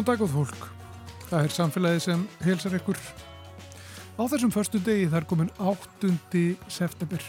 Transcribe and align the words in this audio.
Góð 0.00 0.06
dag 0.14 0.22
og 0.24 0.30
fólk. 0.32 0.60
Það 1.28 1.42
er 1.44 1.52
samfélagið 1.52 1.98
sem 2.06 2.20
helsar 2.40 2.72
ykkur. 2.78 2.96
Á 4.16 4.22
þessum 4.32 4.52
förstu 4.54 4.78
degi 4.80 5.10
þar 5.12 5.26
komin 5.28 5.50
8. 5.60 6.08
september 6.72 7.26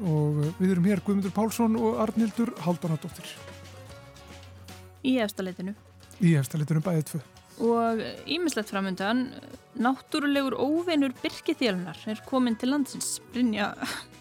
og 0.00 0.38
við 0.56 0.70
erum 0.72 0.88
hér 0.88 1.02
Guðmundur 1.04 1.34
Pálsson 1.36 1.76
og 1.76 1.98
Arnildur 2.00 2.54
Haldanadóttir. 2.64 3.28
Í 5.04 5.18
efstaleitinu. 5.20 5.76
Í 6.24 6.32
efstaleitinu 6.40 6.80
bæðið 6.86 7.04
tvö. 7.10 7.20
Og 7.68 8.00
ímislegt 8.24 8.72
framöndan, 8.72 9.26
náttúrulegur 9.76 10.56
óveinur 10.56 11.12
Birkithélunar 11.20 12.00
er 12.08 12.24
komin 12.24 12.56
til 12.56 12.72
landsins. 12.72 13.18
Brynja, 13.36 13.74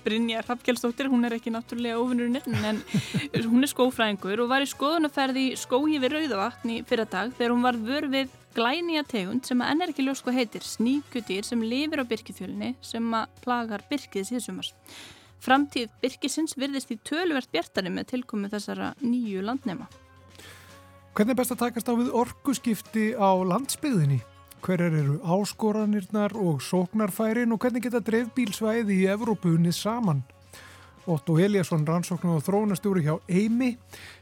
Brynja 0.04 0.42
Rappkjálsdóttir, 0.44 1.08
hún 1.12 1.23
er 1.23 1.38
ekki 1.38 1.52
náttúrulega 1.54 2.00
óveinurinn 2.02 2.40
en 2.68 2.82
hún 3.52 3.64
er 3.64 3.72
skófræðingur 3.72 4.44
og 4.44 4.50
var 4.52 4.66
í 4.66 4.70
skoðunaferði 4.70 5.46
í 5.52 5.58
skói 5.59 6.00
við 6.02 6.18
Rauðavatn 6.18 6.73
í 6.76 6.78
fyrra 6.88 7.06
dag 7.08 7.32
þegar 7.38 7.56
hún 7.56 7.64
var 7.64 7.80
vör 7.80 8.09
við 8.12 8.34
glænija 8.54 9.04
tegund 9.09 9.48
sem 9.48 9.64
að 9.64 9.72
enn 9.72 9.86
er 9.86 9.94
ekki 9.94 10.06
ljós 10.06 10.22
hvað 10.26 10.40
heitir, 10.42 10.68
sníkutýr 10.68 11.48
sem 11.48 11.64
lifir 11.64 12.04
á 12.04 12.09
Birkithjölunni 12.09 12.74
sem 12.84 13.08
að 13.16 13.31
plagar 13.46 13.86
Birkið 13.90 14.28
síðsumars. 14.30 14.74
Framtíð 15.44 15.90
Birkisins 16.04 16.56
virðist 16.59 16.92
í 16.94 17.00
töluvert 17.04 17.52
bjartari 17.52 17.92
með 17.92 18.14
tilkomu 18.14 18.52
þessara 18.52 18.94
nýju 19.04 19.44
landnema. 19.44 19.90
Hvernig 21.14 21.36
er 21.36 21.42
best 21.42 21.56
að 21.56 21.66
takast 21.66 21.90
á 21.90 21.94
við 21.94 22.14
orkuskipti 22.18 23.12
á 23.14 23.30
landsbyðinni? 23.46 24.22
Hverjar 24.64 24.94
eru 24.95 25.17
áskoranirnar 25.28 26.38
og 26.39 26.61
sóknarfærin 26.64 27.52
og 27.52 27.59
hvernig 27.59 27.83
geta 27.83 28.00
dreifbílsvæði 28.00 28.95
í 28.95 29.08
Evrópunni 29.11 29.73
saman? 29.75 30.22
Otto 31.03 31.36
Eliasson, 31.36 31.83
rannsóknar 31.83 32.38
og 32.38 32.45
þróunastjóri 32.45 33.03
hjá 33.03 33.17
Eimi, 33.28 33.73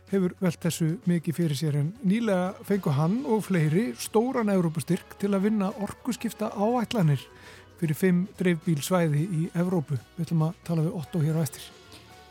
hefur 0.09 0.33
velt 0.41 0.57
þessu 0.63 0.87
mikið 1.05 1.37
fyrir 1.37 1.59
sér 1.59 1.77
en 1.83 1.91
nýlega 2.01 2.65
fengu 2.65 2.93
hann 2.97 3.19
og 3.29 3.43
fleiri 3.51 3.91
stóran 4.01 4.49
Evrópustyrk 4.49 5.13
til 5.21 5.29
að 5.35 5.45
vinna 5.45 5.69
orkuskipta 5.77 6.49
áætlanir 6.57 7.21
fyrir 7.77 8.01
fimm 8.01 8.23
dreifbílsvæði 8.41 9.21
í 9.21 9.51
Evrópu. 9.53 10.01
Við 10.17 10.25
ætlum 10.25 10.47
að 10.49 10.57
tala 10.65 10.87
við 10.87 10.97
Otto 11.03 11.21
hér 11.21 11.37
á 11.37 11.45
eftir. 11.45 11.69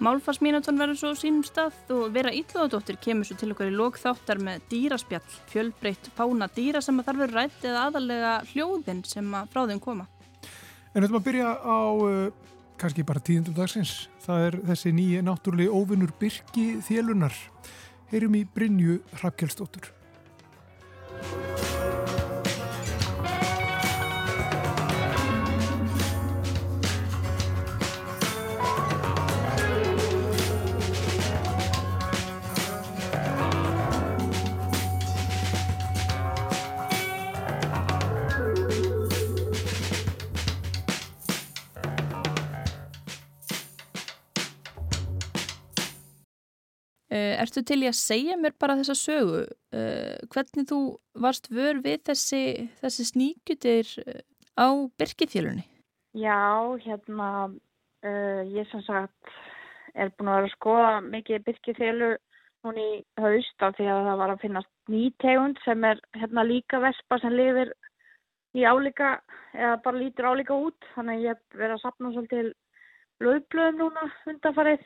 Málfarsmínutón 0.01 0.79
verður 0.81 0.97
svo 0.97 1.11
sínum 1.19 1.43
stað 1.45 1.75
og 1.93 2.15
Vera 2.15 2.31
Íllóðadóttir 2.33 2.97
kemur 3.05 3.27
svo 3.29 3.35
til 3.37 3.51
okkar 3.53 3.69
í 3.69 3.75
lókþáttar 3.77 4.39
með 4.41 4.63
dýraspjall, 4.71 5.35
fjölbreytt 5.53 6.09
fána 6.17 6.49
dýra 6.57 6.81
sem 6.81 6.97
að 7.03 7.11
þarf 7.11 7.21
verið 7.21 7.37
rætt 7.37 7.67
eða 7.69 7.83
aðalega 7.91 8.31
hljóðin 8.55 9.03
sem 9.05 9.29
að 9.37 9.53
frá 9.53 9.67
þeim 9.69 9.83
koma. 9.85 10.09
En 10.95 11.03
við 11.03 11.05
ætlum 11.05 11.21
að 11.21 11.27
byrja 11.29 11.53
á 11.53 11.81
uh, 11.93 12.49
kannski 12.81 13.05
bara 13.13 13.25
tíðendum 13.29 13.61
dagsins. 13.61 13.95
Það 14.25 14.47
er 14.47 14.59
þessi 14.73 14.97
nýja 14.97 15.23
náttúrulega 15.29 15.77
óvinnur 15.77 16.17
Birki 16.17 16.67
Þélunar. 16.89 17.37
Heyrum 18.09 18.41
í 18.41 18.47
Brynju 18.49 19.03
Hrafkjálsdóttur. 19.21 19.93
Ertu 47.41 47.63
til 47.67 47.83
í 47.85 47.89
að 47.91 47.99
segja 47.99 48.37
mér 48.41 48.55
bara 48.61 48.79
þessa 48.81 48.97
sögu? 48.99 49.45
Uh, 49.75 50.17
hvernig 50.33 50.69
þú 50.71 50.81
varst 51.23 51.51
vör 51.53 51.81
við 51.85 52.05
þessi, 52.11 52.43
þessi 52.83 53.07
sníkutir 53.09 53.93
á 54.59 54.69
Birkithjölunni? 55.01 55.67
Já, 56.17 56.41
hérna, 56.83 57.31
uh, 58.05 58.43
ég 58.51 58.67
sem 58.71 58.83
sagt 58.87 59.35
er 59.95 60.11
búin 60.17 60.31
að 60.31 60.41
vera 60.41 60.49
að 60.49 60.57
skoða 60.57 60.91
mikið 61.07 61.47
Birkithjölu 61.47 62.11
núni 62.65 62.87
í 62.87 62.97
haust 63.21 63.65
af 63.65 63.77
því 63.79 63.87
að 63.89 64.09
það 64.09 64.19
var 64.21 64.33
að 64.35 64.43
finnast 64.45 64.73
nýtegund 64.93 65.61
sem 65.65 65.87
er 65.89 66.01
hérna 66.19 66.45
líka 66.45 66.81
vespa 66.83 67.19
sem 67.23 67.33
lifir 67.35 67.73
í 68.59 68.67
álíka 68.67 69.15
eða 69.55 69.77
bara 69.85 70.01
lítur 70.01 70.29
álíka 70.29 70.57
út. 70.57 70.89
Þannig 70.95 71.17
að 71.17 71.25
ég 71.25 71.37
hef 71.37 71.61
verið 71.61 71.77
að 71.77 71.85
sapna 71.85 72.13
svolítið 72.15 72.51
lögblöðum 73.25 73.81
núna 73.81 74.09
undanfarið 74.33 74.85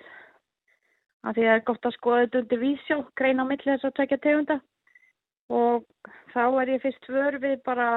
að 1.25 1.39
því 1.39 1.45
að 1.45 1.51
það 1.51 1.59
er 1.59 1.67
gott 1.71 1.89
að 1.89 1.97
skoða 1.97 2.23
þetta 2.25 2.41
undir 2.43 2.63
vísjó, 2.63 2.99
greina 3.19 3.45
á 3.45 3.51
milli 3.51 3.71
þess 3.71 3.89
að 3.89 3.97
tvekja 3.99 4.21
tegunda. 4.25 4.57
Og 5.53 5.85
þá 6.33 6.45
er 6.63 6.73
ég 6.75 6.83
fyrst 6.85 7.09
vör 7.09 7.39
við 7.41 7.57
bara 7.65 7.89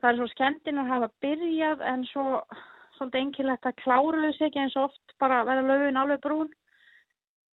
það 0.00 0.08
er 0.10 0.18
svo 0.20 0.28
skemmtin 0.32 0.80
að 0.82 0.90
hafa 0.92 1.10
byrjað 1.24 1.84
en 1.92 2.04
svo 2.10 2.26
svolítið 2.96 3.20
enkilegt 3.22 3.68
að 3.68 3.78
klára 3.82 4.22
þessu 4.24 4.46
ekki 4.46 4.62
eins 4.62 4.76
og 4.78 4.88
oft 4.90 5.16
bara 5.20 5.44
verða 5.46 5.66
löfun 5.70 6.00
alveg 6.00 6.22
brún. 6.24 6.50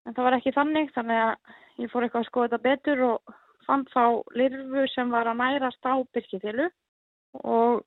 En 0.06 0.16
það 0.16 0.26
var 0.26 0.37
ekki 0.38 0.54
þannig 0.56 0.93
þannig 0.94 1.22
að 1.25 1.54
ég 1.84 1.93
fór 1.93 2.06
eitthvað 2.06 2.25
að 2.25 2.31
skoða 2.31 2.49
þetta 2.49 2.66
betur 2.69 3.04
og 3.09 3.34
fann 3.66 3.87
þá 3.93 4.04
lirfu 4.37 4.87
sem 4.94 5.12
var 5.12 5.31
að 5.31 5.41
nærast 5.41 5.87
á 5.87 5.94
byrkitilu 6.15 6.69
og, 7.47 7.82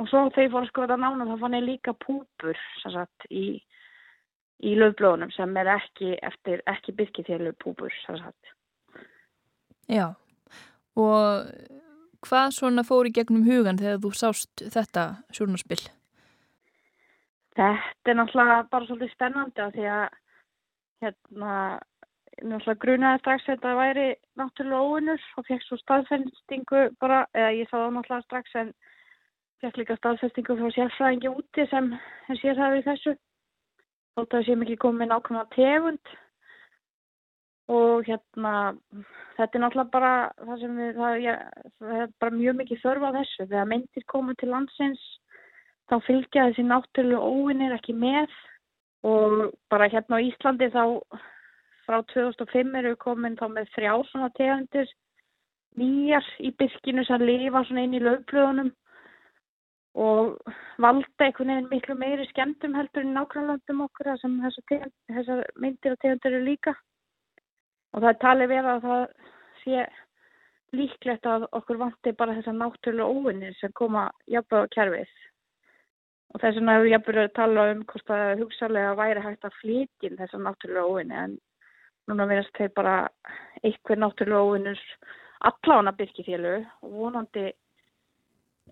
og 0.00 0.10
svo 0.10 0.24
þegar 0.34 0.46
ég 0.46 0.54
fór 0.54 0.66
að 0.66 0.72
skoða 0.72 0.88
þetta 0.88 1.02
nána 1.04 1.28
þá 1.30 1.44
fann 1.44 1.58
ég 1.58 1.66
líka 1.68 1.96
púpur 2.04 2.60
sagt, 2.82 3.28
í 3.30 3.60
í 4.62 4.74
löfblóðunum 4.78 5.32
sem 5.34 5.56
er 5.60 5.70
ekki 5.74 6.14
eftir 6.22 6.62
ekki 6.70 6.94
byrkithjölu 6.98 7.54
púpur 7.62 7.92
Já. 9.88 10.14
Og 10.96 11.50
hvað 12.24 12.54
svona 12.56 12.84
fór 12.86 13.08
í 13.08 13.14
gegnum 13.14 13.44
hugan 13.48 13.80
þegar 13.80 14.00
þú 14.04 14.12
sást 14.16 14.64
þetta 14.74 15.06
sjónarspill? 15.34 15.82
Þetta 17.54 18.10
er 18.10 18.18
náttúrulega 18.18 18.62
bara 18.70 18.86
svolítið 18.88 19.12
spennandi 19.14 19.66
því 19.74 19.90
að 19.96 20.06
hérna 21.04 21.56
náttúrulega 22.42 22.80
grunaði 22.82 23.20
strax 23.20 23.44
að 23.44 23.52
þetta 23.52 23.74
væri 23.78 24.06
náttúrulega 24.40 24.88
óvinnur 24.88 25.28
og 25.38 25.46
fekk 25.48 25.66
svo 25.66 25.78
staðfestingu 25.82 26.82
bara, 27.02 27.20
eða 27.34 27.52
ég 27.54 27.70
sá 27.70 27.76
það 27.76 27.94
náttúrulega 27.98 28.26
strax 28.26 28.56
en 28.62 28.72
fekk 29.62 29.78
líka 29.80 29.98
staðfestingu 30.00 30.56
frá 30.58 30.74
sérfræðingi 30.74 31.30
úti 31.30 31.66
sem 31.70 31.92
er 31.94 32.40
sérhæfið 32.40 32.88
þessu 32.88 33.14
þótt 34.14 34.28
að 34.28 34.38
það 34.38 34.46
sé 34.46 34.56
mikið 34.60 34.80
komið 34.84 35.10
nákvæmlega 35.10 35.54
tegund. 35.54 36.14
Og 37.74 38.04
hérna 38.04 38.54
þetta 39.38 39.56
er 39.56 39.62
náttúrulega 39.62 39.92
bara 39.94 40.14
það 40.40 40.58
sem 40.60 40.80
við, 40.80 40.90
það, 40.98 41.14
ja, 41.24 41.36
það 41.80 42.00
er 42.02 42.10
bara 42.20 42.38
mjög 42.38 42.58
mikið 42.60 42.82
þörfa 42.82 43.12
þessu. 43.18 43.46
Þegar 43.46 43.70
myndir 43.70 44.08
komið 44.12 44.40
til 44.40 44.50
landsins 44.52 45.04
þá 45.90 45.96
fylgja 46.08 46.48
þessi 46.50 46.66
náttúrulega 46.68 47.30
óvinnir 47.30 47.76
ekki 47.78 47.96
með. 47.96 48.34
Og 49.04 49.54
bara 49.72 49.88
hérna 49.92 50.20
á 50.20 50.24
Íslandi 50.24 50.70
þá 50.72 50.84
frá 51.84 51.98
2005 52.12 52.78
eru 52.80 52.94
við 52.94 53.00
komin 53.02 53.40
þá 53.40 53.48
með 53.52 53.72
þrjá 53.74 53.92
svona 54.10 54.30
tegundir. 54.38 54.88
Nýjar 55.80 56.26
í 56.38 56.52
byrkinu 56.54 57.02
sem 57.04 57.24
lifa 57.24 57.64
svona 57.66 57.84
inn 57.84 57.96
í 57.98 58.04
lögblöðunum 58.04 58.70
og 59.94 60.54
valda 60.82 61.26
einhvern 61.26 61.52
veginn 61.52 61.68
miklu 61.70 61.94
meiri 61.98 62.26
skemmtum 62.30 62.74
heldur 62.74 63.04
en 63.04 63.14
nákvæmlandum 63.14 63.84
okkur 63.86 64.10
sem 64.18 64.40
þessar 64.42 65.44
myndir 65.62 65.94
og 65.94 66.00
tegundir 66.02 66.32
eru 66.32 66.48
líka. 66.48 66.74
Og 67.94 68.02
það 68.02 68.10
er 68.10 68.22
talið 68.24 68.50
verið 68.54 68.70
að 68.72 68.88
það 68.88 69.04
sé 69.62 69.84
líklegt 70.74 71.28
að 71.30 71.46
okkur 71.52 71.78
vanti 71.78 72.12
bara 72.18 72.34
þessar 72.38 72.58
náttúrulega 72.58 73.06
óvinnir 73.06 73.54
sem 73.60 73.72
koma 73.78 74.08
jafnveg 74.26 74.66
á 74.66 74.74
kerfið 74.74 75.14
og 76.34 76.42
þess 76.42 76.58
vegna 76.58 76.76
hefur 76.76 76.90
jafnveg 76.90 77.20
að 77.22 77.34
tala 77.38 77.66
um 77.70 77.82
hvort 77.90 78.08
það 78.10 78.40
hugsalega 78.42 78.94
væri 78.98 79.22
hægt 79.22 79.46
að 79.46 79.58
flytja 79.60 80.16
þessar 80.18 80.42
náttúrulega 80.42 80.88
óvinni 80.90 81.20
en 81.20 81.36
núna 82.10 82.26
verðast 82.30 82.58
þeir 82.58 82.72
bara 82.74 82.94
eitthvað 83.62 84.02
náttúrulega 84.02 84.48
óvinnur 84.48 84.82
allána 85.50 85.94
byrkifjölu 85.98 86.56
og 86.82 86.96
vonandi 86.98 87.52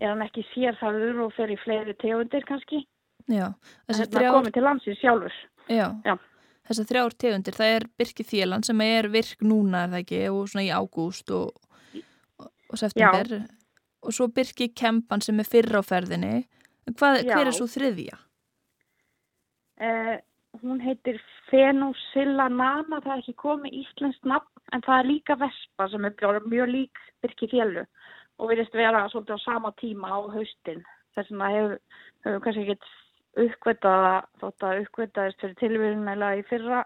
er 0.01 0.11
hann 0.11 0.23
ekki 0.25 0.43
sérþarður 0.51 1.25
og 1.27 1.33
fer 1.37 1.53
í 1.53 1.57
fleiri 1.61 1.95
tegundir 2.01 2.45
kannski. 2.47 2.83
Já. 3.31 3.47
Þessar 3.87 4.09
þrjár... 4.13 5.35
Já. 5.71 5.87
Já. 6.03 6.15
Þessar 6.67 6.87
þrjár 6.89 7.15
tegundir, 7.19 7.57
það 7.57 7.73
er 7.77 7.85
Birki 7.99 8.25
Þélan 8.27 8.65
sem 8.65 8.81
er 8.85 9.09
virk 9.11 9.43
núna, 9.43 9.83
er 9.83 9.93
það 9.93 10.03
ekki, 10.03 10.21
og 10.31 10.49
svona 10.51 10.65
í 10.65 10.71
ágúst 10.71 11.33
og, 11.35 11.51
og 12.39 12.79
september. 12.79 13.31
Já. 13.39 13.43
Og 14.03 14.15
svo 14.15 14.27
Birki 14.35 14.69
Kempan 14.75 15.23
sem 15.23 15.39
er 15.39 15.47
fyrra 15.47 15.79
á 15.79 15.83
ferðinni. 15.87 16.43
Hvað, 16.91 17.21
hver 17.29 17.47
er 17.47 17.55
svo 17.55 17.67
þriðja? 17.71 18.17
Eh, 19.83 20.15
hún 20.63 20.81
heitir 20.83 21.19
Fenusilla 21.47 22.49
Nana, 22.51 22.99
það 23.03 23.13
er 23.13 23.21
ekki 23.21 23.35
komið 23.39 23.77
íslenskt 23.83 24.27
nafn, 24.27 24.49
en 24.75 24.83
það 24.83 24.99
er 24.99 25.09
líka 25.11 25.37
Vespa 25.39 25.87
sem 25.91 26.07
er 26.07 26.43
mjög 26.47 26.71
lík 26.71 27.03
Birki 27.23 27.47
Þélu 27.51 27.85
og 28.43 28.51
virðist 28.51 28.75
vera 28.75 29.05
svolítið 29.07 29.39
á 29.39 29.45
sama 29.45 29.71
tíma 29.79 30.11
á 30.11 30.19
haustin. 30.35 30.83
Þess 31.15 31.31
vegna 31.31 31.51
hefur 31.53 31.77
hef 32.25 32.41
kannski 32.43 32.63
ekkert 32.65 32.89
uppkvitað 33.43 34.07
þótt 34.41 34.65
að 34.67 34.81
uppkvitaðist 34.83 35.39
fyrir 35.41 35.59
tilvíðunlega 35.61 36.39
í 36.39 36.43
fyrra 36.49 36.81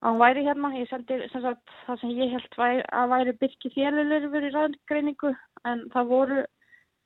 að 0.00 0.08
hún 0.08 0.22
væri 0.22 0.44
hérna. 0.48 0.72
Ég 0.76 0.90
sendi 0.90 1.20
sem 1.32 1.44
sagt, 1.44 1.76
það 1.86 2.00
sem 2.02 2.16
ég 2.18 2.34
held 2.34 2.58
væri, 2.58 2.82
að 2.98 3.12
væri 3.14 3.36
byrki 3.44 3.72
þélulurfur 3.76 4.48
í 4.48 4.52
ræðgreiningu 4.56 5.32
en 5.70 5.86
það 5.94 6.12
voru 6.14 6.42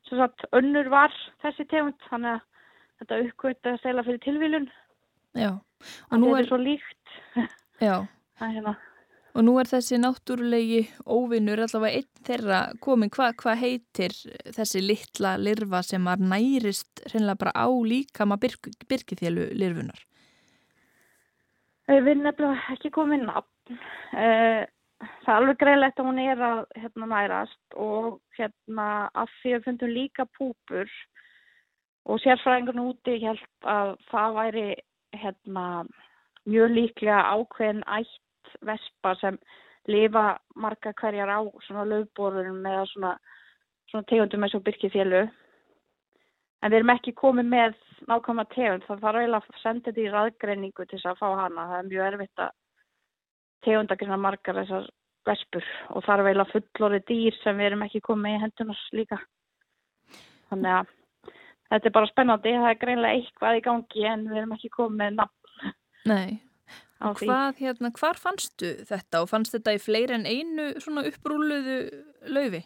sem 0.08 0.20
sagt 0.20 0.49
önnur 0.56 0.90
var 0.93 1.14
þessi 1.44 1.69
tegund 1.69 2.08
þannig 2.08 2.38
að 2.38 2.43
þetta 3.02 3.20
uppkvöld 3.26 3.70
að 3.70 3.79
stela 3.82 4.06
fyrir 4.06 4.25
tilvílun. 4.25 4.67
Já. 5.35 5.50
Og 6.11 6.19
nú 6.20 6.32
er 6.32 6.44
þetta 6.44 6.50
svo 6.52 6.61
líkt. 6.62 7.17
Já. 7.82 7.97
Það 8.38 8.49
er 8.49 8.55
hérna. 8.56 8.73
Og 9.35 9.43
nú 9.43 9.57
er 9.59 9.67
þessi 9.67 9.99
náttúrulegi 9.99 10.85
óvinnur 11.11 11.65
allavega 11.65 11.99
einn 11.99 12.27
þeirra 12.27 12.59
komin. 12.85 13.11
Hvað 13.11 13.33
hva 13.43 13.57
heitir 13.59 14.15
þessi 14.55 14.83
litla 14.85 15.35
lirfa 15.43 15.81
sem 15.83 16.07
að 16.07 16.23
nærist 16.31 17.03
hreinlega 17.09 17.41
bara 17.41 17.55
á 17.59 17.67
líkama 17.67 18.39
byrk, 18.39 18.71
byrkithjölu 18.87 19.49
lirfunar? 19.59 20.05
Við 21.91 22.13
erum 22.13 22.23
nefnilega 22.25 22.77
ekki 22.77 22.93
komið 22.95 23.27
nafn. 23.27 23.81
Eh, 24.15 24.63
það 25.03 25.33
er 25.33 25.41
alveg 25.41 25.61
greiðlegt 25.65 25.99
að 25.99 26.09
hún 26.09 26.23
er 26.23 26.47
að 26.49 26.63
hérna, 26.79 27.11
nærast 27.11 27.79
og 27.81 28.09
hérna 28.39 28.89
að 29.19 29.35
því 29.41 29.57
að 29.57 29.67
fundum 29.67 29.95
líka 29.99 30.29
púpur 30.39 30.95
og 32.05 32.21
sérfræðingun 32.23 32.85
úti 32.87 33.19
held 33.25 33.45
að 33.67 33.97
það 34.13 34.39
væri 34.39 34.69
hérna, 35.17 35.67
mjög 36.47 36.75
líklega 36.79 37.21
ákveðin 37.35 37.83
ætt 37.99 38.24
vespa 38.62 39.15
sem 39.21 39.39
lifa 39.91 40.39
marga 40.56 40.95
hverjar 40.97 41.29
á 41.29 41.41
svona 41.67 41.85
löfborðunum 41.91 42.67
eða 42.67 42.85
svona, 42.93 43.15
svona 43.91 44.09
tegundum 44.09 44.47
eins 44.47 44.56
og 44.56 44.65
byrkifjölu 44.65 45.25
en 46.65 46.73
við 46.73 46.79
erum 46.81 46.95
ekki 46.95 47.12
komið 47.19 47.49
með 47.53 47.79
nákvæmlega 48.09 48.55
tegund 48.55 48.87
það 48.87 49.03
þarf 49.05 49.21
eiginlega 49.21 49.55
að 49.55 49.62
senda 49.62 49.91
þetta 49.91 50.03
í 50.03 50.12
raðgreiningu 50.15 50.87
til 50.87 50.99
þess 50.99 51.11
að 51.11 51.21
fá 51.21 51.27
hana. 51.43 51.67
Það 51.71 51.79
er 51.79 51.91
mjög 51.91 52.06
erfitt 52.09 52.45
að 52.45 52.55
tegundakirna 53.67 54.19
margar 54.21 54.61
þessar 54.62 54.89
vespur 55.29 55.69
og 55.91 56.07
þarf 56.07 56.31
eiginlega 56.31 56.53
fullorði 56.55 57.03
dýr 57.11 57.39
sem 57.43 57.61
við 57.61 57.71
erum 57.71 57.85
ekki 57.87 58.03
komið 58.09 58.37
í 58.39 58.43
hendunars 58.45 58.83
líka. 58.97 59.21
Þannig 60.49 60.79
að 60.79 60.91
þetta 61.69 61.91
er 61.91 61.97
bara 61.99 62.12
spennandi 62.12 62.57
það 62.57 62.71
er 62.71 62.81
greinlega 62.81 63.21
eitthvað 63.21 63.61
í 63.61 63.65
gangi 63.69 64.09
en 64.15 64.27
við 64.31 64.43
erum 64.43 64.57
ekki 64.57 64.75
komið 64.79 65.00
með 65.03 65.17
nafn. 65.21 65.73
Nei 66.09 66.54
Og 67.05 67.19
hvað, 67.20 67.58
hérna, 67.61 67.90
hvar 67.99 68.16
fannstu 68.16 68.70
þetta 68.88 69.25
og 69.25 69.28
fannst 69.28 69.52
þetta 69.56 69.75
í 69.76 69.81
fleiri 69.82 70.16
en 70.16 70.28
einu 70.28 70.70
svona 70.81 71.05
upprúluðu 71.08 71.81
laufi? 72.32 72.62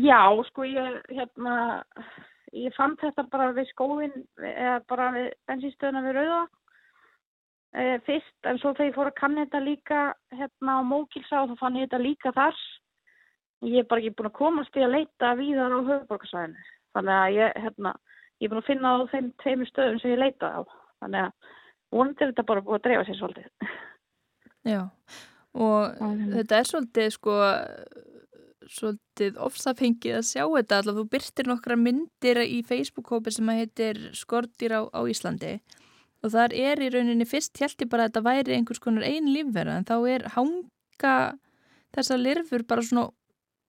Já, 0.00 0.20
sko, 0.50 0.64
ég, 0.68 1.00
hérna, 1.12 1.56
ég 2.56 2.74
fann 2.76 2.96
þetta 3.00 3.26
bara 3.32 3.50
við 3.56 3.68
skóin, 3.72 4.14
eða 4.40 4.78
bara 4.88 5.10
við 5.14 5.28
bensinstöðuna 5.48 6.04
við 6.04 6.16
Rauða 6.18 6.40
e, 7.72 7.84
fyrst, 8.06 8.36
en 8.48 8.60
svo 8.60 8.72
þegar 8.74 8.90
ég 8.90 8.96
fór 8.96 9.10
að 9.10 9.18
kanna 9.20 9.46
þetta 9.46 9.62
líka, 9.64 10.00
hérna, 10.36 10.78
á 10.80 10.88
Mókilsá, 10.88 11.44
þá 11.48 11.54
fann 11.60 11.80
ég 11.80 11.88
þetta 11.88 12.02
líka 12.04 12.32
þar. 12.36 12.64
Ég 13.64 13.82
er 13.82 13.88
bara 13.88 14.04
ekki 14.04 14.16
búin 14.18 14.30
að 14.30 14.36
komast 14.36 14.76
í 14.76 14.84
að 14.84 14.94
leita 14.98 15.32
víðar 15.38 15.76
á 15.76 15.80
höfuborgarsvæðinu, 15.80 16.66
þannig 16.96 17.16
að 17.16 17.36
ég, 17.36 17.60
hérna, 17.64 17.94
ég 18.36 18.48
er 18.48 18.52
búin 18.52 18.62
að 18.62 18.68
finna 18.70 18.92
á 18.92 18.96
þeim 19.12 19.30
tveimur 19.42 19.70
stöðum 19.72 20.02
sem 20.02 20.12
ég 20.12 20.22
leitaði 20.22 20.60
á, 20.60 20.62
þannig 21.04 21.24
að 21.24 21.54
vonandi 21.94 22.24
er 22.24 22.32
þetta 22.32 22.46
bara 22.48 22.64
búið 22.66 22.78
að 22.78 22.84
dreifa 22.86 23.06
sér 23.06 23.18
svolítið. 23.20 23.72
Já, 24.66 24.82
og 25.56 26.02
um, 26.02 26.20
þetta 26.34 26.58
er 26.58 26.68
svolítið 26.70 27.10
sko, 27.14 27.38
svolítið 28.76 29.40
ofsafengið 29.46 30.18
að 30.18 30.28
sjá 30.28 30.42
þetta, 30.44 30.80
alltaf 30.80 30.98
þú 30.98 31.06
byrtir 31.14 31.50
nokkra 31.50 31.78
myndir 31.80 32.42
í 32.42 32.62
Facebook-kópi 32.66 33.34
sem 33.34 33.52
að 33.52 33.60
heitir 33.62 34.00
Skortir 34.18 34.74
á, 34.74 34.82
á 34.90 35.00
Íslandi 35.06 35.58
og 36.24 36.32
þar 36.34 36.54
er 36.56 36.82
í 36.82 36.90
rauninni 36.90 37.26
fyrst 37.28 37.58
hjælti 37.60 37.86
bara 37.90 38.06
að 38.06 38.10
þetta 38.10 38.24
væri 38.26 38.56
einhvers 38.56 38.82
konar 38.82 39.06
einn 39.06 39.30
lífverða 39.30 39.78
en 39.78 39.86
þá 39.86 39.96
er 40.10 40.26
hanga 40.34 41.14
þessa 41.94 42.18
lirfur 42.18 42.64
bara 42.68 42.84
svona 42.84 43.10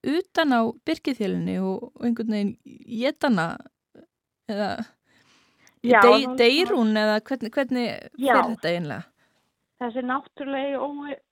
utan 0.08 0.56
á 0.56 0.62
byrkithjölunni 0.88 1.58
og, 1.62 1.92
og 1.94 2.06
einhvern 2.08 2.34
veginn 2.34 2.54
getana 2.88 3.48
eða 4.50 4.72
Já, 5.92 6.02
De, 6.04 6.28
deyr 6.40 6.74
hún 6.76 6.98
eða 7.00 7.20
hvernig, 7.22 7.54
hvernig 7.56 7.90
fyrir 8.18 8.50
þetta 8.52 8.74
einlega? 8.74 9.04
Þessi 9.78 10.04
náttúrulegi 10.10 10.78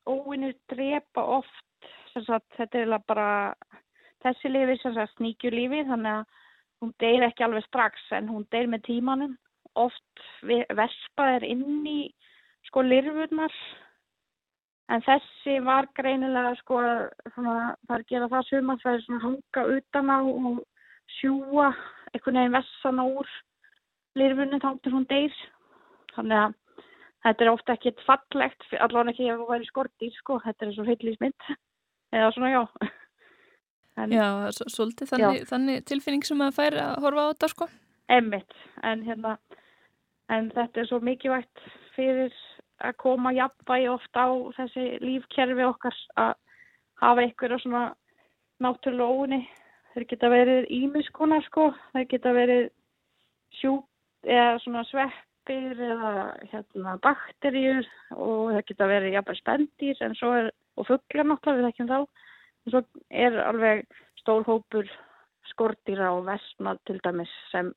óvinnir 0.05 0.53
drepa 0.69 1.23
oft, 1.39 1.87
sagt, 2.13 2.45
þetta 2.57 2.83
er 2.83 2.97
bara, 3.07 3.29
þessi 4.23 4.51
lifi 4.51 4.77
sníkjur 4.83 5.55
lífi 5.55 5.81
þannig 5.89 6.19
að 6.19 6.43
hún 6.83 6.93
deyr 7.01 7.25
ekki 7.25 7.45
alveg 7.47 7.65
strax 7.65 8.05
en 8.13 8.29
hún 8.29 8.45
deyr 8.53 8.69
með 8.69 8.85
tímanum. 8.89 9.33
Oft 9.75 10.27
vespa 10.45 11.31
er 11.35 11.43
inn 11.43 11.81
í 11.89 11.99
sko 12.69 12.83
lirfurnar 12.85 13.53
en 14.93 15.01
þessi 15.05 15.57
var 15.65 15.87
greinilega 15.97 16.53
sko 16.61 16.79
svona, 17.33 17.73
það 17.87 17.95
er 17.95 18.03
að 18.03 18.07
gera 18.11 18.29
það 18.31 18.47
suma 18.49 18.77
það 18.83 18.93
er 18.93 19.03
svona 19.05 19.23
hanga 19.25 19.65
utan 19.77 20.13
á 20.13 20.19
og 20.21 20.61
sjúa 21.17 21.67
einhvern 22.13 22.39
veginn 22.39 22.57
vessan 22.57 23.01
úr 23.03 23.31
lirfunni 24.19 24.59
þá 24.63 24.69
til 24.83 24.93
hún 24.95 25.07
deyr. 25.09 25.39
Þannig 26.15 26.41
að 26.41 26.53
þetta 27.25 27.45
er 27.45 27.51
ofta 27.51 27.75
ekkit 27.75 28.03
fallegt 28.05 28.67
allavega 28.79 29.13
ekki 29.15 29.29
ef 29.29 29.39
það 29.41 29.51
væri 29.53 29.69
skortið 29.71 30.19
sko, 30.19 30.37
þetta 30.45 30.65
er 30.67 30.75
svo 30.75 30.85
heilísmynd 30.89 31.49
eða 32.15 32.29
svona 32.35 32.53
já. 32.53 32.61
En, 33.95 34.11
Já, 34.11 34.51
svolítið 34.51 35.07
þannig, 35.07 35.37
já. 35.39 35.45
þannig 35.47 35.83
tilfinning 35.87 36.25
sem 36.27 36.41
að 36.43 36.57
færa 36.57 36.81
að 36.89 37.05
horfa 37.05 37.21
á 37.23 37.29
þetta 37.29 37.47
sko. 37.47 37.67
Emmitt, 38.11 38.55
en 38.83 39.05
hérna 39.07 39.37
en 40.35 40.49
þetta 40.51 40.81
er 40.81 40.89
svo 40.89 40.99
mikilvægt 40.99 41.61
fyrir 41.95 42.33
að 42.83 42.97
koma 42.99 43.31
jafnvægi 43.31 43.87
ofta 43.93 44.25
á 44.27 44.31
þessi 44.57 44.85
lífkerfi 44.99 45.63
okkar 45.63 45.95
að 46.19 46.33
hafa 46.99 47.23
einhverja 47.23 47.61
svona 47.63 47.83
náttúrulega 48.63 49.23
óni 49.23 49.41
þeir 49.93 50.07
geta 50.11 50.31
verið 50.33 50.67
ímiskonar 50.75 51.47
sko, 51.47 51.69
þeir 51.93 52.07
geta 52.11 52.35
verið 52.35 52.65
sjúk 53.61 53.87
eða 54.25 54.59
svona 54.63 54.83
sveppir 54.89 55.81
eða 55.87 56.11
hérna, 56.51 56.97
bakterjur 57.03 57.87
og 58.15 58.53
það 58.55 58.61
geta 58.69 58.89
verið 58.89 59.17
jafnveg 59.17 59.41
spendir 59.41 60.03
en 60.05 60.15
svo 60.19 60.31
er, 60.39 60.51
og 60.75 60.89
fugglar 60.89 61.29
náttúrulega 61.29 61.61
við 61.61 61.67
þekkjum 61.69 61.91
þá 61.91 61.97
en 62.01 62.73
svo 62.73 62.83
er 63.25 63.39
alveg 63.45 63.85
stór 64.21 64.45
hópur 64.49 64.89
skortýra 65.51 66.11
og 66.17 66.25
vestmað 66.29 66.81
til 66.89 66.99
dæmis 67.05 67.33
sem 67.51 67.73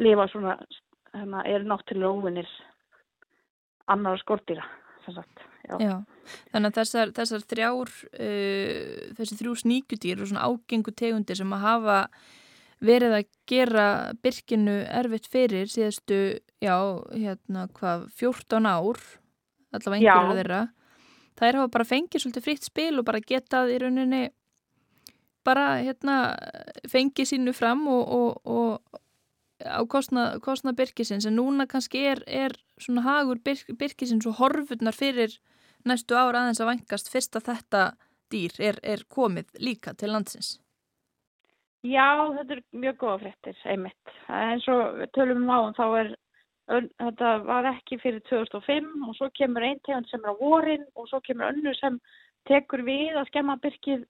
lifa 0.00 0.28
svona 0.30 0.56
hérna, 1.14 1.42
er 1.44 1.66
náttúrulega 1.66 2.14
óvinnir 2.14 2.52
annar 3.90 4.20
skortýra 4.22 4.66
Já. 5.70 5.76
Já, 5.80 5.94
þannig 6.52 6.70
að 6.70 6.76
þessar, 6.78 7.10
þessar 7.16 7.42
þrjár 7.50 7.90
uh, 7.90 9.14
þessi 9.18 9.38
þrjú 9.38 9.54
sníkjutýr 9.62 10.22
og 10.22 10.30
svona 10.30 10.46
ágengu 10.48 10.94
tegundir 10.96 11.38
sem 11.38 11.56
að 11.56 11.64
hafa 11.64 11.96
verið 12.80 13.16
að 13.18 13.30
gera 13.50 13.86
byrkinu 14.24 14.76
erfitt 14.88 15.28
fyrir 15.30 15.68
síðastu, 15.68 16.20
já, 16.62 16.76
hérna 17.12 17.66
hvað, 17.76 18.06
14 18.16 18.68
ár 18.68 19.00
allavega 19.76 20.14
einhverju 20.14 20.38
þeirra. 20.40 20.60
Þær 21.40 21.58
hafa 21.60 21.72
bara 21.76 21.88
fengið 21.88 22.24
svolítið 22.24 22.46
fritt 22.46 22.66
spil 22.66 22.92
og 23.00 23.06
bara 23.08 23.22
getað 23.24 23.74
í 23.74 23.78
rauninni 23.80 24.22
bara 25.46 25.66
hérna 25.80 26.16
fengið 26.90 27.30
sínu 27.32 27.54
fram 27.56 27.86
og, 27.88 28.02
og, 28.12 28.40
og 28.44 29.00
á 29.64 29.80
kostna, 29.88 30.38
kostna 30.44 30.74
byrkisins 30.76 31.26
en 31.28 31.38
núna 31.38 31.66
kannski 31.68 32.02
er, 32.12 32.22
er 32.26 32.56
svona 32.80 33.04
hagur 33.04 33.40
byrk, 33.44 33.72
byrkisins 33.80 34.28
og 34.28 34.38
horfurnar 34.40 34.96
fyrir 34.96 35.36
næstu 35.88 36.16
ára 36.16 36.44
aðeins 36.44 36.60
að 36.60 36.72
vangast 36.74 37.12
fyrst 37.12 37.36
að 37.36 37.52
þetta 37.52 37.84
dýr 38.32 38.56
er, 38.60 38.80
er 38.82 39.04
komið 39.08 39.48
líka 39.60 39.94
til 39.96 40.12
landsins 40.12 40.58
Já, 41.80 42.28
þetta 42.36 42.56
er 42.58 42.62
mjög 42.76 42.96
góða 43.00 43.18
fréttir, 43.22 43.60
einmitt. 43.64 44.10
En 44.28 44.60
svo 44.60 44.74
tölum 45.16 45.46
við 45.48 45.52
á 45.56 45.60
um 45.64 45.76
þá 45.78 45.84
er, 46.00 46.10
þetta 47.00 47.30
var 47.46 47.68
ekki 47.70 47.96
fyrir 48.02 48.20
2005 48.28 48.90
og 49.06 49.14
svo 49.16 49.30
kemur 49.38 49.64
einn 49.64 49.80
tegund 49.86 50.10
sem 50.10 50.20
er 50.20 50.34
á 50.36 50.40
vorin 50.42 50.84
og 50.94 51.08
svo 51.08 51.22
kemur 51.24 51.48
önnu 51.48 51.72
sem 51.78 51.96
tekur 52.48 52.84
við 52.84 53.16
að 53.16 53.30
skemma 53.30 53.56
byrkið 53.64 54.04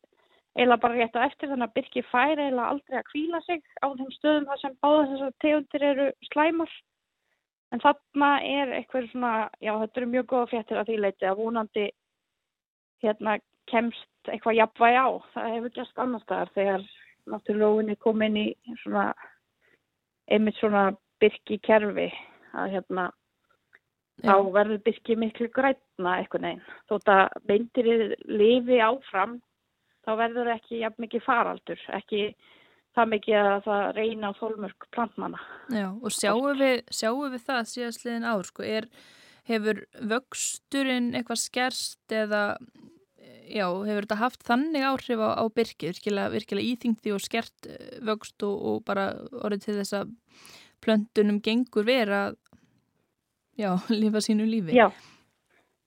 eila 0.58 0.80
bara 0.82 0.98
rétt 0.98 1.14
á 1.14 1.22
eftir 1.28 1.52
þannig 1.52 1.68
að 1.68 1.76
byrkið 1.78 2.08
fær 2.10 2.42
eila 2.42 2.66
aldrei 2.72 2.98
að 2.98 3.08
kvíla 3.12 3.40
sig 3.46 3.62
á 3.78 3.86
þeim 3.86 4.10
stöðum 4.16 4.48
þar 4.48 4.60
sem 4.64 4.78
báða 4.82 5.04
þessar 5.12 5.36
tegundir 5.44 5.84
eru 5.92 6.06
slæmar. 6.26 6.72
En 7.70 7.82
þarna 7.84 8.30
er 8.42 8.72
eitthvað 8.80 9.12
svona, 9.12 9.34
já 9.62 9.76
þetta 9.78 10.00
eru 10.00 10.10
mjög 10.10 10.26
góða 10.32 10.50
fréttir 10.50 10.80
að 10.80 10.90
því 10.90 10.96
leiti 11.04 11.30
að 11.30 11.38
vonandi 11.38 11.86
hérna 13.04 13.36
kemst 13.70 14.32
eitthvað 14.32 14.58
jafnvæg 14.58 14.98
á. 14.98 15.08
Það 15.36 15.54
hefur 15.54 15.74
gæst 15.78 16.02
annar 16.02 16.24
staðar 16.26 16.52
þegar 16.58 16.88
náttúrulega 17.30 17.96
komin 18.02 18.36
í 18.36 18.46
svona 18.82 19.10
einmitt 20.30 20.58
svona 20.60 20.90
byrki 21.20 21.58
kerfi 21.64 22.08
að 22.56 22.76
hérna 22.76 23.10
Já. 24.20 24.32
þá 24.32 24.52
verður 24.54 24.82
byrki 24.86 25.16
miklu 25.16 25.48
grætna 25.54 26.16
eitthvað 26.20 26.44
neinn. 26.46 26.64
Þótt 26.90 27.12
að 27.12 27.24
beintir 27.48 27.90
lifi 28.28 28.80
áfram 28.84 29.38
þá 30.06 30.12
verður 30.20 30.52
ekki 30.56 30.80
jafn 30.82 31.04
mikið 31.04 31.24
faraldur, 31.24 31.82
ekki 31.96 32.22
það 32.96 33.10
mikið 33.14 33.38
að 33.40 33.64
það 33.66 33.86
reyna 33.96 34.30
á 34.30 34.38
þólmörk 34.40 34.88
plantmanna. 34.94 35.40
Já 35.72 35.88
og 35.88 36.14
sjáum 36.14 36.58
við, 36.58 36.76
sjáum 36.90 37.32
við 37.32 37.44
það 37.46 37.72
síðastliðin 37.72 38.28
ár 38.28 38.46
sko, 38.48 38.66
er, 38.66 38.88
hefur 39.48 39.84
vöxturinn 40.12 41.12
eitthvað 41.14 41.44
skerst 41.44 42.14
eða 42.14 42.44
já, 43.50 43.66
hefur 43.66 44.06
þetta 44.06 44.20
haft 44.20 44.44
þannig 44.46 44.86
áhrif 44.86 45.22
á, 45.22 45.28
á 45.36 45.44
byrki, 45.50 45.90
virkilega, 45.90 46.32
virkilega 46.34 46.72
íþingti 46.72 47.14
og 47.14 47.22
skert 47.24 47.68
eh, 47.68 47.98
vöxt 48.06 48.44
og, 48.46 48.56
og 48.70 48.82
bara 48.86 49.10
orðið 49.42 49.64
til 49.66 49.76
þess 49.80 49.96
að 50.00 50.12
plöntunum 50.84 51.40
gengur 51.44 51.86
vera 51.88 52.20
já, 53.58 53.74
lifa 54.02 54.22
sínu 54.24 54.46
lífi. 54.48 54.76
Já, 54.76 54.88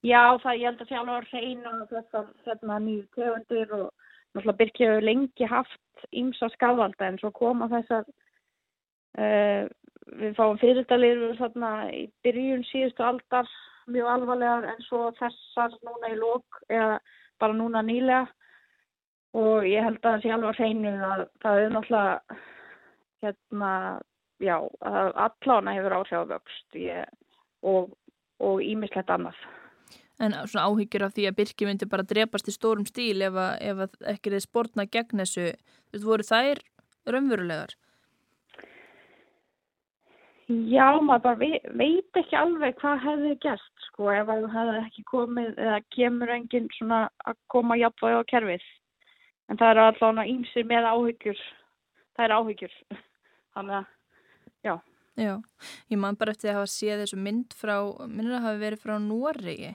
já 0.05 0.37
það 0.43 0.59
ég 0.59 0.67
held 0.69 0.83
að 0.85 0.91
sjálf 0.91 1.13
að 1.15 1.29
reyna 1.31 1.75
þessar 1.91 2.27
hérna, 2.47 2.81
nýju 2.87 3.07
tegundir 3.17 3.77
og 3.79 3.87
náttúrulega 4.33 4.59
byrki 4.61 4.87
hefur 4.87 5.07
lengi 5.07 5.49
haft 5.49 6.07
ímsa 6.11 6.49
skafvalda 6.53 7.07
en 7.07 7.19
svo 7.21 7.31
koma 7.35 7.69
þessar 7.71 8.07
uh, 9.17 9.69
við 10.19 10.33
fáum 10.37 10.57
fyrirtalir 10.59 11.21
í 11.93 12.07
byrjun 12.25 12.65
síðustu 12.67 13.05
aldar 13.05 13.49
mjög 13.87 14.09
alvarlegar 14.09 14.67
en 14.73 14.81
svo 14.87 15.09
þessar 15.19 15.75
núna 15.85 16.11
í 16.13 16.17
lók 16.19 16.63
eða 16.69 16.97
bara 17.43 17.57
núna 17.57 17.83
nýlega 17.85 18.23
og 19.37 19.67
ég 19.67 19.83
held 19.83 19.99
að 20.01 20.09
það 20.09 20.23
sé 20.23 20.33
alveg 20.33 20.49
að 20.51 20.59
reynu 20.61 20.93
að 21.09 21.25
það 21.43 21.59
er 21.59 21.73
náttúrulega 21.73 22.39
hérna, 23.23 23.73
já, 24.43 24.55
allána 24.83 25.75
hefur 25.77 25.97
áhrif 25.97 26.19
á 26.19 26.31
vöxt 26.33 26.77
ég, 26.77 27.05
og 27.63 28.63
ímislegt 28.63 29.11
annað. 29.13 29.37
En 30.21 30.35
svona 30.45 30.67
áhyggjur 30.69 31.07
af 31.07 31.15
því 31.15 31.25
að 31.29 31.37
byrki 31.39 31.67
myndi 31.67 31.87
bara 31.89 32.05
drepast 32.05 32.49
í 32.51 32.53
stórum 32.53 32.85
stíl 32.85 33.23
ef, 33.25 33.39
ef 33.63 33.85
ekki 34.13 34.35
þeir 34.35 34.43
spórna 34.45 34.85
gegn 34.85 35.23
þessu, 35.23 35.47
þú 35.89 35.97
veist, 35.97 36.07
voru 36.09 36.27
þær 36.27 36.61
raunverulegar? 37.09 37.73
Já, 40.51 40.99
maður 40.99 41.21
bara 41.23 41.39
veit, 41.39 41.67
veit 41.79 42.19
ekki 42.19 42.35
alveg 42.35 42.75
hvað 42.81 43.03
hefði 43.05 43.33
gert 43.45 43.85
sko 43.87 44.09
ef 44.11 44.27
það 44.27 44.47
hefði 44.51 44.79
ekki 44.81 45.03
komið 45.07 45.59
eða 45.63 45.77
kemur 45.95 46.33
enginn 46.35 46.67
svona 46.75 47.03
að 47.23 47.37
koma 47.53 47.77
jafnvæg 47.79 48.19
á 48.19 48.23
kerfið. 48.31 48.65
En 49.47 49.59
það 49.59 49.71
eru 49.71 49.85
allavega 49.85 50.25
ímsir 50.33 50.67
með 50.67 50.89
áhyggjur. 50.89 51.39
Það 52.17 52.25
er 52.25 52.35
áhyggjur. 52.37 52.75
Þannig 53.55 53.77
að, 53.79 53.87
já. 54.67 54.73
Já, 55.13 55.33
ég 55.93 56.01
man 56.01 56.19
bara 56.19 56.33
eftir 56.33 56.51
að 56.51 56.59
hafa 56.59 56.73
séð 56.73 57.03
þessu 57.03 57.21
mynd 57.21 57.55
frá, 57.55 57.75
minnir 58.09 58.39
að 58.39 58.45
hafa 58.47 58.61
verið 58.65 58.83
frá 58.83 58.95
Núarriki. 58.99 59.73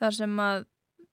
Þar 0.00 0.16
sem 0.16 0.42
að 0.46 0.66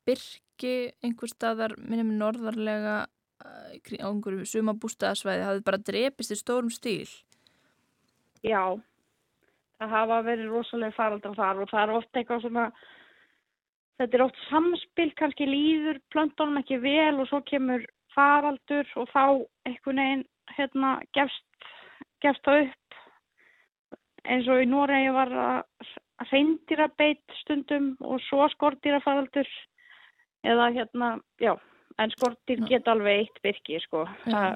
byrki 0.07 0.75
einhver 1.03 1.33
staðar, 1.33 1.75
minnum 1.81 2.15
norðarlega 2.21 2.97
á 3.43 4.07
einhverju 4.07 4.45
sumabústaðasvæði 4.49 5.47
hafði 5.47 5.63
bara 5.67 5.85
drepist 5.89 6.33
í 6.33 6.37
stórum 6.39 6.71
stíl. 6.73 7.09
Já, 8.45 8.77
það 9.79 9.93
hafa 9.95 10.21
verið 10.27 10.53
rosalega 10.53 10.97
faraldar 10.97 11.35
þar 11.37 11.61
og 11.63 11.69
það 11.71 11.83
er 11.83 11.93
oft 11.99 12.19
eitthvað 12.19 12.45
svona, 12.45 12.65
þetta 14.01 14.17
er 14.17 14.25
oft 14.27 14.41
samspil, 14.47 15.11
kannski 15.19 15.49
líður 15.49 16.01
plöntunum 16.13 16.61
ekki 16.61 16.81
vel 16.83 17.15
og 17.21 17.29
svo 17.29 17.41
kemur 17.49 17.85
faraldur 18.15 18.89
og 18.97 19.09
þá 19.13 19.23
einhvern 19.69 20.01
veginn 20.03 20.25
hérna 20.57 20.97
gefst, 21.17 21.71
gefst 22.23 22.43
það 22.47 22.67
upp 22.67 22.99
eins 24.27 24.49
og 24.51 24.61
í 24.63 24.67
Noregi 24.69 25.13
var 25.15 25.31
að 25.39 25.95
reyndýra 26.31 26.89
beitt 26.97 27.39
stundum 27.43 27.93
og 28.01 28.21
svo 28.25 28.47
skortýra 28.53 28.99
faraldur 29.03 29.47
eða 30.47 30.69
hérna, 30.75 31.09
já, 31.41 31.53
en 32.01 32.13
skortýr 32.15 32.63
geta 32.69 32.93
alveg 32.93 33.23
eitt 33.23 33.41
virki 33.45 33.79
sko. 33.83 34.05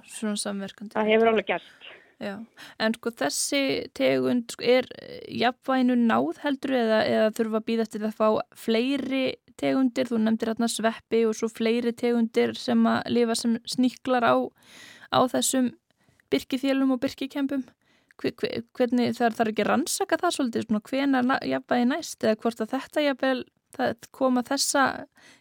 Samverkandi. 0.09 0.95
Það 0.95 1.11
hefur 1.13 1.31
alveg 1.31 1.51
gert. 1.53 1.91
Já, 2.21 2.35
en 2.77 2.93
sko 2.93 3.09
þessi 3.17 3.61
tegund 3.97 4.51
sko, 4.53 4.61
er 4.61 4.85
jafnvæginu 5.33 5.95
náð 5.97 6.43
heldur 6.43 6.75
eða, 6.77 6.99
eða 7.09 7.31
þurfa 7.33 7.57
að 7.57 7.65
býða 7.65 7.85
eftir 7.87 8.05
að 8.05 8.17
fá 8.19 8.27
fleiri 8.61 9.23
tegundir, 9.57 10.09
þú 10.09 10.19
nefndir 10.21 10.51
hérna 10.51 10.69
sveppi 10.69 11.23
og 11.25 11.33
svo 11.37 11.49
fleiri 11.49 11.95
tegundir 11.97 12.53
sem 12.61 12.85
að 12.85 13.09
lifa 13.15 13.37
sem 13.39 13.57
sníklar 13.73 14.27
á, 14.27 14.37
á 15.09 15.19
þessum 15.33 15.71
byrkifélum 16.31 16.93
og 16.93 17.01
byrkikempum. 17.01 17.65
Hvernig 18.21 19.15
þarf 19.17 19.39
það 19.39 19.53
ekki 19.55 19.65
rannsaka 19.65 20.21
það 20.21 20.35
svolítið, 20.37 20.67
svona 20.67 20.85
hvena 20.91 21.39
jafnvægi 21.55 21.87
næst 21.89 22.25
eða 22.25 22.39
hvort 22.43 22.61
að 22.61 22.73
þetta 22.75 23.05
jafnvel, 23.07 23.37
það 23.73 24.09
koma 24.13 24.43
þessa 24.45 24.83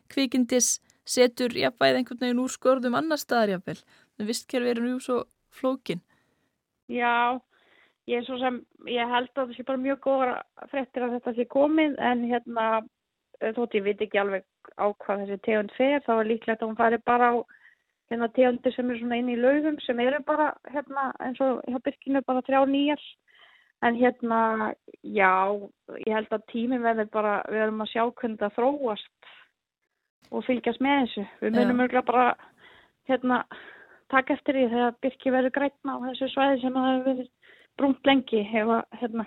kvikindis 0.08 0.78
setur 1.04 1.52
jafnvægið 1.60 2.00
einhvern 2.00 2.24
veginn 2.24 2.40
úr 2.40 2.54
skorðum 2.54 2.96
annar 2.96 3.20
staðar 3.20 3.58
jafnvel. 3.58 3.82
Það 4.16 4.32
vistkerfi 4.32 4.72
eru 4.72 4.86
nú 4.86 5.02
svo 5.04 5.26
flókinn. 5.52 6.00
Já, 6.90 7.38
ég, 8.10 8.26
sem, 8.26 8.60
ég 8.90 9.12
held 9.14 9.30
að 9.34 9.42
það 9.42 9.54
sé 9.56 9.66
bara 9.68 9.84
mjög 9.84 10.00
góða 10.06 10.32
frettir 10.72 11.06
að 11.06 11.14
þetta 11.18 11.36
sé 11.36 11.46
komið 11.52 11.96
en 12.10 12.26
hérna 12.30 12.66
þótt 13.56 13.78
ég 13.78 13.86
veit 13.86 14.02
ekki 14.04 14.20
alveg 14.20 14.44
á 14.76 14.86
hvað 15.04 15.24
þessi 15.24 15.40
tegund 15.46 15.72
fer 15.76 16.02
þá 16.04 16.12
er 16.18 16.28
líklegt 16.28 16.62
að 16.62 16.70
hún 16.72 16.78
fari 16.80 17.00
bara 17.06 17.32
á 17.32 17.34
hérna, 18.10 18.28
tegundir 18.34 18.74
sem 18.74 18.90
eru 18.90 19.00
svona 19.00 19.20
inn 19.20 19.32
í 19.32 19.38
laugum 19.38 19.78
sem 19.84 20.00
eru 20.02 20.20
bara 20.26 20.50
hérna 20.74 21.10
eins 21.22 21.40
og 21.44 21.62
hjá 21.70 21.78
byrkinu 21.86 22.22
bara 22.26 22.44
þrjá 22.48 22.64
nýjar 22.68 23.04
en 23.86 23.96
hérna 23.96 24.40
já, 25.00 25.32
ég 26.04 26.12
held 26.12 26.34
að 26.34 26.46
tíminn 26.52 26.84
verður 26.84 27.08
bara, 27.14 27.34
við 27.48 27.62
erum 27.64 27.84
að 27.84 27.92
sjá 27.94 28.02
hvernig 28.10 28.40
það 28.42 28.56
þróast 28.58 29.30
og 30.30 30.44
fylgjast 30.46 30.82
með 30.84 30.98
þessu. 31.04 31.24
Við 31.40 31.56
munum 31.56 31.84
örgulega 31.86 32.10
bara 32.10 32.26
hérna 33.08 33.38
taka 34.12 34.36
eftir 34.36 34.58
því 34.58 34.68
þegar 34.74 34.96
byrki 35.04 35.34
verður 35.34 35.56
grætna 35.56 35.96
á 35.96 35.98
þessu 36.08 36.30
svæði 36.34 36.62
sem 36.62 36.78
það 36.78 36.88
hefur 36.90 37.08
verið 37.10 37.28
brúnt 37.80 38.08
lengi 38.10 38.40
ef 38.44 38.72
að 38.76 39.00
hérna, 39.00 39.26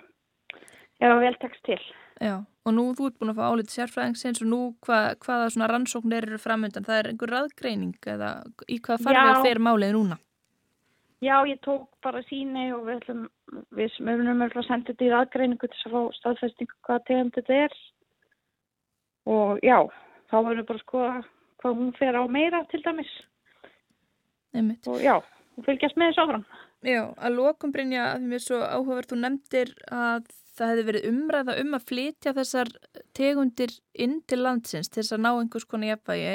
vel 1.24 1.36
tekst 1.42 1.64
til. 1.66 1.80
Já, 2.22 2.36
og 2.44 2.74
nú 2.76 2.84
þú 2.94 3.08
ert 3.08 3.16
búin 3.18 3.32
að 3.32 3.40
fá 3.40 3.46
álítið 3.50 3.74
sérfræðingsins 3.74 4.42
og 4.44 4.50
nú 4.50 4.60
hvað, 4.86 5.08
hvaða 5.24 5.48
svona 5.50 5.70
rannsóknir 5.72 6.28
eru 6.28 6.38
framöndan? 6.38 6.86
Það 6.86 7.00
er 7.00 7.08
einhver 7.10 7.32
raðgreining 7.34 8.08
eða 8.14 8.30
í 8.70 8.78
hvað 8.84 9.02
farfið 9.08 9.48
fer 9.48 9.60
málið 9.66 9.96
núna? 9.96 10.20
Já, 11.24 11.36
ég 11.48 11.58
tók 11.64 11.88
bara 12.04 12.20
síni 12.28 12.68
og 12.76 12.84
við 12.86 13.00
ætlum, 13.00 13.26
við 13.74 13.98
mögum 14.04 14.44
að 14.44 14.56
senda 14.66 14.92
þetta 14.92 15.06
í 15.06 15.12
raðgreiningu 15.12 15.70
til 15.72 15.82
að 15.88 15.94
fá 15.94 16.18
staðfestingu 16.20 16.80
hvað 16.86 17.04
tegum 17.08 17.30
þetta 17.34 17.60
er 17.64 17.76
og 19.34 19.62
já, 19.64 19.78
þá 20.30 20.36
verður 20.36 20.66
bara 20.68 20.80
að 20.80 20.84
skoða 20.84 21.14
hvað 21.62 21.78
hún 21.80 21.94
fer 21.96 22.18
á 22.20 22.22
meira 22.28 22.60
til 22.70 22.82
dæmis. 22.84 23.12
Einmitt. 24.54 24.86
og 24.88 25.02
já, 25.02 25.18
fylgjast 25.66 25.98
með 25.98 26.12
þessu 26.12 26.24
áfram. 26.24 26.46
Já, 26.84 27.02
að 27.16 27.36
lokum 27.38 27.72
Brynja, 27.72 28.08
því 28.18 28.30
mér 28.30 28.42
svo 28.44 28.60
áhugaverð, 28.60 29.10
þú 29.12 29.20
nefndir 29.22 29.70
að 29.88 30.26
það 30.54 30.70
hefði 30.70 30.86
verið 30.88 31.08
umræða 31.10 31.56
um 31.62 31.76
að 31.76 31.86
flytja 31.88 32.34
þessar 32.36 32.70
tegundir 33.16 33.74
inn 34.04 34.18
til 34.28 34.40
landsins 34.44 34.90
til 34.90 35.02
þess 35.02 35.16
að 35.16 35.24
ná 35.24 35.30
einhvers 35.32 35.66
konar 35.68 35.94
jafnvægi. 35.94 36.34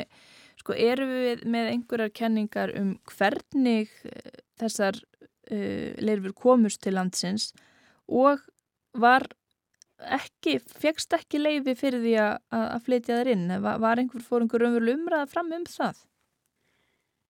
Sko, 0.60 0.76
eru 0.76 1.06
við 1.08 1.46
með 1.48 1.70
einhverjar 1.74 2.16
kenningar 2.20 2.74
um 2.76 2.90
hvernig 3.08 3.94
eh, 4.10 4.40
þessar 4.60 4.98
uh, 5.00 5.92
leirfur 6.04 6.34
komust 6.36 6.82
til 6.84 6.98
landsins 6.98 7.54
og 8.12 8.42
var 9.00 9.30
ekki, 10.00 10.58
fegst 10.60 11.16
ekki 11.16 11.40
leifi 11.40 11.78
fyrir 11.80 12.04
því 12.04 12.14
að, 12.26 12.36
að 12.60 12.84
flytja 12.88 13.22
þar 13.22 13.32
inn? 13.36 13.48
Var, 13.64 13.80
var 13.86 14.02
einhver, 14.02 14.26
fór 14.26 14.44
einhver 14.44 14.68
umræða 14.68 15.30
fram 15.32 15.54
um 15.56 15.66
það? 15.70 16.04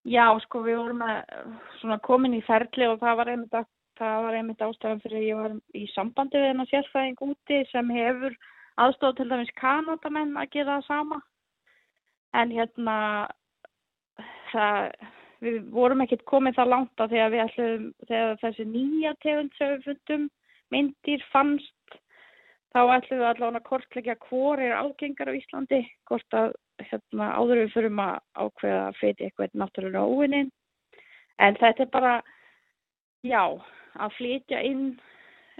Já, 0.08 0.32
sko 0.46 0.62
við 0.64 0.78
vorum 0.80 1.02
að 1.04 2.00
komin 2.08 2.38
í 2.38 2.46
ferli 2.48 2.88
og 2.88 3.02
það 3.02 3.18
var 3.20 3.32
einmitt, 3.34 3.58
einmitt 4.00 4.62
ástæðan 4.64 5.02
fyrir 5.04 5.20
að 5.20 5.28
ég 5.28 5.40
var 5.42 5.56
í 5.76 5.84
sambandi 5.92 6.40
við 6.40 6.48
hennar 6.54 6.70
sérfæðing 6.70 7.24
úti 7.26 7.60
sem 7.72 7.92
hefur 7.92 8.38
aðstóð 8.80 9.18
til 9.18 9.28
dæmis 9.30 9.52
kanadamenn 9.60 10.38
að 10.40 10.52
gera 10.56 10.78
það 10.80 10.88
sama. 10.88 11.20
En 12.40 12.54
hérna, 12.54 12.96
það, 14.54 14.94
við 15.44 15.60
vorum 15.74 16.06
ekkert 16.06 16.24
komið 16.30 16.60
það 16.62 16.72
langt 16.74 17.04
að 17.04 17.16
þegar 17.18 17.38
ætlum, 17.46 17.90
þegar 18.08 18.40
þessi 18.46 18.68
nýja 18.70 19.14
tegund 19.26 19.58
sem 19.58 19.74
við 19.74 19.86
fundum 19.90 20.26
myndir 20.72 21.28
fannst, 21.34 22.00
þá 22.72 22.82
ætlum 22.96 23.20
við 23.20 23.30
allavega 23.34 23.60
að 23.60 23.68
kortleggja 23.68 24.18
hvor 24.30 24.64
er 24.64 24.78
ágengar 24.80 25.34
á 25.34 25.36
Íslandi, 25.36 25.84
hvort 26.08 26.40
að 26.40 26.54
hérna, 26.80 27.34
áður 27.36 27.64
við 27.64 27.76
fyrum 27.76 28.02
að 28.04 28.16
ákveða 28.40 28.82
að 28.88 28.98
flytja 29.00 29.28
eitthvað 29.28 29.60
náttúrulega 29.62 30.06
óvinnin 30.08 30.52
en 31.40 31.60
þetta 31.60 31.86
er 31.86 31.92
bara 31.94 32.14
já, 33.26 33.44
að 34.00 34.16
flytja 34.18 34.62
inn 34.68 34.86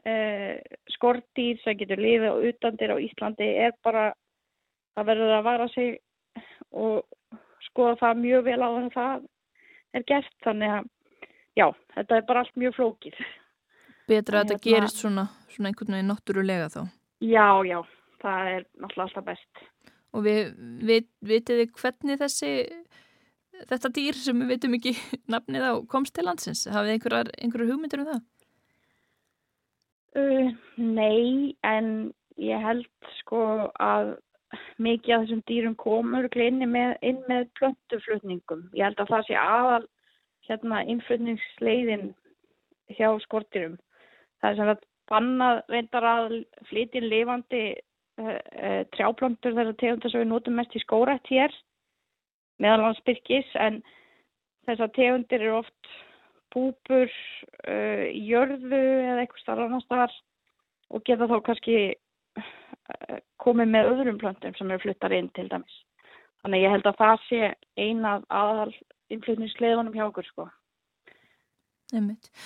uh, 0.06 0.56
skortýr 0.96 1.60
sem 1.64 1.78
getur 1.80 2.02
lifið 2.02 2.30
og 2.32 2.48
utandir 2.52 2.94
á 2.96 2.98
Íslandi 3.04 3.50
er 3.66 3.76
bara 3.84 4.12
það 4.96 5.12
verður 5.12 5.36
að 5.38 5.48
vara 5.48 5.68
sig 5.74 5.98
og 6.70 7.36
skoða 7.70 7.98
það 8.04 8.24
mjög 8.24 8.48
vel 8.48 8.60
á 8.60 8.70
þannig 8.70 8.90
að 8.90 8.96
það 8.98 9.28
er 10.00 10.08
gert. 10.12 10.34
Þannig 10.46 10.76
að 10.78 10.90
já, 11.60 11.68
þetta 11.96 12.18
er 12.18 12.28
bara 12.30 12.44
allt 12.44 12.60
mjög 12.64 12.78
flókið. 12.78 13.22
Betra 14.10 14.42
að 14.42 14.54
þetta 14.54 14.58
hérna, 14.58 14.66
gerist 14.68 15.04
svona, 15.04 15.26
svona 15.54 15.72
einhvern 15.72 15.96
veginn 15.96 16.12
náttúrulega 16.14 16.70
þá. 16.74 16.82
Já, 17.20 17.48
já, 17.68 17.80
það 18.24 18.54
er 18.56 18.66
náttúrulega 18.80 19.08
alltaf 19.08 19.28
best 19.28 19.66
og 20.16 20.26
við, 20.26 20.54
við 20.86 21.08
vitiði 21.32 21.68
hvernig 21.80 22.20
þessi 22.22 22.52
þetta 23.70 23.92
dýr 23.96 24.18
sem 24.18 24.40
við 24.44 24.54
vitum 24.54 24.78
ekki 24.78 24.96
nafnið 25.34 25.68
á 25.68 25.74
komst 25.92 26.16
til 26.16 26.26
landsins 26.28 26.66
hafið 26.70 26.96
einhverjar, 26.96 27.32
einhverjar 27.38 27.74
hugmyndir 27.74 28.04
um 28.04 28.12
það? 28.14 28.24
Uh, 30.18 30.50
nei, 30.82 31.56
en 31.68 32.10
ég 32.42 32.64
held 32.64 33.12
sko 33.20 33.44
að 33.78 34.16
mikið 34.82 35.14
af 35.14 35.26
þessum 35.26 35.44
dýrum 35.50 35.76
komur 35.78 36.26
inn 36.42 36.64
með, 36.72 36.96
með 37.30 37.50
plöntuflutningum. 37.60 38.64
Ég 38.74 38.88
held 38.88 39.04
að 39.04 39.12
það 39.14 39.26
sé 39.28 39.38
aðal 39.38 39.84
hérna 40.50 40.80
innflutningsleiðin 40.90 42.08
hjá 42.98 43.12
skortirum. 43.28 43.78
Það 44.42 44.50
er 44.50 44.58
sem 44.58 44.72
að 44.74 44.88
banna 45.10 45.50
reyndar 45.70 46.08
að 46.08 46.36
flytja 46.70 47.04
lifandi 47.06 47.64
uh, 48.20 48.36
uh, 48.36 48.84
trjáplöntur 48.96 49.56
þessar 49.56 49.80
tegundar 49.80 50.14
sem 50.14 50.24
við 50.24 50.32
notum 50.34 50.60
mest 50.60 50.76
í 50.76 50.84
skórætt 50.84 51.32
hér 51.32 51.56
meðalansbyrkis 52.64 53.50
en 53.60 53.82
þessar 54.68 54.92
tegundir 54.96 55.42
eru 55.42 55.60
oft 55.62 55.94
búpur 56.54 57.08
uh, 57.08 58.06
í 58.10 58.22
jörðu 58.30 58.80
eða 58.80 59.24
eitthvað 59.24 59.44
starf 59.44 59.66
annar 59.66 59.86
starf 59.86 60.18
og 60.90 61.06
geta 61.06 61.30
þá 61.30 61.38
kannski 61.46 61.78
uh, 61.94 63.18
komið 63.42 63.74
með 63.76 63.92
öðrum 63.94 64.22
plöntum 64.22 64.56
sem 64.58 64.72
eru 64.72 64.84
fluttar 64.84 65.16
inn 65.16 65.30
til 65.38 65.48
dæmis. 65.52 65.76
Þannig 66.44 66.64
ég 66.64 66.74
held 66.74 66.88
að 66.88 67.02
það 67.02 67.26
sé 67.28 67.42
eina 67.78 68.14
aðal 68.32 68.72
innflutningsleðunum 69.12 69.96
hjá 69.96 70.06
okkur 70.08 70.28
sko. 70.30 70.48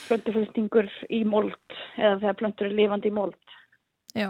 Plöntuflutningur 0.08 0.88
í 1.12 1.24
mold 1.27 1.77
eða 2.00 2.20
þegar 2.22 2.38
plöntur 2.39 2.70
er 2.70 2.77
lifandi 2.77 3.12
í 3.12 3.15
mold. 3.15 3.56
Já, 4.15 4.30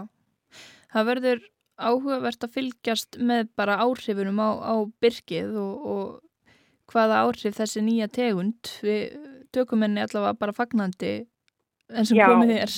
það 0.94 1.10
verður 1.10 1.42
áhugavert 1.74 2.46
að 2.46 2.54
fylgjast 2.54 3.18
með 3.18 3.48
bara 3.58 3.80
áhrifunum 3.82 4.38
á, 4.38 4.50
á 4.62 4.74
byrkið 5.02 5.56
og, 5.58 5.88
og 5.94 6.92
hvaða 6.92 7.24
áhrif 7.24 7.58
þessi 7.58 7.82
nýja 7.82 8.08
tegund 8.12 8.70
við 8.84 9.16
tökum 9.54 9.82
henni 9.86 10.04
allavega 10.04 10.38
bara 10.38 10.54
fagnandi 10.54 11.14
enn 11.90 12.08
sem 12.08 12.18
Já. 12.18 12.28
komið 12.30 12.54
er. 12.62 12.76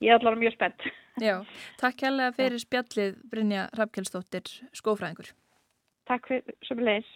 Ég 0.00 0.14
er 0.14 0.18
allavega 0.18 0.44
mjög 0.44 0.56
spennt. 0.56 0.88
Já, 1.20 1.34
takk 1.80 2.06
hérlega 2.06 2.32
fyrir 2.36 2.62
spjallið 2.62 3.18
Brynja 3.28 3.66
Rappkjellsdóttir, 3.76 4.48
skófræðingur. 4.76 5.34
Takk 6.08 6.30
fyrir, 6.30 6.56
sem 6.64 6.80
leis. 6.80 7.10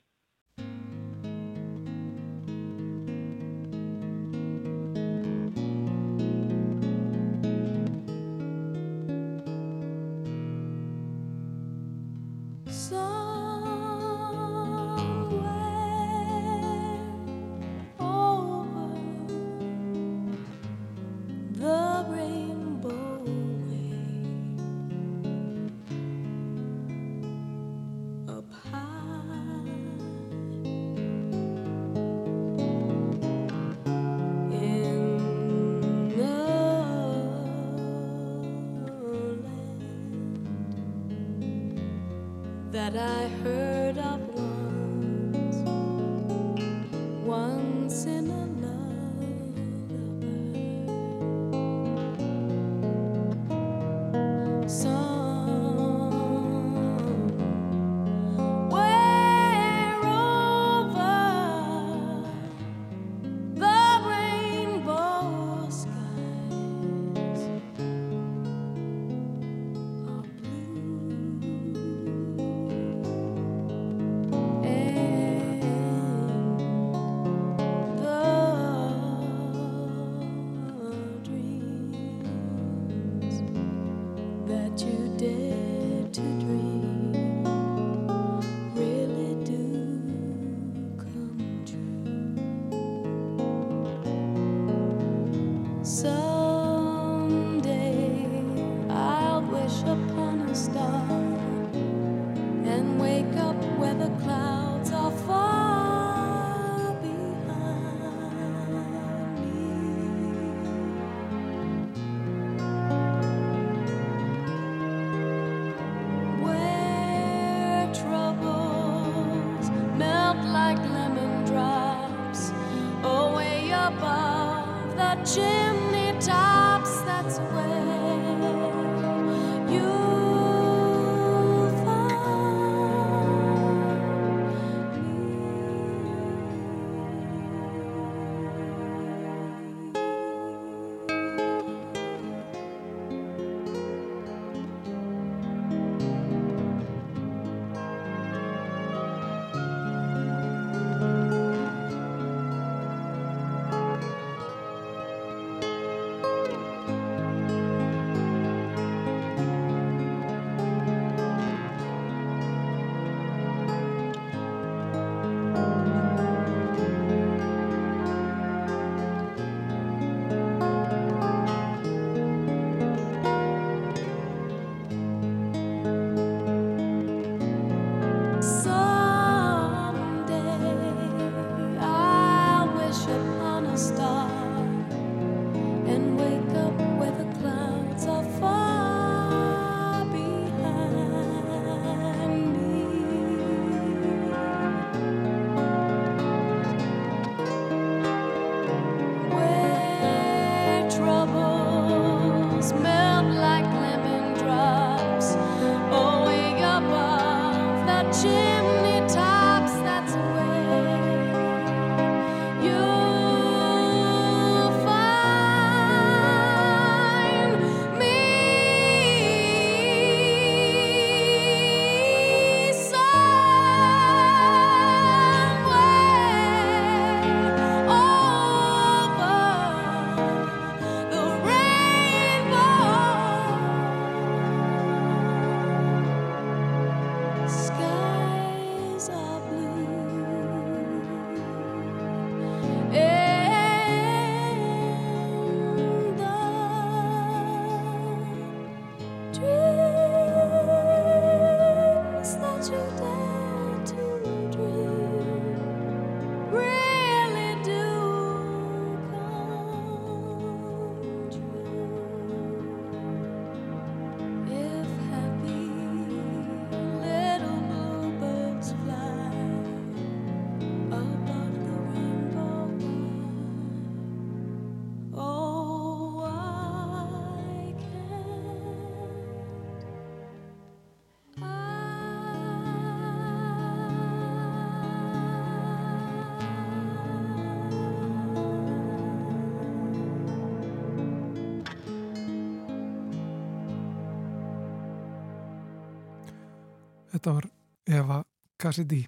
Þetta 297.14 297.32
var 297.36 297.44
Eva 297.86 298.22
Cassidy 298.58 299.04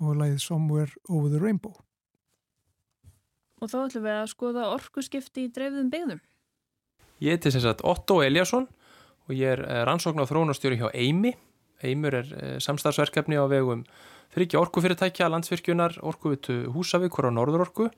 og 0.00 0.16
læðið 0.16 0.38
Somewhere 0.40 0.94
Over 1.12 1.34
the 1.34 1.40
Rainbow. 1.42 1.74
Og 3.60 3.68
þá 3.68 3.76
ætlum 3.82 4.06
við 4.06 4.16
að 4.16 4.30
skoða 4.32 4.70
orkuskipti 4.72 5.44
í 5.44 5.50
dreifðum 5.52 5.90
byggðum. 5.92 6.22
Ég 7.20 7.36
heiti 7.36 7.52
sem 7.52 7.60
sagt 7.60 7.84
Otto 7.84 8.22
Eliasson 8.24 8.64
og 9.28 9.36
ég 9.36 9.58
er 9.58 9.64
eh, 9.64 9.82
rannsókn 9.84 10.24
á 10.24 10.28
þróunastjóri 10.28 10.80
hjá 10.80 10.88
Eimi. 10.96 11.34
Eimur 11.84 12.16
er 12.22 12.32
eh, 12.32 12.56
samstarfsverkefni 12.64 13.36
á 13.36 13.44
vegum 13.52 13.84
þryggja 14.32 14.64
orkufyrirtækja, 14.64 15.28
landsvirkjunar, 15.28 16.00
orkuvitu 16.00 16.62
Húsavíkur 16.72 17.28
á 17.28 17.36
Norðurorku 17.36 17.90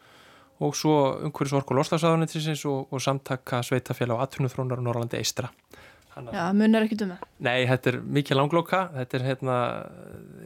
og 0.58 0.74
svo 0.74 1.20
umhverjus 1.22 1.54
orku 1.54 1.76
loslasæðuninsins 1.78 2.66
og, 2.66 2.90
og 2.90 3.02
samtakka 3.02 3.62
sveitafélag 3.62 4.18
á 4.18 4.26
18 4.26 4.50
þróunar 4.50 4.82
á 4.82 4.86
Norrlandi 4.90 5.22
Eistra. 5.22 5.52
Já, 6.16 6.44
munar 6.56 6.86
ekki 6.86 6.96
um 7.04 7.12
það. 7.12 7.26
Nei, 7.44 7.66
þetta 7.68 7.90
er 7.92 7.98
mikið 8.18 8.38
langlóka, 8.38 8.80
þetta 8.94 9.18
er, 9.18 9.26
hérna, 9.26 9.58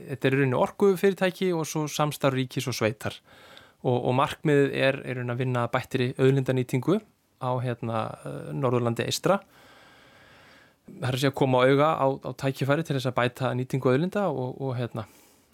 þetta 0.09 0.29
er 0.29 0.37
rauninni 0.37 0.59
orkufyrirtæki 0.59 1.53
og 1.55 1.69
svo 1.71 1.85
samstarf 1.91 2.35
ríkis 2.35 2.67
og 2.71 2.77
sveitar. 2.77 3.21
Og, 3.81 3.97
og 3.97 4.13
markmiðið 4.19 4.75
er, 4.77 5.01
er 5.09 5.23
að 5.23 5.41
vinna 5.41 5.65
bættiri 5.73 6.11
auðlindanýtingu 6.19 6.99
á 7.41 7.51
hérna, 7.63 8.03
Norðurlandi 8.53 9.07
Eistra 9.07 9.39
það 10.99 11.07
er 11.09 11.17
að 11.17 11.23
segja 11.23 11.33
að 11.33 11.39
koma 11.39 11.63
á 11.63 11.67
auga 11.69 11.89
á, 11.97 12.07
á 12.27 12.31
tækifæri 12.43 12.85
til 12.87 12.97
þess 12.97 13.11
að 13.11 13.17
bæta 13.21 13.53
nýtingu 13.57 13.93
auðlinda 13.93 14.27
og, 14.33 14.59
og 14.61 14.77
hérna, 14.79 15.07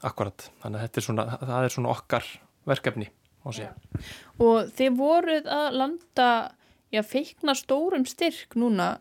akkurat. 0.06 0.48
Þannig 0.62 0.80
að 0.80 0.86
þetta 0.86 1.00
er 1.00 1.06
svona, 1.06 1.26
það 1.42 1.68
er 1.68 1.74
svona 1.76 1.92
okkar 1.92 2.28
verkefni 2.66 3.08
ja. 3.54 3.70
og 4.42 4.72
þið 4.74 4.96
voruð 4.98 5.50
að 5.54 5.66
landa 5.78 6.30
já, 6.90 7.02
feikna 7.06 7.54
stórum 7.54 8.06
styrk 8.08 8.56
núna 8.58 8.96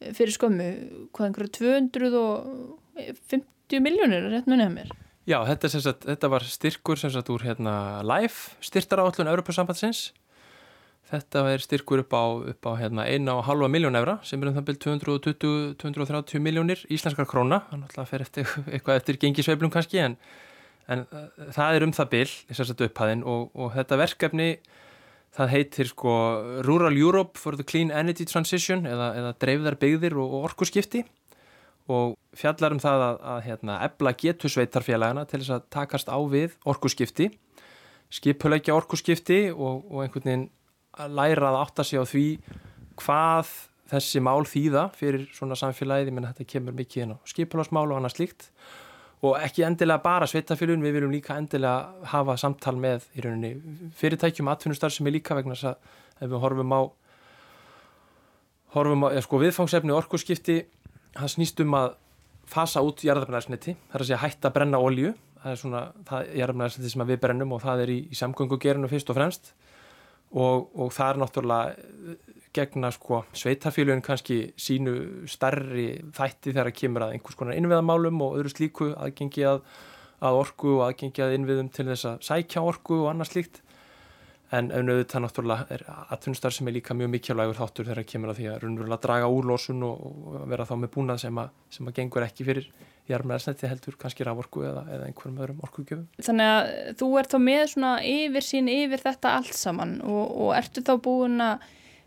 fyrir 0.00 0.34
skömmu, 0.34 0.68
hvað 1.16 1.26
einhverju 1.30 1.50
250 1.96 3.82
miljónir, 3.82 4.22
rétt 4.32 4.48
munið 4.50 4.66
að 4.68 4.76
mér. 4.76 4.88
Já, 5.26 5.38
þetta, 5.48 5.66
sagt, 5.74 6.06
þetta 6.06 6.28
var 6.30 6.42
styrkur 6.46 6.96
sem 7.00 7.10
sagt 7.10 7.32
úr 7.34 7.42
hérna 7.42 7.74
live 8.06 8.36
styrtaráallun 8.62 9.32
Europasambandsins 9.32 10.00
þetta 11.10 11.42
er 11.52 11.62
styrkur 11.62 12.02
upp 12.02 12.14
á, 12.14 12.24
upp 12.52 12.66
á 12.66 12.72
hérna 12.80 13.06
1,5 13.06 13.70
miljón 13.70 13.98
evra 13.98 14.16
sem 14.26 14.42
er 14.42 14.50
um 14.50 14.56
það 14.56 14.68
byrjum 14.70 15.02
220-230 15.04 16.42
miljónir 16.42 16.82
íslenskar 16.92 17.28
króna, 17.30 17.62
þannig 17.70 17.92
að 17.92 17.98
það 18.00 18.10
fer 18.10 18.24
eftir 18.26 18.54
eitthvað 18.72 19.00
eftir 19.00 19.20
gengisveiflum 19.22 19.72
kannski 19.74 20.02
en, 20.02 20.16
en 20.90 21.06
það 21.54 21.78
er 21.78 21.86
um 21.86 21.94
það 21.94 22.12
byrj 22.16 22.34
þess 22.50 22.74
að 22.74 22.86
upphæðin 22.88 23.22
og, 23.26 23.46
og 23.54 23.72
þetta 23.76 24.00
verkefni 24.02 24.50
það 25.36 25.52
heitir 25.52 25.90
sko 25.90 26.14
Rural 26.64 26.96
Europe 26.96 27.38
for 27.40 27.58
the 27.58 27.66
Clean 27.66 27.92
Energy 27.92 28.26
Transition 28.28 28.86
eða, 28.88 29.12
eða 29.20 29.32
dreifðar 29.42 29.78
byggðir 29.82 30.16
og, 30.16 30.34
og 30.38 30.50
orkuskipti. 30.50 31.04
Og 31.92 32.16
fjallar 32.34 32.74
um 32.74 32.82
það 32.82 33.04
að, 33.04 33.18
að 33.32 33.40
hérna, 33.46 33.76
ebla 33.86 34.12
getur 34.18 34.50
sveitarfélagana 34.50 35.26
til 35.28 35.42
þess 35.42 35.54
að 35.54 35.68
takast 35.76 36.08
á 36.10 36.18
við 36.26 36.56
orkuskipti, 36.66 37.28
skipulegja 38.10 38.74
orkuskipti 38.74 39.40
og, 39.52 39.84
og 39.86 40.02
einhvern 40.02 40.26
veginn 40.26 40.48
að 40.96 41.14
læra 41.18 41.52
að 41.52 41.60
átta 41.60 41.84
sig 41.86 42.02
á 42.02 42.04
því 42.08 42.26
hvað 42.98 43.52
þessi 43.92 44.22
mál 44.24 44.42
þýða 44.48 44.88
fyrir 44.96 45.28
svona 45.36 45.58
samfélagið, 45.58 46.10
ég 46.10 46.16
menna 46.16 46.32
þetta 46.32 46.50
kemur 46.56 46.74
mikið 46.74 47.04
inn 47.04 47.14
á 47.14 47.18
skipulagsmál 47.28 47.86
og 47.86 48.00
annað 48.00 48.16
slíkt 48.16 48.48
og 49.26 49.36
ekki 49.42 49.64
endilega 49.66 50.02
bara 50.04 50.28
sveitafélun, 50.30 50.84
við 50.84 50.98
viljum 50.98 51.14
líka 51.14 51.36
endilega 51.38 52.06
hafa 52.12 52.36
samtal 52.40 52.76
með 52.80 53.08
í 53.16 53.24
rauninni 53.24 53.90
fyrirtækjum 53.98 54.50
atvinnustar 54.52 54.94
sem 54.94 55.08
er 55.08 55.16
líka 55.16 55.36
vegna 55.38 55.56
þess 55.56 55.72
að 55.72 56.24
ef 56.24 56.30
við 56.30 56.42
horfum 56.44 56.74
á 56.76 56.80
horfum 58.76 59.06
á, 59.06 59.08
eða 59.12 59.24
sko 59.24 59.40
viðfangsefni 59.42 59.94
orkuskipti 59.96 60.58
það 61.16 61.32
snýst 61.32 61.62
um 61.64 61.76
að 61.78 61.94
fasa 62.46 62.82
út 62.86 63.02
jarðarfnæðarsniti, 63.02 63.74
það 63.88 63.96
er 63.96 64.02
að 64.04 64.10
segja 64.10 64.22
hætta 64.22 64.50
að 64.50 64.56
brenna 64.58 64.80
olju, 64.82 65.12
það 65.42 65.52
er 65.52 65.60
svona 65.62 65.82
jarðarfnæðarsniti 66.06 66.92
sem 66.92 67.06
við 67.08 67.22
brennum 67.24 67.54
og 67.56 67.62
það 67.64 67.82
er 67.84 67.94
í, 67.94 67.98
í 68.12 68.18
samgöngugerinu 68.18 68.90
fyrst 68.90 69.10
og 69.10 69.18
fremst 69.18 69.54
og, 70.32 70.70
og 70.74 70.92
það 70.94 71.10
er 71.10 71.20
náttúrulega 71.22 72.16
gegna 72.56 72.90
sko 72.94 73.20
sveitarfélugin 73.36 74.04
kannski 74.04 74.38
sínu 74.60 74.94
starri 75.28 75.88
þætti 76.16 76.54
þegar 76.54 76.70
að 76.70 76.78
kemur 76.78 77.04
að 77.06 77.16
einhvers 77.16 77.38
konar 77.38 77.58
innviðamálum 77.58 78.22
og 78.24 78.38
öðru 78.38 78.52
slíku 78.54 78.90
aðgengi 78.96 79.44
að, 79.48 79.60
að 80.24 80.40
orku 80.40 80.72
og 80.78 80.86
aðgengi 80.88 81.24
að 81.24 81.36
innviðum 81.36 81.70
til 81.74 81.88
þess 81.90 82.08
að 82.12 82.24
sækja 82.30 82.64
orku 82.64 83.02
og 83.02 83.10
annað 83.12 83.32
slíkt 83.34 83.60
en 84.54 84.68
auðvitað 84.70 85.24
náttúrulega 85.24 85.66
er 85.74 85.82
atvinnustar 86.14 86.54
sem 86.54 86.68
er 86.68 86.76
líka 86.76 86.94
mjög 86.94 87.10
mikilvægur 87.16 87.58
þáttur 87.58 87.88
þegar 87.88 88.00
það 88.02 88.10
kemur 88.12 88.32
að 88.32 88.40
því 88.40 88.50
að 88.50 88.58
raunverulega 88.62 89.00
draga 89.06 89.30
úr 89.32 89.48
losun 89.50 89.86
og, 89.86 90.04
vera 90.52 90.66
þá 90.68 90.74
með 90.82 90.92
búnað 90.94 91.22
sem 91.24 91.40
að, 91.42 91.56
sem 91.76 91.88
að 91.90 91.96
gengur 91.98 92.26
ekki 92.26 92.46
fyrir 92.46 92.68
jarmæðarsnætti 93.10 93.70
heldur, 93.70 93.96
kannski 93.98 94.26
raforku 94.26 94.64
eða, 94.66 94.84
eða 94.90 95.08
einhverjum 95.08 95.42
öðrum 95.42 95.64
orkugjöfum. 95.66 96.06
Þannig 96.26 96.52
að 96.52 96.70
þú 97.00 97.10
ert 97.20 97.34
þá 97.34 97.38
með 97.42 97.64
svona 97.74 97.92
yfir 98.10 98.46
sín 98.46 98.70
yfir 98.70 99.02
þetta 99.02 99.34
allt 99.38 99.58
saman 99.58 99.98
og, 100.02 100.24
og 100.46 100.54
ertu 100.58 100.82
þá 100.86 100.94
búin 101.02 101.42
að 101.42 101.66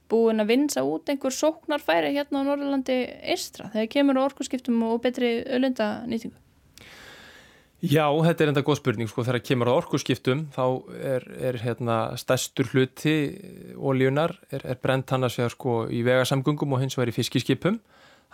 búin 0.09 0.41
að 0.41 0.49
vinsa 0.49 0.83
út 0.87 1.09
einhver 1.11 1.33
sóknarfæri 1.35 2.15
hérna 2.15 2.41
á 2.41 2.47
Norrlandi 2.47 2.97
Eistra 3.29 3.69
þegar 3.73 3.91
kemur 3.93 4.21
orkuskiptum 4.23 4.81
og 4.87 5.03
betri 5.03 5.35
öllundanýtingu? 5.45 6.33
Já, 7.79 8.03
þetta 8.11 8.43
er 8.43 8.49
enda 8.51 8.63
góð 8.67 8.81
spurning 8.81 9.07
sko, 9.07 9.23
þegar 9.23 9.43
kemur 9.47 9.69
á 9.71 9.79
orkuskiptum 9.79 10.41
þá 10.51 10.63
er, 10.99 11.25
er 11.47 11.57
hérna 11.63 11.99
stærstur 12.19 12.67
hluti 12.73 13.13
ólíunar 13.79 14.33
er, 14.51 14.65
er 14.73 14.81
brent 14.83 15.13
hann 15.15 15.23
að 15.23 15.37
segja 15.37 15.53
sko 15.53 15.85
í 15.87 16.01
vegasamgungum 16.03 16.75
og 16.75 16.83
hins 16.83 16.99
vegar 16.99 17.13
í 17.13 17.15
fiskiskipum. 17.15 17.79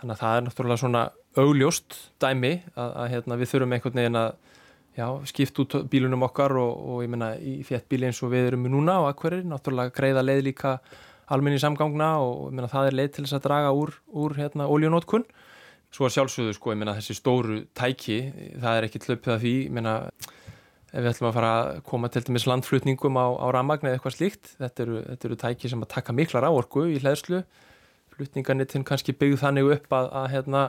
Þannig 0.00 0.16
að 0.16 0.22
það 0.24 0.38
er 0.38 0.44
náttúrulega 0.48 0.82
svona 0.82 1.04
augljóst 1.38 2.00
dæmi 2.20 2.52
að, 2.74 2.90
að 2.90 3.08
hérna, 3.14 3.38
við 3.38 3.52
þurfum 3.52 3.76
einhvern 3.76 4.00
veginn 4.02 4.20
að 4.24 4.30
já, 4.98 5.06
skipt 5.30 5.60
út 5.62 5.76
bílunum 5.92 6.26
okkar 6.26 6.56
og, 6.58 6.72
og 6.90 7.04
ég 7.04 7.12
menna 7.14 7.34
í 7.38 7.60
fjettbíli 7.68 8.10
eins 8.10 8.22
og 8.26 8.34
við 8.34 8.50
erum 8.50 8.66
núna 8.72 8.98
og 9.04 9.12
akkverir, 9.12 9.46
náttúrulega 9.46 9.94
greiða 9.94 10.26
leið 10.26 10.42
líka 10.48 10.78
almenni 11.30 11.62
samgangna 11.62 12.16
og 12.22 12.48
ég 12.48 12.58
menna 12.58 12.72
það 12.72 12.90
er 12.90 12.98
leið 12.98 13.14
til 13.14 13.26
þess 13.28 13.38
að 13.38 13.46
draga 13.46 13.74
úr, 13.78 13.94
úr 14.10 14.36
hérna, 14.40 14.66
ólíunótkun 14.66 15.26
Svo 15.96 16.10
sjálfsögðu 16.12 16.52
sko, 16.52 16.74
ég 16.74 16.80
meina 16.82 16.92
þessi 16.98 17.14
stóru 17.16 17.62
tæki, 17.76 18.18
það 18.60 18.78
er 18.78 18.84
ekki 18.84 19.00
hlöpið 19.06 19.32
af 19.32 19.38
því, 19.40 19.52
ég 19.64 19.72
meina 19.72 19.94
ef 20.92 20.98
við 21.00 21.08
ætlum 21.08 21.28
að 21.30 21.36
fara 21.38 21.52
að 21.60 21.78
koma 21.88 22.10
til 22.12 22.22
dæmis 22.26 22.44
landflutningum 22.48 23.16
á, 23.16 23.26
á 23.32 23.46
rammagn 23.56 23.88
eða 23.88 23.96
eitthvað 23.96 24.16
slíkt, 24.18 24.52
þetta 24.60 24.84
eru, 24.84 24.98
þetta 25.06 25.28
eru 25.28 25.38
tæki 25.40 25.70
sem 25.72 25.86
að 25.86 25.90
taka 25.94 26.16
miklar 26.16 26.46
áorku 26.50 26.84
í 26.92 27.00
hlæðslu, 27.00 27.40
flutningarnittin 28.12 28.84
kannski 28.84 29.16
byggð 29.16 29.40
þannig 29.46 29.72
upp 29.78 29.96
að, 29.96 30.12
að 30.20 30.28
hérna, 30.34 30.62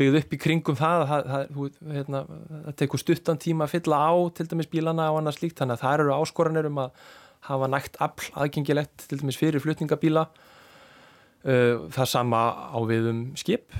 byggð 0.00 0.20
upp 0.20 0.36
í 0.36 0.42
kringum 0.44 0.78
það, 0.78 1.08
að, 1.16 1.32
að, 1.40 1.82
hérna, 1.96 2.24
að 2.60 2.78
teku 2.84 3.00
stuttan 3.00 3.40
tíma 3.40 3.64
að 3.64 3.78
fylla 3.78 4.04
á 4.04 4.12
til 4.36 4.50
dæmis 4.52 4.68
bílana 4.68 5.10
og 5.14 5.22
annað 5.22 5.40
slíkt, 5.40 5.58
þannig 5.62 5.78
að 5.78 5.84
það 5.86 5.98
eru 5.98 6.16
áskoranir 6.20 6.68
um 6.68 6.82
að 6.84 7.04
hafa 7.48 7.72
nægt 7.72 8.00
afl 8.04 8.32
aðgengilegt 8.36 9.08
til 9.08 9.20
dæmis 9.22 9.40
fyrir 9.40 9.64
flutningabíla, 9.64 10.28
það 11.44 12.08
sama 12.10 12.48
á 12.68 12.78
við 12.84 13.14
um 13.14 13.30
skip, 13.38 13.72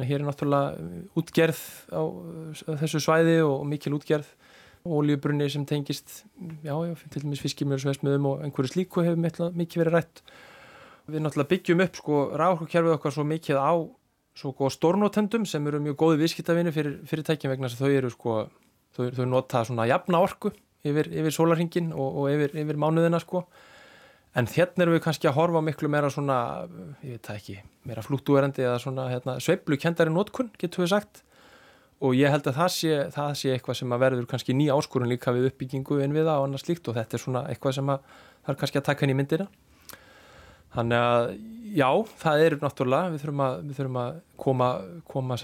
hér 0.00 0.22
er 0.22 0.26
náttúrulega 0.26 1.12
útgerð 1.18 1.60
á 1.92 2.02
þessu 2.80 3.02
svæði 3.02 3.40
og 3.44 3.66
mikil 3.68 3.98
útgerð. 3.98 4.28
Ólíubrunni 4.82 5.46
sem 5.46 5.62
tengist 5.62 6.24
já, 6.64 6.74
já, 6.74 6.94
til 7.14 7.22
dæmis 7.22 7.42
fiskimjölsveðsmiðum 7.44 8.24
og 8.26 8.40
einhverju 8.42 8.72
slíku 8.72 9.04
hefur 9.06 9.20
mikið 9.54 9.82
verið 9.84 9.94
rætt. 9.94 10.22
Við 11.06 11.22
náttúrulega 11.22 11.52
byggjum 11.52 11.84
upp 11.84 12.00
sko 12.00 12.22
ráðhverfið 12.40 12.96
okkar 12.96 13.14
svo 13.14 13.26
mikið 13.28 13.60
á 13.62 13.72
góða 14.42 14.72
stórnótendum 14.74 15.46
sem 15.46 15.66
eru 15.68 15.78
mjög 15.84 15.98
góði 16.00 16.22
viðskiptavinu 16.22 16.72
fyrir 16.74 16.98
fyrirtækjum 17.06 17.52
vegna 17.52 17.68
þess 17.68 17.78
að 17.78 17.86
þau 17.86 17.98
eru 18.00 18.10
sko 18.10 18.36
þau, 18.96 19.04
þau 19.12 19.26
nota 19.28 19.64
svona 19.68 19.86
jafna 19.86 20.22
orku 20.24 20.52
yfir, 20.82 21.10
yfir 21.12 21.34
sólarhingin 21.34 21.92
og, 21.92 22.16
og 22.22 22.32
yfir, 22.32 22.56
yfir 22.64 22.80
mánuðina 22.80 23.20
sko 23.22 23.44
En 24.32 24.48
hérna 24.48 24.86
erum 24.86 24.96
við 24.96 25.02
kannski 25.04 25.28
að 25.28 25.36
horfa 25.36 25.60
miklu 25.64 25.90
meira 25.92 26.08
svona, 26.12 26.38
ég 27.04 27.18
veit 27.18 27.26
það 27.26 27.40
ekki, 27.40 27.56
meira 27.88 28.04
flúttúerandi 28.04 28.64
eða 28.64 28.78
svona 28.80 29.10
hérna, 29.10 29.36
sveiblu 29.44 29.76
kendari 29.80 30.12
nótkunn, 30.12 30.48
getur 30.60 30.86
við 30.86 30.94
sagt. 30.94 31.20
Og 32.02 32.16
ég 32.16 32.32
held 32.32 32.48
að 32.48 32.56
það 32.56 32.70
sé, 32.74 32.94
það 33.14 33.34
sé 33.38 33.52
eitthvað 33.52 33.78
sem 33.78 33.92
að 33.92 34.00
verður 34.06 34.30
kannski 34.30 34.56
ný 34.56 34.70
áskorun 34.72 35.12
líka 35.12 35.34
við 35.36 35.50
uppbyggingu 35.50 36.00
en 36.02 36.16
við 36.16 36.24
það 36.26 36.40
og 36.40 36.46
annað 36.48 36.64
slíkt 36.64 36.88
og 36.88 36.96
þetta 36.96 37.18
er 37.18 37.22
svona 37.22 37.44
eitthvað 37.52 37.76
sem 37.76 37.92
að 37.92 38.08
það 38.16 38.54
er 38.54 38.58
kannski 38.62 38.80
að 38.80 38.88
taka 38.88 39.04
henni 39.04 39.14
í 39.14 39.18
myndina. 39.20 39.46
Þannig 40.72 41.04
að 41.04 41.26
já, 41.76 41.88
það 42.24 42.46
er 42.46 42.56
náttúrulega, 42.62 43.12
við 43.12 43.22
þurfum 43.22 43.44
að, 43.44 43.60
við 43.68 43.78
þurfum 43.78 44.00
að 44.02 44.18
koma, 44.46 44.70
koma 45.12 45.38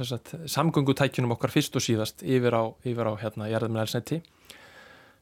samgöngutækjunum 0.57 1.37
okkar 1.37 1.53
fyrst 1.53 1.77
og 1.77 1.85
síðast 1.85 2.24
yfir 2.24 2.57
á, 2.57 2.64
yfir 2.88 3.12
á 3.12 3.14
hérna, 3.20 3.53
jarðumlega 3.53 3.92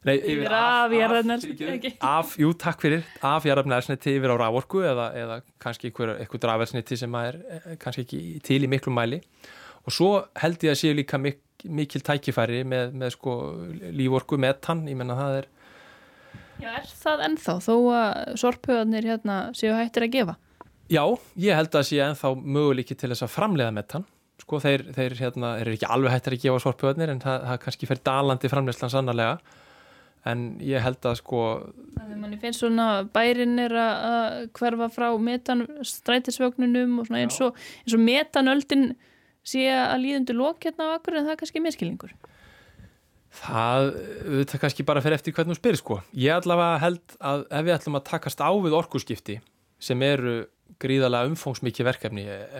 Nei, 0.05 0.15
yfir 0.21 0.53
af 0.53 0.93
jarðarnælsniti 0.93 1.95
af, 2.05 2.35
jú, 2.39 2.51
takk 2.59 2.83
fyrir, 2.85 3.01
af 3.25 3.47
jarðarnælsniti 3.49 4.13
yfir 4.19 4.31
á 4.31 4.37
rávorku 4.39 4.83
eða, 4.85 5.09
eða 5.17 5.39
kannski 5.63 5.89
eitthvað 5.89 6.43
drafelsniti 6.45 6.99
sem 7.01 7.17
er 7.19 7.39
eh, 7.49 7.73
kannski 7.81 8.05
ekki 8.05 8.21
til 8.45 8.61
í 8.63 8.69
miklu 8.71 8.93
mæli. 8.93 9.19
Og 9.87 9.95
svo 9.95 10.11
held 10.37 10.63
ég 10.67 10.75
að 10.75 10.81
séu 10.83 10.95
líka 10.95 11.19
mik 11.19 11.41
mikil 11.65 12.03
tækifæri 12.05 12.63
með, 12.67 12.91
með 12.97 13.13
sko 13.15 13.37
lívorku 13.95 14.37
metan, 14.41 14.83
ég 14.89 14.97
menna 14.99 15.17
það 15.17 15.39
er 15.41 15.47
Já, 16.57 16.71
er 16.73 16.89
það 16.89 17.23
ennþá 17.27 17.53
þó 17.61 17.73
að 17.93 18.37
sorphauðanir 18.41 19.07
hérna 19.11 19.37
séu 19.57 19.75
hættir 19.77 20.07
að 20.07 20.13
gefa? 20.15 20.35
Já, 20.89 21.03
ég 21.37 21.57
held 21.57 21.75
að 21.77 21.85
séu 21.89 22.01
ennþá 22.05 22.31
möguleiki 22.39 22.97
til 22.97 23.11
þess 23.11 23.25
að 23.27 23.33
framleiða 23.35 23.75
metan. 23.75 24.07
Sko 24.41 24.61
þeir, 24.63 24.85
þeir 24.95 25.15
hérna, 25.19 25.51
er 25.61 25.69
ekki 25.73 25.89
alveg 25.91 26.13
hættir 26.15 26.37
að 26.37 26.43
gefa 26.45 26.63
sorpöðnir 26.63 27.13
en 27.13 27.21
það, 27.21 27.45
það 27.49 27.61
kannski 27.65 27.89
fer 27.89 28.01
dalandi 28.09 28.51
framleyslan 28.53 28.93
sannarlega 28.93 29.37
en 30.27 30.47
ég 30.63 30.81
held 30.83 31.05
að 31.07 31.19
sko 31.21 31.41
manni 32.17 32.39
finnst 32.41 32.63
svona 32.63 33.03
bærin 33.13 33.59
er 33.61 33.75
að 33.77 34.47
hverfa 34.57 34.89
frá 34.93 35.09
metan 35.21 35.65
strætisvögnunum 35.85 37.01
og 37.01 37.09
svona 37.09 37.21
eins 37.25 37.37
og, 37.43 37.59
eins 37.83 37.95
og 37.97 38.03
metanöldin 38.03 38.89
sé 39.47 39.67
að 39.71 40.01
líðundu 40.03 40.35
lók 40.37 40.65
hérna 40.65 40.91
á 40.91 40.95
akkur 40.97 41.17
en 41.17 41.27
það 41.27 41.35
er 41.35 41.41
kannski 41.43 41.63
miskilningur 41.63 42.17
Það, 43.37 43.91
það 44.49 44.61
kannski 44.63 44.85
bara 44.87 45.01
fer 45.03 45.13
eftir 45.13 45.33
hvernig 45.35 45.53
þú 45.53 45.59
spyrir 45.59 45.77
sko. 45.77 45.97
Ég 46.17 46.33
allavega 46.33 46.79
held 46.81 47.17
að 47.21 47.43
ef 47.53 47.65
við 47.67 47.73
ætlum 47.75 47.97
að 47.99 48.05
takast 48.07 48.39
á 48.41 48.49
við 48.49 48.73
orkuskipti 48.73 49.35
sem 49.83 50.01
eru 50.01 50.39
gríðarlega 50.81 51.29
umfóngsmikið 51.31 51.87
verkefni 51.87 52.23
eh, 52.31 52.55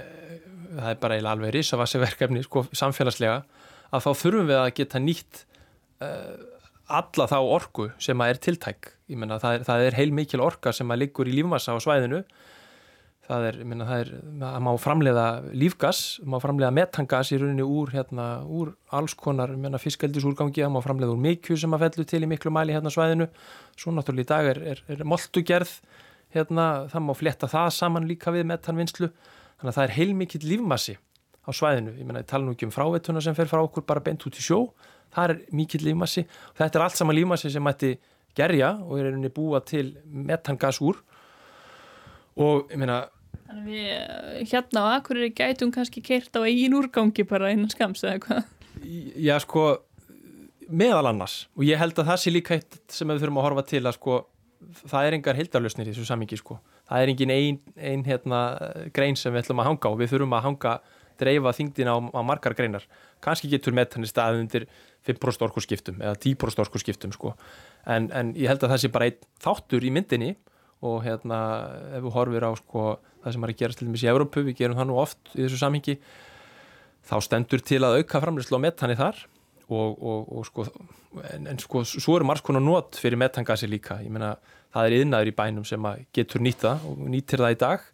það 0.77 0.91
er 0.91 0.99
bara 1.01 1.17
alveg 1.31 1.55
risavassi 1.55 2.01
verkefni 2.01 2.43
sko, 2.45 2.65
samfélagslega 2.75 3.41
að 3.87 4.05
þá 4.05 4.09
þurfum 4.21 4.51
við 4.51 4.59
að 4.59 4.69
geta 4.77 5.01
nýtt 5.01 5.41
uh, 6.03 6.35
alla 6.87 7.27
þá 7.27 7.37
orku 7.41 7.89
sem 8.01 8.21
að 8.21 8.33
er 8.33 8.43
tiltæk. 8.45 8.91
Ég 9.11 9.19
menna 9.19 9.39
það 9.41 9.57
er, 9.57 9.65
það 9.67 9.87
er 9.87 9.97
heil 9.97 10.13
mikil 10.15 10.43
orka 10.43 10.73
sem 10.75 10.91
að 10.91 11.03
liggur 11.03 11.27
í 11.27 11.35
lífmassa 11.35 11.75
á 11.75 11.77
svæðinu. 11.83 12.21
Það 13.27 13.45
er, 13.49 13.57
ég 13.59 13.67
menna 13.67 13.85
það 13.89 14.01
er 14.05 14.11
að 14.47 14.61
má 14.63 14.69
framleiða 14.79 15.25
lífgas, 15.51 16.01
má 16.23 16.37
framleiða 16.39 16.71
metangas 16.77 17.33
í 17.35 17.39
rauninni 17.41 17.65
úr 17.65 17.91
hérna, 17.91 18.27
úr 18.47 18.71
alls 18.95 19.17
konar, 19.19 19.51
ég 19.51 19.59
menna 19.59 19.81
fiskaldisúrgangi 19.83 20.63
það 20.63 20.71
má 20.77 20.79
framleiða 20.85 21.11
úr 21.11 21.23
mikju 21.25 21.57
sem 21.59 21.75
að 21.75 21.83
fellu 21.83 22.05
til 22.07 22.21
í 22.23 22.29
miklu 22.31 22.53
mæli 22.55 22.77
hérna 22.77 22.93
svæðinu, 22.93 23.27
svo 23.75 23.91
náttúrulega 23.91 24.23
í 24.23 24.31
dag 24.31 24.51
er, 24.53 24.61
er, 24.71 24.83
er 24.95 25.03
moltugerð 25.03 25.73
hérna, 26.37 26.69
það 26.93 27.03
má 27.09 27.13
fletta 27.19 27.51
það 27.51 27.73
saman 27.75 28.07
líka 28.07 28.31
við 28.31 28.47
metanvinnslu. 28.53 29.11
Þannig 29.59 29.73
að 29.73 29.79
það 29.81 29.89
er 29.89 29.95
heilmikill 29.97 30.43
lífmassi 30.47 30.95
á 30.95 31.49
svæðinu, 31.51 31.97
ég 31.99 32.07
menna 32.07 32.23
ég 32.23 32.31
tala 32.31 32.47
nú 32.47 32.55
ekki 32.55 32.69
um 32.69 32.75
fráveituna 32.75 33.23
sem 33.23 33.35
fer 33.35 33.51
frá 33.51 33.59
okkur 33.59 33.83
bara 33.87 34.03
bent 34.07 34.23
út 34.23 34.39
í 34.39 34.43
sjó 34.43 34.69
það 35.17 35.33
er 35.33 35.43
mikill 35.57 35.83
lífmassi. 35.89 36.23
Og 36.53 36.61
þetta 36.61 36.79
er 36.79 36.85
allt 36.87 37.01
saman 37.01 37.17
lífmassi 37.17 37.51
sem 37.53 37.65
mætti 37.65 37.95
gerja 38.37 38.75
og 38.85 38.97
er 39.01 39.11
einnig 39.11 39.33
búa 39.33 39.63
til 39.65 39.95
metangas 40.05 40.81
úr. 40.85 41.01
Og 42.37 42.69
ég 42.69 43.13
Þannig 43.47 43.63
við 43.63 44.49
hérna 44.51 44.81
á 44.83 44.87
Akureyri 44.97 45.29
gætum 45.31 45.69
kannski 45.71 46.01
kert 46.03 46.35
á 46.35 46.43
eigin 46.43 46.75
úrgangi 46.75 47.23
bara 47.27 47.53
innan 47.55 47.71
skams 47.71 48.03
eða 48.03 48.19
hvað 48.25 49.13
Já 49.15 49.37
sko 49.39 49.61
meðal 50.67 51.07
annars 51.13 51.45
og 51.55 51.63
ég 51.63 51.79
held 51.79 51.95
að 51.95 52.09
það 52.09 52.19
sé 52.19 52.33
líka 52.33 52.57
eitt 52.57 52.75
sem 52.91 53.07
við 53.07 53.21
þurfum 53.23 53.39
að 53.39 53.47
horfa 53.47 53.63
til 53.69 53.81
að 53.85 53.95
sko 53.95 54.17
það 54.87 55.07
er 55.07 55.17
engar 55.17 55.37
hildarlösnir 55.37 55.87
í 55.87 55.93
þessu 55.93 56.07
samingi 56.09 56.39
sko. 56.39 56.57
Það 56.89 57.03
er 57.03 57.11
engin 57.13 57.33
ein, 57.33 57.59
ein 57.77 58.03
hérna, 58.07 58.41
grein 58.95 59.17
sem 59.19 59.33
við 59.33 59.45
ætlum 59.45 59.61
að 59.61 59.69
hanga 59.69 59.91
og 59.91 59.99
við 60.01 60.13
þurfum 60.13 60.35
að 60.37 60.45
hanga 60.47 60.73
dreifa 61.17 61.53
þingdina 61.57 61.93
á, 61.93 61.97
á 62.13 62.21
margar 62.25 62.55
greinar. 62.57 62.85
Kannski 63.23 63.49
getur 63.51 63.75
metanir 63.77 64.09
staðið 64.09 64.43
undir 64.43 64.67
5% 65.07 65.47
orkurskiptum 65.47 66.01
eða 66.03 66.17
10% 66.23 66.63
orkurskiptum 66.65 67.15
sko. 67.15 67.33
en, 67.85 68.11
en 68.11 68.33
ég 68.35 68.51
held 68.51 68.63
að 68.63 68.75
það 68.75 68.83
sé 68.83 68.91
bara 68.93 69.09
einn 69.09 69.19
þáttur 69.43 69.87
í 69.87 69.93
myndinni 69.93 70.35
og 70.85 71.01
hérna 71.05 71.39
ef 71.97 72.03
við 72.05 72.13
horfum 72.13 72.45
á 72.45 72.53
sko, 72.59 72.83
það 73.23 73.35
sem 73.35 73.47
er 73.47 73.53
að 73.53 73.61
gera 73.61 73.77
til 73.77 73.87
dæmis 73.87 74.05
í 74.05 74.11
Európu, 74.11 74.43
við 74.45 74.59
gerum 74.61 74.77
það 74.77 74.89
nú 74.91 74.99
oft 75.01 75.33
í 75.33 75.41
þessu 75.41 75.61
samhengi 75.63 75.97
þá 77.07 77.17
stendur 77.23 77.63
til 77.65 77.81
að 77.85 78.01
auka 78.01 78.21
framleyslu 78.21 78.59
á 78.59 78.65
metani 78.67 78.97
þar 78.99 79.23
og, 79.67 79.97
og, 79.97 80.29
og 80.37 80.47
sko 80.47 80.67
en, 81.33 81.47
en 81.49 81.59
sko 81.61 81.83
svo 81.87 82.17
eru 82.17 82.27
margs 82.27 82.45
konar 82.45 82.63
nót 82.63 82.99
fyrir 82.99 83.19
metangasi 83.19 83.69
líka, 83.69 83.99
ég 84.03 84.13
meina 84.13 84.35
það 84.75 84.87
er 84.87 84.97
yðnaður 85.01 85.31
í 85.31 85.35
bænum 85.37 85.67
sem 85.67 85.87
getur 86.15 86.43
nýta 86.43 86.77
og 86.87 86.99
nýtir 87.09 87.41
það 87.43 87.55
í 87.55 87.59
dag 87.63 87.87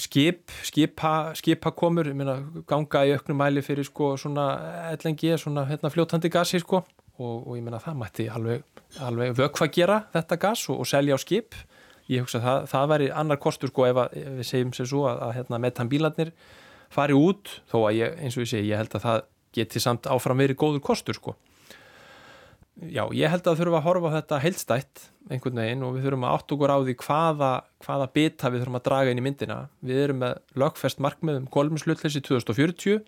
skip, 0.00 0.50
skipa, 0.66 1.32
skipakomur 1.38 2.10
meina, 2.16 2.38
ganga 2.68 3.04
í 3.06 3.12
auknum 3.16 3.38
mæli 3.40 3.62
fyrir 3.64 3.86
sko 3.86 4.14
svona 4.20 4.46
LNG, 4.94 5.36
svona 5.40 5.66
hérna, 5.68 5.90
fljótandi 5.92 6.30
gasi 6.32 6.60
sko. 6.62 6.82
Og, 7.20 7.34
og 7.46 7.58
ég 7.58 7.64
meina 7.64 7.78
það 7.82 7.98
mætti 8.00 8.26
alveg, 8.32 8.64
alveg 9.04 9.36
vökfa 9.38 9.68
gera 9.72 10.00
þetta 10.14 10.38
gas 10.40 10.64
og, 10.72 10.80
og 10.82 10.88
selja 10.88 11.18
á 11.18 11.20
skip. 11.20 11.54
Ég 12.10 12.24
hugsa 12.24 12.40
að 12.40 12.46
það, 12.46 12.64
það 12.72 12.88
væri 12.92 13.10
annar 13.22 13.40
kostur 13.40 13.70
sko 13.70 13.86
ef, 13.86 14.00
að, 14.02 14.16
ef 14.18 14.38
við 14.40 14.48
segjum 14.48 14.72
sér 14.76 14.88
svo 14.90 15.04
að, 15.10 15.22
að 15.28 15.34
hérna, 15.38 15.60
metanbílarnir 15.62 16.32
fari 16.92 17.16
út. 17.16 17.60
Þó 17.70 17.78
að 17.84 18.00
ég, 18.00 18.18
eins 18.24 18.38
og 18.38 18.46
ég 18.46 18.52
segi, 18.54 18.72
ég 18.72 18.82
held 18.82 18.96
að 18.98 19.06
það 19.06 19.22
geti 19.52 19.82
samt 19.84 20.08
áfram 20.10 20.40
verið 20.40 20.58
góður 20.64 20.84
kostur 20.88 21.18
sko. 21.18 21.36
Já, 22.80 23.04
ég 23.12 23.28
held 23.28 23.46
að 23.46 23.58
þurfum 23.60 23.76
að 23.76 23.84
horfa 23.84 24.10
þetta 24.14 24.38
heilstætt 24.42 25.02
einhvern 25.30 25.60
veginn 25.60 25.84
og 25.84 25.92
við 25.94 26.06
þurfum 26.06 26.24
að 26.24 26.36
átt 26.38 26.54
okkur 26.54 26.72
á 26.72 26.78
því 26.80 26.94
hvaða, 27.02 27.50
hvaða 27.84 28.06
bita 28.16 28.50
við 28.50 28.62
þurfum 28.62 28.78
að 28.78 28.86
draga 28.86 29.12
inn 29.12 29.20
í 29.20 29.24
myndina. 29.26 29.58
Við 29.84 30.00
erum 30.06 30.18
með 30.22 30.40
lögfest 30.62 31.02
markmið 31.04 31.42
um 31.42 31.50
kolminslutleysi 31.52 32.24
2040 32.24 33.04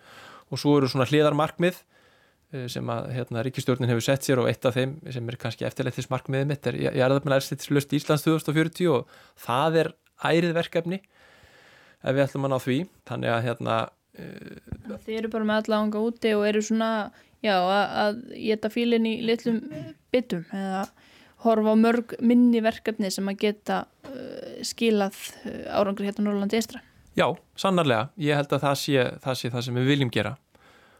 og 0.53 0.61
svo 0.61 0.77
eru 0.77 0.91
svona 0.91 1.09
hliðarmarkmið 1.09 1.81
eh, 1.81 2.67
sem 2.71 2.93
að 2.93 3.09
hérna, 3.17 3.43
Ríkistjórnin 3.47 3.89
hefur 3.89 4.05
sett 4.05 4.27
sér 4.27 4.43
og 4.43 4.51
eitt 4.51 4.69
af 4.69 4.77
þeim 4.77 4.95
sem 5.09 5.33
er 5.33 5.39
kannski 5.41 5.67
eftirleitis 5.67 6.11
markmiðið 6.13 6.49
mitt 6.53 6.69
er 6.69 6.79
ég 6.85 7.01
er 7.01 7.09
að 7.09 7.25
það 7.25 7.37
er 7.39 7.65
slust 7.65 7.97
Íslands 7.97 8.25
2040 8.29 8.93
og 8.93 9.19
það 9.47 9.81
er 9.81 9.91
ærið 10.29 10.55
verkefni 10.61 11.01
ef 12.05 12.13
við 12.13 12.25
ætlum 12.27 12.47
að 12.47 12.53
ná 12.53 12.59
því 12.61 12.79
þannig 13.09 13.33
að 13.33 13.45
hérna 13.49 13.83
Þið 14.15 15.15
eru 15.17 15.29
bara 15.33 15.47
með 15.47 15.57
alla 15.61 15.79
ánga 15.83 16.01
úti 16.07 16.31
og 16.37 16.45
eru 16.47 16.61
svona, 16.63 16.89
já, 17.45 17.55
að 17.61 18.21
geta 18.33 18.71
fílinn 18.73 19.07
í 19.09 19.15
litlum 19.25 19.61
bitum 20.13 20.45
eða 20.53 20.85
horfa 21.45 21.75
á 21.75 21.77
mörg 21.77 22.15
minni 22.25 22.61
verkefni 22.65 23.11
sem 23.13 23.27
að 23.29 23.41
geta 23.43 23.83
uh, 23.85 24.57
skilað 24.65 25.17
uh, 25.45 25.77
árangri 25.77 26.09
hérna 26.09 26.29
Norrlandi 26.29 26.57
eistra. 26.57 26.81
Já, 27.15 27.29
sannarlega. 27.59 28.09
Ég 28.19 28.35
held 28.35 28.51
að 28.57 28.65
það 28.65 28.81
sé 28.81 29.05
það, 29.23 29.39
sé 29.39 29.51
það 29.53 29.65
sem 29.67 29.79
við 29.79 29.91
viljum 29.93 30.11
gera 30.11 30.35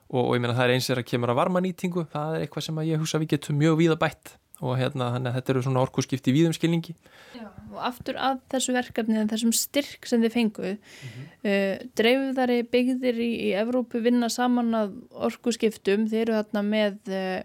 og, 0.05 0.21
og 0.21 0.33
ég 0.37 0.43
meina 0.43 0.55
það 0.55 0.67
er 0.67 0.73
eins 0.77 0.89
er 0.93 1.01
að 1.01 1.09
kemur 1.09 1.33
að 1.33 1.39
varma 1.41 1.61
nýtingu, 1.65 2.05
það 2.13 2.37
er 2.37 2.45
eitthvað 2.45 2.67
sem 2.67 2.81
ég 2.87 3.01
hugsa 3.01 3.21
við 3.21 3.35
getum 3.35 3.57
mjög 3.59 3.79
víða 3.81 3.97
bætt 3.99 4.35
og 4.63 4.77
hérna 4.79 5.09
þannig 5.15 5.31
að 5.31 5.37
þetta 5.39 5.53
eru 5.53 5.63
svona 5.65 5.81
orkuskipti 5.83 6.31
í 6.31 6.35
víðumskilningi. 6.37 6.95
Já, 7.35 7.47
og 7.73 7.81
aftur 7.89 8.19
að 8.21 8.39
þessu 8.53 8.75
verkefni 8.75 9.19
en 9.19 9.31
þessum 9.31 9.51
styrk 9.55 10.07
sem 10.07 10.23
þið 10.23 10.35
fengu 10.35 10.69
mm 10.69 10.77
-hmm. 10.77 11.25
uh, 11.49 11.89
dreifðari 11.99 12.61
byggðir 12.71 13.19
í, 13.19 13.31
í 13.47 13.51
Evrópu 13.59 13.99
vinna 14.05 14.29
saman 14.29 14.71
að 14.73 14.95
orkuskiptum, 15.11 16.07
þeir 16.07 16.29
eru 16.29 16.39
þarna 16.39 16.63
með 16.63 16.97
uh, 17.11 17.43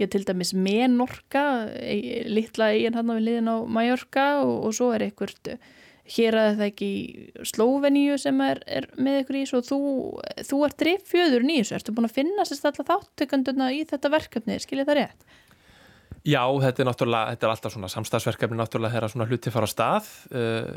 ég 0.00 0.10
til 0.12 0.24
dæmis 0.28 0.52
menorka, 0.52 1.70
litla 2.28 2.72
eigin 2.74 2.98
hann 2.98 3.14
við 3.14 3.26
liðin 3.30 3.52
á 3.52 3.56
Mallorca 3.64 4.26
og, 4.42 4.66
og 4.68 4.76
svo 4.76 4.92
er 4.92 5.06
einhvert 5.06 5.56
hér 6.06 6.36
að 6.38 6.50
það 6.60 6.66
ekki 6.68 6.90
Slóveníu 7.50 8.18
sem 8.20 8.40
er, 8.44 8.60
er 8.66 8.86
með 8.94 9.22
ykkur 9.22 9.38
í 9.40 9.46
svo 9.50 9.62
þú, 9.64 9.80
þú 10.46 10.60
ert 10.66 10.78
driffjöður 10.82 11.46
nýjus, 11.48 11.72
ertu 11.74 11.94
búin 11.96 12.06
að 12.10 12.18
finna 12.20 12.46
sérst 12.46 12.68
alltaf 12.68 12.90
þáttökanduna 12.90 13.72
í 13.74 13.82
þetta 13.88 14.12
verkefni, 14.14 14.60
skiljið 14.62 14.90
það 14.90 15.00
rétt? 15.00 15.26
Já, 16.26 16.42
þetta 16.42 16.82
er 16.82 16.88
náttúrulega, 16.88 17.34
þetta 17.34 17.46
er 17.46 17.52
alltaf 17.52 17.72
svona 17.76 17.90
samstagsverkefni 17.92 18.58
náttúrulega 18.58 18.96
þegar 18.96 19.12
svona 19.12 19.26
hluti 19.30 19.52
fara 19.54 19.68
á 19.68 19.70
stað. 19.70 20.08
Uh, 20.32 20.72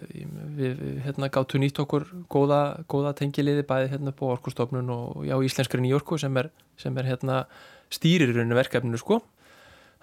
við, 0.59 0.83
hérna 1.07 1.31
gáttu 1.33 1.61
nýtt 1.61 1.81
okkur 1.81 2.05
góða, 2.29 2.59
góða 2.91 3.15
tengiliði 3.17 3.65
bæði 3.69 3.89
hérna 3.95 4.13
på 4.13 4.29
orkustofnun 4.35 4.93
og 4.93 5.25
já, 5.25 5.33
íslenskri 5.47 5.81
nýjorku 5.81 6.19
sem 6.21 6.37
er, 6.37 6.51
sem 6.77 7.01
er 7.01 7.09
hérna 7.09 7.41
stýrir 7.89 8.29
í 8.29 8.37
rauninu 8.37 8.59
verkefninu 8.59 9.01
sko. 9.01 9.23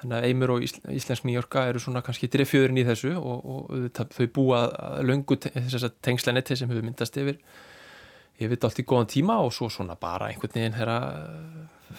Þannig 0.02 0.18
að 0.18 0.26
Eimur 0.28 0.52
og 0.56 0.64
Íslensk 0.66 1.24
nýjorka 1.24 1.62
eru 1.70 1.80
svona 1.80 2.02
kannski 2.04 2.28
dreffjöðurinn 2.28 2.82
í 2.82 2.84
þessu 2.84 3.14
og, 3.16 3.46
og 3.48 4.02
þau 4.12 4.26
búa 4.34 4.66
löngu 5.06 5.38
þess 5.46 5.86
að 5.86 5.94
tengslenetti 6.04 6.58
sem 6.58 6.68
hefur 6.68 6.84
myndast 6.84 7.16
yfir 7.16 7.38
yfir 8.36 8.60
allt 8.68 8.82
í 8.82 8.84
góðan 8.84 9.08
tíma 9.08 9.38
og 9.40 9.54
svo 9.56 9.70
svona 9.72 9.96
bara 9.96 10.28
einhvern 10.28 10.52
veginn 10.52 10.76
herra 10.76 10.98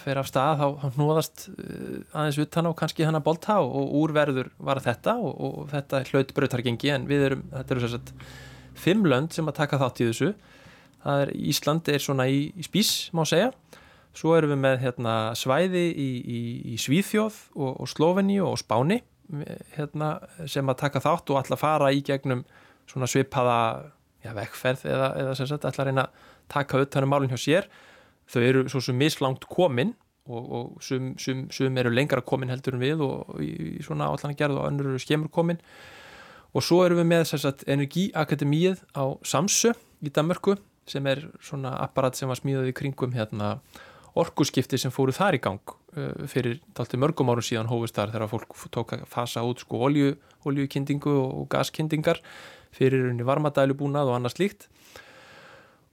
fer 0.02 0.20
af 0.20 0.28
stað, 0.28 0.60
þá 0.60 0.92
hnúðast 0.96 1.46
eh, 1.54 2.02
aðeins 2.12 2.38
utan 2.42 2.68
á 2.68 2.72
kannski 2.76 3.06
hana 3.08 3.22
bolta 3.24 3.58
og, 3.64 3.94
úrverður 4.02 4.50
var 4.60 4.82
þetta 4.84 5.16
og, 5.16 5.32
og 5.38 5.72
þetta 5.72 6.02
hlaut 6.10 6.34
brautargengi 6.36 6.92
en 6.94 7.08
við 7.08 7.26
erum, 7.30 7.44
þetta 7.54 7.76
eru 7.76 7.90
að 7.96 8.12
fimm 8.78 9.08
lönd 9.08 9.34
sem 9.34 9.48
að 9.48 9.58
taka 9.58 9.80
þátt 9.80 10.02
í 10.02 10.08
þessu. 10.10 10.32
Það 11.02 11.24
er 11.24 11.34
Ísland 11.50 11.90
er 11.92 12.02
svona 12.02 12.28
í, 12.30 12.40
í 12.52 12.66
spís 12.66 12.92
má 13.16 13.24
segja, 13.28 13.52
svo 14.16 14.34
erum 14.36 14.52
við 14.54 14.62
með 14.64 14.80
hérna, 14.84 15.14
svæði 15.38 15.84
í, 15.90 16.08
í, 16.20 16.40
í 16.74 16.80
Svíþjóð 16.82 17.38
og, 17.56 17.72
og 17.72 17.90
Sloveni 17.90 18.38
og 18.44 18.58
Spáni 18.60 19.00
hérna, 19.76 20.14
sem 20.48 20.68
að 20.68 20.80
taka 20.84 21.02
þátt 21.04 21.30
og 21.32 21.40
alltaf 21.40 21.62
fara 21.62 21.92
í 21.92 22.00
gegnum 22.04 22.44
svona 22.88 23.08
svipaða 23.10 23.58
já, 24.24 24.32
vekkferð 24.36 24.86
eða, 24.88 25.10
eða 25.20 25.36
sagt 25.38 25.66
alltaf 25.68 25.86
reyna 25.86 26.08
að 26.08 26.26
taka 26.48 26.80
utanum 26.82 27.12
málinn 27.12 27.32
hjá 27.34 27.40
sér 27.40 27.68
þau 28.28 28.42
eru 28.44 28.64
svo 28.68 28.82
sem 28.84 28.98
mislangt 28.98 29.46
komin 29.50 29.94
og, 30.28 30.48
og 30.52 30.84
sum, 30.84 31.12
sum, 31.20 31.46
sum 31.54 31.78
eru 31.80 31.92
lengra 31.92 32.22
komin 32.24 32.52
heldur 32.52 32.76
en 32.76 32.82
við 32.82 33.04
og 33.04 33.38
í, 33.42 33.50
í 33.78 33.84
svona 33.84 34.10
allan 34.12 34.34
að 34.34 34.40
gerða 34.42 34.62
og 34.62 34.70
önnur 34.70 34.92
eru 34.92 35.02
skemur 35.02 35.32
komin. 35.32 35.60
Og 36.56 36.64
svo 36.64 36.80
erum 36.84 37.02
við 37.02 37.10
með 37.10 37.26
sagt, 37.30 37.66
Energiakademíið 37.68 38.82
á 38.96 39.04
Samsö 39.26 39.74
í 40.04 40.12
Danmörku 40.14 40.56
sem 40.88 41.04
er 41.10 41.26
svona 41.44 41.74
apparat 41.82 42.16
sem 42.16 42.30
var 42.30 42.40
smíðað 42.40 42.70
í 42.70 42.76
kringum 42.76 43.12
hérna, 43.16 43.58
orkuskipti 44.18 44.78
sem 44.80 44.92
fóru 44.92 45.12
þar 45.14 45.36
í 45.36 45.42
gang 45.44 45.74
uh, 45.96 46.24
fyrir 46.30 46.62
talti 46.76 46.98
mörgum 47.00 47.28
árum 47.30 47.44
síðan 47.44 47.68
hófustar 47.70 48.10
þegar 48.10 48.30
fólk 48.32 48.56
tók 48.74 48.96
að 48.96 49.04
fasa 49.10 49.44
út 49.46 49.60
sko 49.62 49.82
olju, 49.88 50.14
oljukindingu 50.48 51.12
og 51.12 51.44
gaskindingar 51.52 52.22
fyrir 52.74 53.10
unni 53.10 53.26
varmadælubúnað 53.26 54.10
og 54.10 54.18
annað 54.18 54.34
slíkt. 54.36 54.66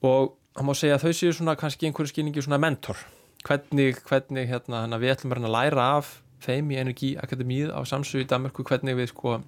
Og 0.06 0.34
það 0.56 0.68
má 0.68 0.74
segja 0.78 0.98
að 0.98 1.06
þau 1.06 1.18
séu 1.20 1.36
svona 1.36 1.58
kannski 1.60 1.90
einhverju 1.90 2.14
skilningi 2.14 2.44
svona 2.46 2.62
mentor. 2.62 3.00
Hvernig, 3.46 4.00
hvernig 4.08 4.48
hérna, 4.50 4.86
hérna 4.86 5.02
við 5.02 5.14
ætlum 5.14 5.36
að 5.36 5.52
læra 5.54 5.90
af 6.00 6.16
þeim 6.46 6.72
í 6.72 6.80
Energiakademíð 6.82 7.74
á 7.76 7.82
samsögu 7.88 8.24
í 8.24 8.30
Danmarku 8.30 8.66
hvernig 8.66 8.98
við 8.98 9.12
sko 9.12 9.40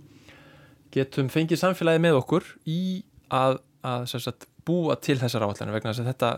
getum 0.93 1.31
fengið 1.31 1.61
samfélagi 1.61 2.01
með 2.03 2.19
okkur 2.21 2.45
í 2.69 3.03
að, 3.33 3.59
að 3.85 4.05
sagt, 4.13 4.47
búa 4.67 4.95
til 5.01 5.17
þessar 5.19 5.45
áallanir 5.47 5.75
vegna 5.75 5.93
þess 5.93 6.03
að 6.03 6.11
þetta 6.11 6.31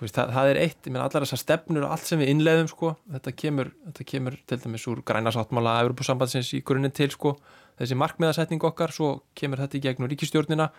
veist, 0.00 0.16
það, 0.16 0.32
það 0.36 0.50
er 0.52 0.60
eitt, 0.64 0.78
ég 0.84 0.94
meina 0.94 1.06
allar 1.06 1.26
þessar 1.26 1.42
stefnur 1.42 1.86
og 1.86 1.94
allt 1.94 2.08
sem 2.08 2.22
við 2.22 2.32
innleðum 2.34 2.70
sko, 2.70 2.94
þetta 3.16 3.34
kemur, 3.42 3.72
þetta 3.88 4.06
kemur 4.12 4.38
til 4.48 4.60
dæmis 4.64 4.86
úr 4.90 5.02
græna 5.06 5.32
sáttmála 5.34 5.76
að 5.76 5.88
Europasambandsins 5.88 6.54
í 6.56 6.62
grunninn 6.66 6.94
til 6.96 7.10
sko, 7.12 7.34
þessi 7.80 7.98
markmiðasetning 8.00 8.64
okkar, 8.70 8.94
svo 8.96 9.12
kemur 9.36 9.60
þetta 9.64 9.78
í 9.78 9.84
gegnum 9.84 10.10
ríkistjórnina 10.10 10.70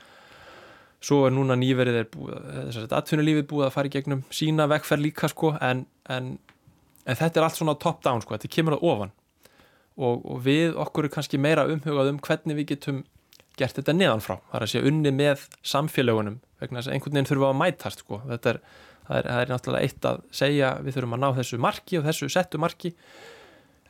svo 1.02 1.24
er 1.28 1.34
núna 1.34 1.58
nýverið 1.58 1.98
er 2.02 2.10
búið, 2.14 2.36
þess 2.58 2.82
að 2.84 2.98
atvinnulífið 3.00 3.48
búið 3.50 3.68
að 3.68 3.74
fara 3.78 3.90
í 3.90 3.94
gegnum 3.96 4.26
sína 4.34 4.68
vekkferð 4.70 5.06
líka 5.08 5.30
sko, 5.32 5.56
en, 5.62 5.86
en, 6.14 6.36
en 7.06 7.20
þetta 7.22 7.42
er 7.42 7.48
allt 7.48 7.58
svona 7.58 7.78
top 7.82 8.04
down 8.06 8.22
sko, 8.22 8.38
þetta 8.38 8.54
kemur 8.54 8.78
að 8.78 8.86
ofan. 8.92 9.16
Og, 10.02 10.22
og 10.22 10.38
við 10.46 10.78
okkur 10.80 11.08
er 11.08 11.14
kannski 11.14 11.42
meira 11.42 11.66
umhugað 11.70 12.14
um 12.14 12.22
hvernig 12.24 12.62
við 12.62 12.70
getum 12.76 13.02
gert 13.60 13.76
þetta 13.78 13.98
neðanfrá, 13.98 14.38
það 14.52 14.60
er 14.60 14.66
að 14.68 14.72
sé 14.72 14.84
unni 14.88 15.12
með 15.14 15.44
samfélagunum, 15.68 16.40
vegna 16.62 16.80
þess 16.80 16.90
að 16.90 16.96
einhvern 16.96 17.18
veginn 17.18 17.30
þurfa 17.32 17.50
að 17.50 17.60
mætast 17.60 18.06
sko, 18.06 18.22
þetta 18.30 18.54
er 18.54 18.62
það 19.12 19.18
er, 19.18 19.28
það 19.28 19.42
er 19.42 19.52
náttúrulega 19.52 19.88
eitt 19.88 20.08
að 20.08 20.24
segja 20.36 20.72
við 20.86 20.98
þurfum 20.98 21.18
að 21.18 21.22
ná 21.24 21.30
þessu 21.40 21.60
marki 21.62 22.00
og 22.00 22.08
þessu 22.08 22.30
settu 22.32 22.62
marki 22.62 22.94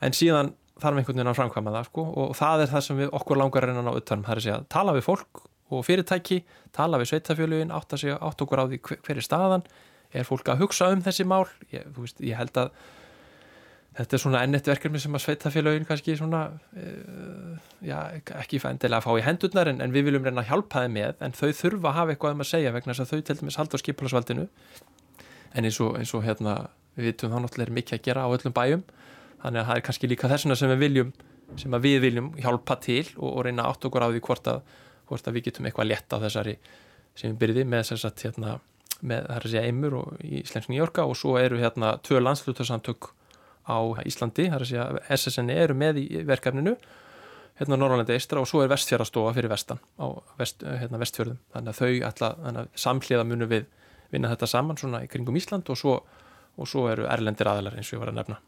en 0.02 0.17
síðan 0.17 0.54
þarf 0.82 0.97
einhvern 0.97 1.19
veginn 1.19 1.32
að 1.32 1.38
framkvæma 1.38 1.74
það 1.76 1.88
sko. 1.91 2.06
Og 2.24 2.36
það 2.38 2.63
er 2.63 2.71
það 2.71 2.86
sem 2.88 3.00
við 3.02 3.15
okkur 3.19 3.38
langar 3.38 3.67
reyna 3.67 3.84
að 3.84 3.88
ná 3.88 4.00
utanum, 4.00 4.26
það 4.26 4.34
er 4.34 4.41
að 4.41 4.45
segja 4.47 4.60
tala 4.74 4.95
við 4.97 5.06
fólk 5.06 5.43
og 5.78 5.86
fyrirtæki, 5.88 6.42
tala 6.76 7.00
við 7.02 7.12
sveitafjölugin 7.12 7.74
átt 7.76 7.96
að 7.96 8.04
segja 8.06 8.18
átt 8.22 8.44
okkur 8.44 8.64
á 8.64 8.66
því 8.68 8.82
hver, 8.88 9.04
hver 9.06 9.22
er 9.22 9.28
staðan 9.28 9.68
er 10.12 10.28
fólk 10.28 10.50
að 10.52 10.66
hugsa 10.66 10.90
um 10.92 11.04
þessi 11.04 11.28
mál? 11.28 11.46
Ég, 11.72 11.88
veist, 11.96 12.20
ég 12.24 12.40
held 12.40 12.58
að 12.60 12.74
þetta 13.98 14.16
er 14.16 14.22
svona 14.24 14.42
ennett 14.46 14.68
verkefni 14.68 15.00
sem 15.04 15.16
að 15.16 15.24
sveitafélagin 15.26 15.88
kannski 15.88 16.16
svona 16.16 16.46
uh, 16.80 17.56
já, 17.84 17.98
ekki 18.40 18.62
fændilega 18.64 19.02
að 19.02 19.08
fá 19.08 19.20
í 19.20 19.26
hendurnar 19.26 19.72
en, 19.72 19.82
en 19.84 19.96
við 19.96 20.08
viljum 20.08 20.28
reyna 20.28 20.46
að 20.46 20.52
hjálpa 20.52 20.86
þeim 20.86 20.96
með 20.96 21.26
en 21.28 21.36
þau 21.36 21.50
þurfa 21.60 21.92
að 21.92 21.98
hafa 21.98 22.16
eitthvað 22.16 22.38
um 22.38 22.46
að 22.46 22.50
segja 22.54 22.72
vegna 22.76 22.96
þess 22.96 23.04
að 23.04 23.12
þau 23.12 23.26
til 23.28 23.38
dæmis 23.42 23.60
haldur 23.60 23.84
skipilarsvaldinu 23.84 24.48
en 25.52 25.68
eins 25.68 25.82
og, 25.84 25.98
eins 26.00 26.14
og 26.16 26.24
hérna 26.24 26.56
við 26.96 27.10
vitum 27.10 27.34
þá 27.34 27.38
náttúrulega 27.44 27.68
er 27.68 27.76
mikið 27.82 27.98
að 27.98 28.06
gera 28.08 28.24
á 28.24 28.30
öllum 28.32 28.56
bæjum 28.56 28.86
þannig 29.42 29.62
að 29.62 29.68
það 29.68 29.76
er 29.76 29.86
kannski 29.90 30.12
líka 30.12 30.32
þessuna 30.32 30.60
sem 30.60 30.72
við 30.72 30.82
viljum 30.86 31.12
sem 31.60 31.78
við 31.84 32.00
viljum 32.06 32.32
hjálpa 32.40 32.78
til 32.80 33.04
og, 33.18 33.28
og 33.28 33.44
reyna 33.48 33.68
átt 33.68 33.86
okkur 33.88 34.08
á 34.08 34.10
því 34.14 34.24
hvort 34.24 34.48
að, 34.48 34.62
hvort 35.12 35.28
að 35.28 35.38
við 35.38 35.50
getum 35.50 35.67
eitthvað 35.67 35.89
létt 35.91 36.15
á 36.15 36.17
þessari 36.24 36.58
sem 37.17 37.34
við 37.34 37.39
byrjum 37.43 37.74
með 37.74 37.88
þess 37.91 38.08
að 38.08 38.26
hérna, 38.26 38.56
með 39.02 39.28
það 39.28 39.36
er 39.36 39.45
að 39.45 39.54
segja 39.54 39.67
Eimur 39.67 39.97
og 40.00 40.26
Íslensk 40.41 40.71
Nýjorka 40.71 41.06
og 41.10 41.17
svo 41.19 41.36
eru 41.41 41.60
hérna 41.60 41.93
tvö 42.06 42.21
landslutarsamtök 42.24 43.12
á 43.67 43.78
Íslandi, 44.08 44.47
það 44.50 44.58
er 44.58 44.65
að 44.65 44.71
segja 44.71 44.88
SSN 45.17 45.54
eru 45.54 45.78
með 45.78 46.02
í 46.02 46.08
verkefninu 46.28 46.76
hérna 47.60 47.78
Norrlandi 47.78 48.15
eistra 48.15 48.41
og 48.41 48.50
svo 48.50 48.63
er 48.63 48.71
vestfjarastofa 48.71 49.36
fyrir 49.38 49.52
vestan 49.52 49.82
á 50.02 50.08
vest, 50.39 50.63
hérna, 50.65 51.02
vestfjörðum. 51.02 51.38
Þannig 51.54 51.74
að 51.74 51.82
þau 51.82 52.08
ætla, 52.10 52.65
samhliða 52.80 53.28
munu 53.28 53.50
við 53.52 53.67
vinna 54.12 54.32
þetta 54.32 54.50
saman 54.50 54.80
svona 54.82 55.04
í 55.06 55.12
kringum 55.12 55.38
Ísland 55.38 55.69
og 55.69 55.78
svo, 55.78 56.00
og 56.58 56.71
svo 56.71 56.88
eru 56.91 57.06
erlendir 57.12 57.52
aðalar 57.52 57.78
eins 57.78 57.91
og 57.91 58.00
ég 58.00 58.06
var 58.06 58.13
að 58.13 58.21
nefna 58.21 58.39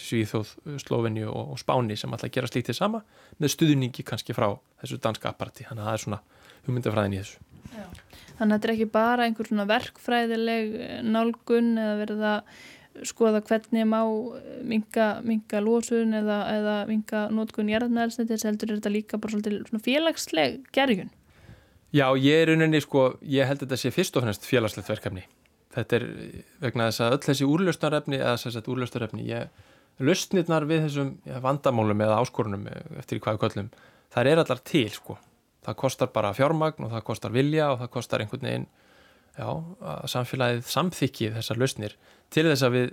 Svíþóð, 0.00 0.54
Sloveni 0.80 1.26
og, 1.28 1.54
og 1.54 1.60
Spáni 1.60 1.96
sem 1.98 2.12
alltaf 2.12 2.32
gera 2.32 2.48
slítið 2.48 2.78
sama 2.78 3.02
með 3.38 3.54
stuðningi 3.56 4.04
kannski 4.08 4.36
frá 4.36 4.48
þessu 4.80 5.00
danska 5.02 5.32
aparti 5.32 5.66
þannig 5.68 5.84
að 5.84 5.90
það 5.90 5.98
er 5.98 6.04
svona 6.04 6.20
hugmyndafræðin 6.66 7.16
í 7.16 7.22
þessu 7.22 7.46
Já. 7.70 7.86
Þannig 8.38 8.54
að 8.54 8.54
þetta 8.56 8.68
er 8.68 8.74
ekki 8.74 8.90
bara 8.94 9.26
einhver 9.28 9.48
svona 9.50 9.66
verkfræðileg 9.68 10.76
nálgun 11.06 11.70
eða 11.78 11.96
verið 12.00 12.24
að 12.30 13.06
skoða 13.06 13.42
hvernig 13.46 13.86
má 13.86 14.00
minga, 14.66 15.06
minga 15.22 15.60
lósun 15.62 16.16
eða, 16.18 16.40
eða 16.56 16.76
minga 16.88 17.26
nótgun 17.30 17.70
jarðnæðelsniti 17.70 18.40
heldur 18.42 18.72
er 18.72 18.80
þetta 18.80 18.94
líka 18.96 19.20
bara 19.20 19.38
svona 19.38 19.84
félagsleg 19.84 20.64
gerjun 20.74 21.12
Já, 21.90 22.06
ég 22.14 22.44
er 22.44 22.52
uninni, 22.54 22.78
sko, 22.82 23.16
ég 23.26 23.48
held 23.48 23.64
að 23.64 23.66
þetta 23.66 23.78
sé 23.82 23.90
fyrst 23.90 24.14
og 24.14 24.22
fannst 24.22 24.44
félagslegt 24.46 24.86
verkefni. 24.92 25.24
Þetta 25.70 25.98
er 26.00 26.06
vegna 26.64 26.88
þess 26.88 27.04
að 27.04 27.12
öll 27.14 27.24
þessi 27.28 27.46
úrlöstarefni, 27.46 28.18
eða 28.18 28.38
þess 28.42 28.58
að 28.58 28.70
úrlöstarefni, 28.72 29.26
ég, 29.28 29.66
löstnirnar 30.02 30.66
við 30.66 30.86
þessum 30.86 31.10
já, 31.28 31.36
vandamálum 31.44 32.02
eða 32.06 32.18
áskorunum 32.24 32.66
eftir 32.98 33.20
í 33.20 33.22
hvaðu 33.22 33.42
köllum, 33.44 33.68
það 34.10 34.30
er 34.32 34.42
allar 34.42 34.62
til, 34.66 34.88
sko. 34.94 35.18
Það 35.66 35.78
kostar 35.82 36.10
bara 36.14 36.32
fjármagn 36.34 36.86
og 36.86 36.94
það 36.94 37.06
kostar 37.06 37.34
vilja 37.34 37.68
og 37.74 37.82
það 37.82 37.92
kostar 37.98 38.24
einhvern 38.24 38.48
veginn, 38.48 38.66
já, 39.36 39.48
samfélagið 40.10 40.66
samþykki 40.72 41.30
þessar 41.36 41.60
löstnir 41.60 41.96
til 42.32 42.46
þess 42.48 42.66
að 42.66 42.76
við 42.78 42.90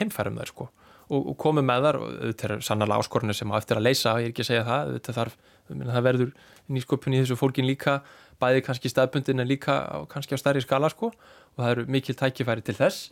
heimfærum 0.00 0.40
þær, 0.42 0.52
sko. 0.52 0.68
Og, 1.10 1.32
og 1.32 1.36
komum 1.42 1.66
með 1.66 1.86
þar 1.86 1.98
og 1.98 2.10
þetta 2.20 2.48
er 2.48 2.60
sannlega 2.66 3.00
áskorunir 3.00 3.38
sem 3.38 3.50
á 3.50 3.58
eftir 3.58 3.80
að 3.80 3.86
leysa, 3.88 4.18
ég 4.22 4.28
er 4.28 4.34
ekki 4.34 4.44
að 4.44 4.50
segja 4.50 4.66
það, 4.68 4.92
þetta 4.98 5.14
þarf, 5.16 5.38
það 5.70 6.04
verður 6.06 6.34
nýsköpun 6.70 7.16
í 7.16 7.22
þessu 7.22 7.38
fólkin 7.38 7.66
líka 7.66 7.96
bæði 8.40 8.64
kannski 8.66 8.90
staðbundin 8.92 9.42
en 9.42 9.48
líka 9.48 9.76
kannski 10.12 10.36
á 10.36 10.40
starri 10.40 10.62
skala 10.64 10.90
sko 10.92 11.10
og 11.12 11.58
það 11.58 11.72
eru 11.74 11.86
mikil 11.92 12.16
tækifæri 12.18 12.64
til 12.66 12.76
þess. 12.78 13.10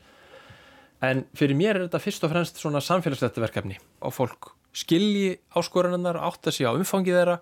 En 1.04 1.26
fyrir 1.38 1.58
mér 1.58 1.76
er 1.76 1.84
þetta 1.86 2.02
fyrst 2.02 2.24
og 2.26 2.32
fremst 2.32 2.58
svona 2.58 2.82
samfélagslegt 2.82 3.38
verkefni 3.38 3.78
og 4.02 4.16
fólk 4.16 4.52
skilji 4.76 5.38
áskoranarnar 5.56 6.18
átt 6.20 6.50
að 6.50 6.58
sé 6.58 6.66
á 6.66 6.72
umfangi 6.74 7.14
þeirra 7.14 7.38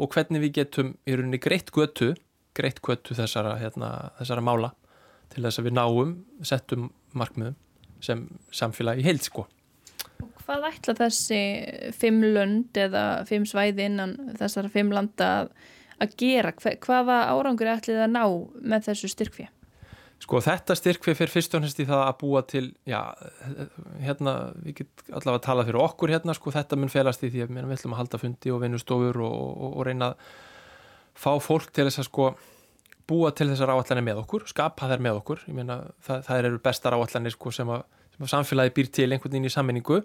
og 0.00 0.12
hvernig 0.12 0.42
við 0.44 0.54
getum 0.60 0.92
í 1.08 1.16
rauninni 1.16 1.40
greitt 1.42 1.72
götu 1.72 2.12
greitt 2.56 2.82
götu 2.84 3.16
þessara, 3.16 3.56
hérna, 3.60 4.12
þessara 4.20 4.44
mála 4.44 4.72
til 5.32 5.44
þess 5.44 5.60
að 5.60 5.68
við 5.68 5.76
náum 5.78 6.14
settum 6.44 6.88
markmiðum 7.16 7.56
sem 8.02 8.24
samfélagi 8.52 9.04
heilt 9.06 9.28
sko. 9.28 9.46
Hvað 10.42 10.66
ætla 10.68 10.94
þessi 10.98 11.40
fimm 11.96 12.24
lönd 12.34 12.78
eða 12.78 13.22
fimm 13.28 13.46
svæði 13.48 13.86
innan 13.88 14.16
þessara 14.38 14.72
fimm 14.72 14.92
landa 14.94 15.30
að 15.42 15.52
að 16.00 16.14
gera? 16.22 16.52
Hvaða 16.54 17.18
árangur 17.32 17.68
er 17.68 17.80
ætlið 17.80 18.04
að 18.04 18.14
ná 18.14 18.22
með 18.62 18.88
þessu 18.88 19.10
styrkfið? 19.12 19.50
Sko 20.22 20.38
þetta 20.38 20.76
styrkfið 20.78 21.16
fyrir 21.18 21.32
fyrst 21.32 21.54
og 21.58 21.64
næst 21.64 21.80
í 21.82 21.86
það 21.88 22.04
að 22.04 22.18
búa 22.20 22.44
til, 22.46 22.66
já, 22.86 23.00
hérna, 24.04 24.52
við 24.62 24.76
getum 24.78 25.16
allavega 25.18 25.40
að 25.40 25.46
tala 25.48 25.64
fyrir 25.66 25.82
okkur 25.82 26.12
hérna, 26.14 26.36
sko 26.38 26.52
þetta 26.54 26.78
mun 26.78 26.92
felast 26.92 27.24
í 27.26 27.30
því 27.32 27.42
að 27.42 27.56
við 27.56 27.74
ætlum 27.74 27.96
að 27.96 28.02
halda 28.04 28.20
fundi 28.22 28.52
og 28.54 28.60
vinnustofur 28.62 29.18
og, 29.18 29.34
og, 29.34 29.72
og 29.72 29.86
reyna 29.88 30.12
að 30.12 30.28
fá 31.18 31.32
fólk 31.42 31.72
til 31.74 31.88
þess 31.88 32.04
að 32.04 32.08
sko 32.08 32.28
búa 33.10 33.32
til 33.34 33.48
þessar 33.50 33.72
áallanir 33.74 34.06
með 34.06 34.22
okkur, 34.22 34.46
skapa 34.50 34.88
þær 34.92 35.02
með 35.02 35.18
okkur, 35.20 35.42
ég 35.48 35.58
meina 35.58 35.80
það, 36.06 36.22
það 36.28 36.46
eru 36.46 36.62
bestar 36.68 36.96
áallanir 36.96 37.34
sko 37.34 37.52
sem 37.58 37.72
að, 37.74 37.82
sem 38.14 38.26
að 38.26 38.32
samfélagi 38.36 38.74
býr 38.78 38.92
til 38.94 39.08
einhvern 39.10 39.34
veginn 39.34 39.50
í 39.50 39.52
sammenningu 39.52 40.04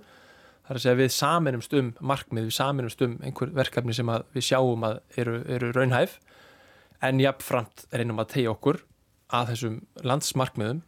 Það 0.67 0.73
er 0.73 0.79
að 0.79 0.83
segja 0.83 0.99
við 0.99 1.13
saminumst 1.15 1.73
um 1.79 1.89
markmið, 2.03 2.49
við 2.49 2.55
saminumst 2.57 3.03
um 3.05 3.13
einhver 3.23 3.51
verkefni 3.55 3.93
sem 3.95 4.09
við 4.35 4.43
sjáum 4.49 4.81
að 4.83 4.97
eru, 5.21 5.37
eru 5.55 5.69
raunhæf 5.71 6.17
en 7.07 7.21
jáfnframt 7.23 7.85
reynum 7.95 8.19
að 8.19 8.33
tegja 8.33 8.51
okkur 8.51 8.81
að 9.31 9.53
þessum 9.53 9.77
landsmarkmiðum 10.03 10.81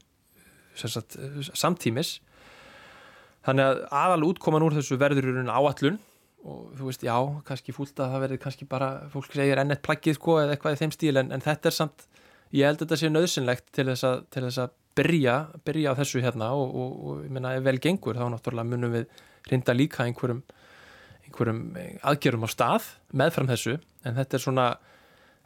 sagt, 0.76 1.16
samtímis. 1.56 2.18
Þannig 3.48 3.70
að 3.70 3.82
aðal 4.02 4.28
útkoman 4.28 4.66
úr 4.68 4.76
þessu 4.76 5.00
verður 5.00 5.30
í 5.32 5.36
raun 5.38 5.52
áallun 5.54 6.00
og 6.44 6.76
þú 6.76 6.90
veist, 6.90 7.08
já, 7.08 7.16
kannski 7.48 7.76
fúlt 7.76 7.96
að 8.00 8.14
það 8.14 8.26
verður 8.26 8.42
kannski 8.44 8.68
bara, 8.68 8.90
fólk 9.12 9.32
segir 9.36 9.60
ennett 9.60 9.84
plaggið 9.84 10.20
sko 10.20 10.38
eða 10.42 10.56
eitthvað 10.56 10.76
í 10.76 10.82
þeim 10.84 10.94
stíl 10.96 11.16
en, 11.20 11.32
en 11.36 11.44
þetta 11.44 11.72
er 11.72 11.76
samt, 11.76 12.06
ég 12.56 12.68
held 12.68 12.80
að 12.80 12.86
þetta 12.86 13.00
sé 13.02 13.12
nöðsynlegt 13.12 13.72
til 13.76 13.88
þess 13.92 14.08
að, 14.08 14.22
til 14.36 14.44
þess 14.46 14.62
að 14.64 14.78
byrja, 15.00 15.36
byrja 15.68 15.96
á 15.96 16.00
þessu 16.00 16.24
hérna 16.24 16.52
og, 16.56 16.72
og, 16.76 16.94
og 17.00 17.26
ég 17.26 17.34
menna 17.36 17.56
ef 17.58 17.66
vel 17.68 17.76
gengur 17.84 18.20
þá 18.20 18.26
náttúrulega 18.32 18.72
munum 18.72 18.96
við 18.96 19.20
rinda 19.52 19.76
líka 19.76 20.06
einhverjum, 20.06 20.44
einhverjum 21.28 21.64
aðgjörum 22.12 22.46
á 22.46 22.50
stað 22.50 22.90
meðfram 23.12 23.50
þessu. 23.50 23.78
En 24.08 24.18
þetta 24.18 24.38
er 24.38 24.44
svona, 24.44 24.68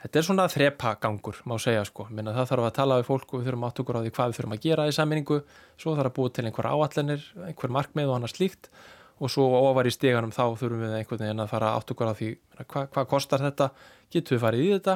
þetta 0.03 0.19
er 0.19 0.27
svona 0.27 0.47
þrepagangur 0.51 1.39
má 1.49 1.55
segja 1.61 1.85
sko, 1.87 2.07
Minna, 2.11 2.35
það 2.35 2.49
þarf 2.51 2.67
að 2.69 2.75
tala 2.79 2.99
við 3.01 3.07
fólk 3.09 3.31
og 3.33 3.41
við 3.41 3.49
þurfum 3.49 3.69
okkur 3.69 3.99
á 3.99 4.01
því 4.03 4.11
hvað 4.17 4.33
við 4.33 4.39
þurfum 4.39 4.57
að 4.57 4.67
gera 4.67 4.89
í 4.89 4.97
saminningu, 4.97 5.39
svo 5.79 5.95
þarf 5.97 6.11
að 6.11 6.17
búa 6.19 6.33
til 6.33 6.45
einhver 6.49 6.69
áallanir, 6.69 7.25
einhver 7.47 7.73
markmið 7.77 8.11
og 8.11 8.19
annað 8.19 8.35
slíkt. 8.35 8.69
Og 9.23 9.29
svo 9.29 9.45
ofar 9.55 9.87
í 9.87 9.93
steganum 9.93 10.33
þá 10.33 10.45
þurfum 10.59 10.83
við 10.83 10.95
einhvern 10.97 11.21
veginn 11.21 11.43
að 11.43 11.51
fara 11.51 11.73
okkur 11.79 12.09
á 12.09 12.13
því 12.17 12.29
hvað 12.65 12.87
hva 12.95 13.03
kostar 13.07 13.43
þetta, 13.45 13.69
getur 14.11 14.35
við 14.35 14.43
farið 14.43 14.63
í 14.63 14.71
þetta? 14.73 14.95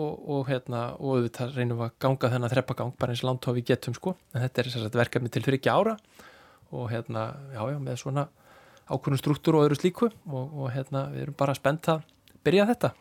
Og, 0.00 0.12
og 0.32 0.44
hérna 0.46 0.82
og 1.02 1.16
auðvitað 1.16 1.56
reynum 1.58 1.80
við 1.80 1.88
að 1.88 1.96
ganga 2.00 2.30
þennan 2.30 2.52
þrepagang 2.52 2.92
bara 2.96 3.12
eins 3.12 3.24
langt 3.26 3.48
á 3.50 3.50
við 3.50 3.72
getum 3.72 3.96
sko, 3.96 4.14
en 4.32 4.44
þetta 4.46 4.62
er 4.62 4.94
verkefni 4.94 5.32
til 5.34 5.42
þryggja 5.44 5.74
ára 5.74 5.96
og 6.70 6.90
hérna, 6.92 7.34
já, 7.54 7.62
já, 7.72 7.78
með 7.82 8.00
svona 8.02 8.26
ákvörnum 8.90 9.20
struktúr 9.20 9.58
og 9.58 9.68
öðru 9.68 9.78
slíku 9.78 10.10
og, 10.10 10.44
og 10.50 10.72
hérna, 10.74 11.06
við 11.12 11.26
erum 11.26 11.38
bara 11.38 11.54
spennt 11.54 11.88
að 11.90 12.02
byrja 12.46 12.66
þetta. 12.72 12.92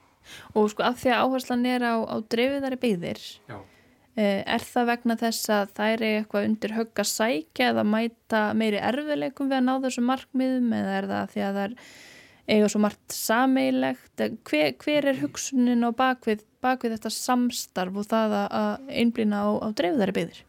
Og 0.57 0.69
sko, 0.73 0.85
af 0.85 0.99
því 1.01 1.13
að 1.13 1.23
áherslan 1.25 1.65
er 1.69 1.85
á, 1.85 1.95
á 2.05 2.15
dreifiðari 2.29 2.77
byggðir, 2.81 3.23
eh, 3.49 4.43
er 4.43 4.65
það 4.65 4.91
vegna 4.91 5.17
þess 5.19 5.49
að 5.55 5.73
það 5.79 5.93
er 5.93 6.05
eitthvað 6.09 6.47
undir 6.49 6.75
högg 6.77 7.01
að 7.01 7.09
sækja 7.13 7.71
eða 7.71 7.87
mæta 7.87 8.43
meiri 8.57 8.81
erfileikum 8.91 9.49
við 9.49 9.59
að 9.61 9.65
ná 9.65 9.73
þessu 9.85 10.05
markmiðum 10.05 10.75
eða 10.81 10.97
er 10.99 11.09
það 11.13 11.33
því 11.33 11.45
að 11.47 11.59
það 11.59 11.65
er 11.65 11.75
eiga 12.49 12.69
svo 12.69 12.81
margt 12.81 13.13
sameilegt 13.13 14.23
hver, 14.49 14.73
hver 14.81 15.07
er 15.11 15.19
hugsunin 15.21 15.85
á 15.85 15.89
bakvið, 15.93 16.43
bakvið 16.63 16.95
þetta 16.97 17.11
samstarf 17.13 17.99
og 18.01 18.07
það 18.09 18.37
að 18.41 18.93
einblýna 19.01 19.43
á, 19.45 19.49
á 19.61 19.67
dreifðari 19.77 20.15
byggðir? 20.17 20.45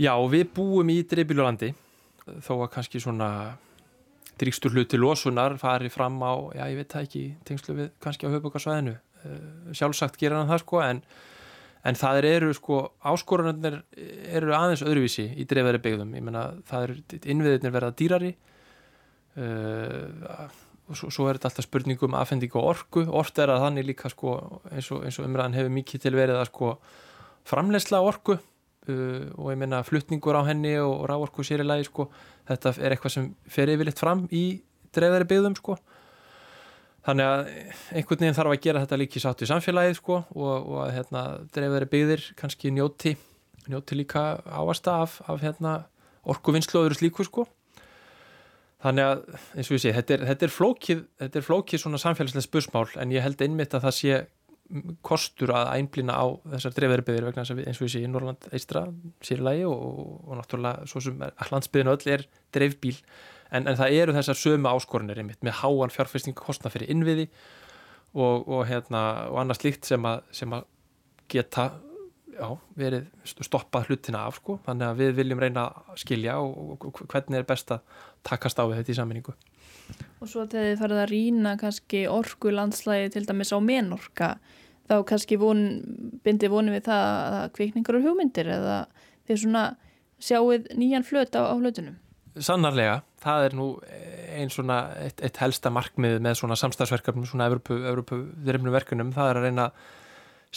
Já, 0.00 0.14
við 0.32 0.46
búum 0.56 0.92
í 0.94 1.00
dreifbílulandi 1.04 1.74
þó 2.44 2.54
að 2.60 2.70
kannski 2.76 3.02
svona 3.02 3.30
dríkstur 4.40 4.72
hlut 4.74 4.90
til 4.90 5.02
losunar 5.02 5.56
fari 5.60 5.90
fram 5.92 6.16
á, 6.24 6.32
já 6.56 6.64
ég 6.70 6.78
veit 6.80 6.92
það 6.92 7.08
ekki 7.08 7.24
tengslu 7.48 7.76
við 7.76 7.90
kannski 8.02 8.28
á 8.28 8.32
höfbökarsvæðinu 8.34 8.94
eh, 8.96 9.74
sjálfsagt 9.76 10.20
gera 10.20 10.40
hann 10.40 10.50
það 10.50 10.62
sko 10.64 10.80
en, 10.84 11.02
en 11.84 12.00
það 12.00 12.28
eru 12.30 12.54
sko 12.56 12.80
áskorunarnir 13.12 13.82
eru 14.30 14.54
aðeins 14.56 14.84
öðruvísi 14.86 15.28
í 15.36 15.46
dreifðari 15.48 15.82
byggðum, 15.84 16.16
ég 16.16 16.24
menna 16.24 16.46
það 16.70 16.88
eru 16.88 17.20
innviðirnir 17.20 17.76
verða 17.76 17.92
dýrari 18.00 18.32
uh, 19.40 20.48
og 20.90 20.98
svo, 20.98 21.10
svo 21.14 21.28
er 21.28 21.38
þetta 21.38 21.52
alltaf 21.52 21.68
spurningum 21.68 22.16
aðfending 22.18 22.56
og 22.58 22.68
orku, 22.74 23.04
orð 23.06 23.42
er 23.44 23.52
að 23.54 23.64
þannig 23.66 23.88
líka 23.92 24.10
sko 24.12 24.36
eins 24.72 24.90
og, 24.90 25.04
eins 25.06 25.20
og 25.20 25.28
umræðan 25.28 25.56
hefur 25.58 25.76
mikið 25.76 26.06
til 26.06 26.16
verið 26.16 26.40
að 26.40 26.48
sko 26.50 26.72
framlegsla 27.50 28.00
orku 28.04 28.40
uh, 28.88 29.28
og 29.36 29.52
ég 29.52 29.60
menna 29.60 29.82
fluttningur 29.86 30.38
á 30.40 30.42
henni 30.48 30.76
og, 30.80 31.04
ráorku 31.10 31.44
sér 31.46 31.64
í 31.64 31.68
lagi 31.68 31.88
sko 31.88 32.08
þetta 32.48 32.74
er 32.78 32.94
eitthvað 32.94 33.16
sem 33.16 33.30
fer 33.50 33.72
yfirleitt 33.72 34.00
fram 34.00 34.26
í 34.32 34.44
dreifðari 34.94 35.28
byggðum 35.30 35.56
sko. 35.58 35.78
Þannig 37.06 37.26
að 37.30 37.46
einhvern 37.96 38.20
veginn 38.20 38.36
þarf 38.36 38.52
að 38.52 38.64
gera 38.66 38.82
þetta 38.82 38.98
líki 39.00 39.22
sátt 39.22 39.42
í 39.44 39.48
samfélagið 39.48 39.96
sko 39.96 40.18
og, 40.20 40.50
og 40.58 40.80
að 40.84 40.90
hérna, 40.98 41.22
dreifðari 41.54 41.88
byggðir 41.94 42.26
kannski 42.36 42.72
njóti 42.76 43.14
njóti 43.70 43.96
líka 43.96 44.40
áasta 44.44 45.00
af, 45.04 45.20
af 45.30 45.40
hérna, 45.44 45.84
orkuvinnslu 46.28 46.80
og 46.80 46.88
öðru 46.88 46.98
slíku 46.98 47.24
sko. 47.26 47.46
Þannig 48.80 49.06
að 49.06 49.24
eins 49.60 49.68
og 49.68 49.76
ég 49.76 49.82
sé, 49.82 49.92
þetta 49.92 50.14
er, 50.16 50.22
þetta 50.30 50.46
er 50.46 50.52
flókið 50.54 51.00
þetta 51.20 51.38
er 51.40 51.44
flókið 51.44 51.82
samfélagslega 51.84 52.46
spursmál 52.46 52.86
en 53.02 53.12
ég 53.12 53.24
held 53.24 53.42
einmitt 53.44 53.76
að 53.76 53.84
það 53.86 53.96
sé 53.98 54.20
kostur 55.06 55.52
að 55.54 55.72
einblýna 55.74 56.14
á 56.14 56.26
þessar 56.54 56.74
dreifðarbyðir 56.76 57.26
vegna 57.28 57.44
þess 57.44 57.54
að 57.54 57.62
eins 57.64 57.80
og 57.80 57.86
við 57.86 57.92
séum 57.94 58.06
í 58.06 58.10
Norrland 58.12 58.48
eistra 58.54 58.84
sérlægi 59.26 59.66
og, 59.66 59.84
og, 60.28 60.32
náttúrulega 60.38 60.86
svo 60.90 61.02
sem 61.04 61.24
landsbyðinu 61.50 61.94
öll 61.96 62.12
er 62.14 62.26
dreifbíl 62.54 62.96
en, 63.50 63.66
en 63.66 63.78
það 63.80 63.96
eru 63.98 64.16
þessar 64.16 64.38
sömu 64.38 64.70
áskorunir 64.70 65.22
einmitt 65.22 65.42
með 65.46 65.58
háan 65.64 65.94
fjárfestingakostna 65.94 66.72
fyrir 66.72 66.92
innviði 66.94 67.26
og, 68.14 68.46
og 68.46 68.64
hérna 68.70 69.04
og 69.30 69.40
annars 69.42 69.64
líkt 69.66 69.90
sem 69.90 70.06
sem 70.34 70.54
að 70.54 70.68
geta 71.30 71.70
já, 72.34 72.48
verið 72.78 73.06
stoppað 73.26 73.90
hlutina 73.90 74.24
af 74.26 74.40
sko. 74.40 74.58
Þannig 74.66 74.86
að 74.88 75.00
við 75.02 75.14
viljum 75.20 75.42
reyna 75.42 75.66
að 75.70 76.00
skilja 76.02 76.38
og 76.42 76.90
hvernig 77.02 77.40
er 77.40 77.48
best 77.48 77.70
að 77.74 77.84
takast 78.26 78.58
á 78.58 78.64
við 78.64 78.80
þetta 78.80 78.94
í 78.94 78.98
saminningu 78.98 79.34
Og 80.20 80.28
svo 80.28 80.44
þegar 80.44 80.66
þið 80.68 80.80
farið 80.82 81.02
að 81.02 81.10
rína 81.10 81.52
kannski 81.60 82.02
orgu 82.10 82.52
landslægi 82.54 83.12
til 83.14 83.24
dæmis 83.28 83.52
á 83.54 83.58
menorka 83.64 84.30
þá 84.90 84.96
kannski 85.08 85.38
von, 85.40 85.62
bindið 86.24 86.52
vonið 86.52 86.76
við 86.76 86.88
það 86.88 87.06
að 87.38 87.52
kvikningar 87.56 87.98
og 87.98 88.08
hugmyndir 88.08 88.50
eða 88.56 88.78
þeir 89.28 89.40
svona 89.44 89.64
sjáuð 90.20 90.68
nýjan 90.76 91.06
flöt 91.06 91.38
á, 91.38 91.46
á 91.46 91.54
hlutunum. 91.54 91.96
Sannarlega, 92.40 93.00
það 93.22 93.46
er 93.46 93.56
nú 93.58 93.68
einn 94.30 94.52
svona 94.52 94.80
eitt, 95.00 95.22
eitt 95.24 95.40
helsta 95.42 95.72
markmið 95.74 96.18
með 96.22 96.36
svona 96.40 96.58
samstagsverkefnum, 96.58 97.26
svona 97.26 97.48
Evropu 97.50 98.20
verkunum, 98.44 99.14
það 99.14 99.30
er 99.30 99.40
að 99.40 99.48
reyna 99.48 99.70
að 99.70 99.88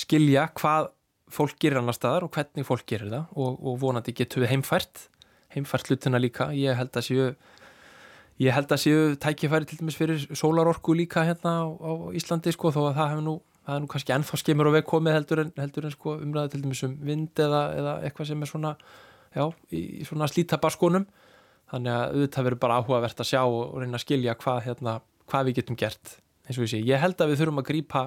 skilja 0.03 0.49
hvað 0.57 0.91
fólk 1.33 1.57
gerir 1.61 1.79
annar 1.81 1.97
staðar 1.97 2.27
og 2.27 2.33
hvernig 2.35 2.67
fólk 2.67 2.85
gerir 2.89 3.09
það. 3.09 3.25
Og, 3.37 3.57
og 3.57 3.79
vonandi 3.81 4.13
getur 4.17 4.43
við 4.43 4.53
heimfært 4.53 5.07
heimfært 5.53 5.89
hlutina 5.89 6.21
líka, 6.21 6.49
ég 6.55 6.77
held 6.77 6.95
að 6.97 7.07
séu 7.07 7.27
ég 8.41 8.53
held 8.55 8.71
að 8.73 8.81
séu 8.81 9.15
tækifæri 9.21 9.67
til 9.69 9.79
dæmis 9.81 9.97
fyrir 9.97 10.21
sólarorku 10.33 10.95
líka 10.97 11.25
hérna 11.27 11.55
á, 11.61 11.67
á 11.69 11.91
Íslandi 12.17 12.53
sko 12.55 12.71
þó 12.73 12.87
að 12.89 12.95
það 12.97 13.11
hefur 13.11 13.25
nú 13.27 13.35
það 13.63 13.75
er 13.75 13.83
nú 13.83 13.89
kannski 13.91 14.15
ennþá 14.15 14.39
skemur 14.41 14.69
og 14.69 14.75
vegkomið 14.77 15.17
heldur 15.17 15.41
en, 15.45 15.51
heldur 15.59 15.87
en 15.87 15.93
sko 15.93 16.15
umræða 16.19 16.51
til 16.53 16.63
dæmis 16.63 16.83
um 16.87 16.95
vind 17.07 17.39
eða, 17.39 17.61
eða 17.77 17.93
eitthvað 18.07 18.31
sem 18.31 18.43
er 18.43 18.49
svona 18.49 18.73
já, 19.33 19.45
í 19.71 20.03
svona 20.07 20.27
slítabarskonum 20.31 21.05
þannig 21.71 21.93
að 21.93 22.17
auðvitað 22.17 22.47
verður 22.49 22.61
bara 22.65 22.81
áhugavert 22.81 23.23
að 23.23 23.29
sjá 23.31 23.41
og, 23.45 23.77
reyna 23.79 23.97
að 23.97 24.03
skilja 24.03 24.35
hvað, 24.41 24.59
hérna, 24.67 24.97
hvað 25.31 25.47
við 25.47 25.57
getum 25.61 25.79
gert 25.79 26.17
eins 26.43 26.57
og 26.57 26.65
ég 26.65 26.73
sé, 26.73 26.83
ég 26.83 27.01
held 27.01 27.23
að 27.23 27.31
við 27.31 27.41
þurfum 27.41 27.63
að 27.63 27.69
grípa 27.69 28.03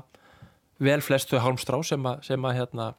vel 0.83 1.01
flestu 1.01 1.41
hálmstrá 1.41 1.81
sem 1.87 2.05
að, 2.05 2.20
sem 2.27 2.45
að 2.45 2.59
hérna, 2.61 2.91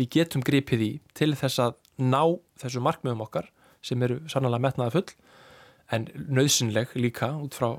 við 0.00 0.10
getum 0.16 0.44
grípið 0.46 0.84
í 0.86 0.92
til 1.18 1.34
þess 1.36 1.60
að 1.66 1.76
ná 2.00 2.22
þessu 2.62 2.80
markmiðum 2.82 3.26
okkar 3.26 3.50
sem 3.84 4.00
eru 4.02 4.22
sannlega 4.30 4.64
metnaða 4.64 4.96
full 4.96 5.08
en 5.94 6.06
nöðsynleg 6.28 6.94
líka 6.98 7.30
út 7.40 7.56
frá 7.56 7.70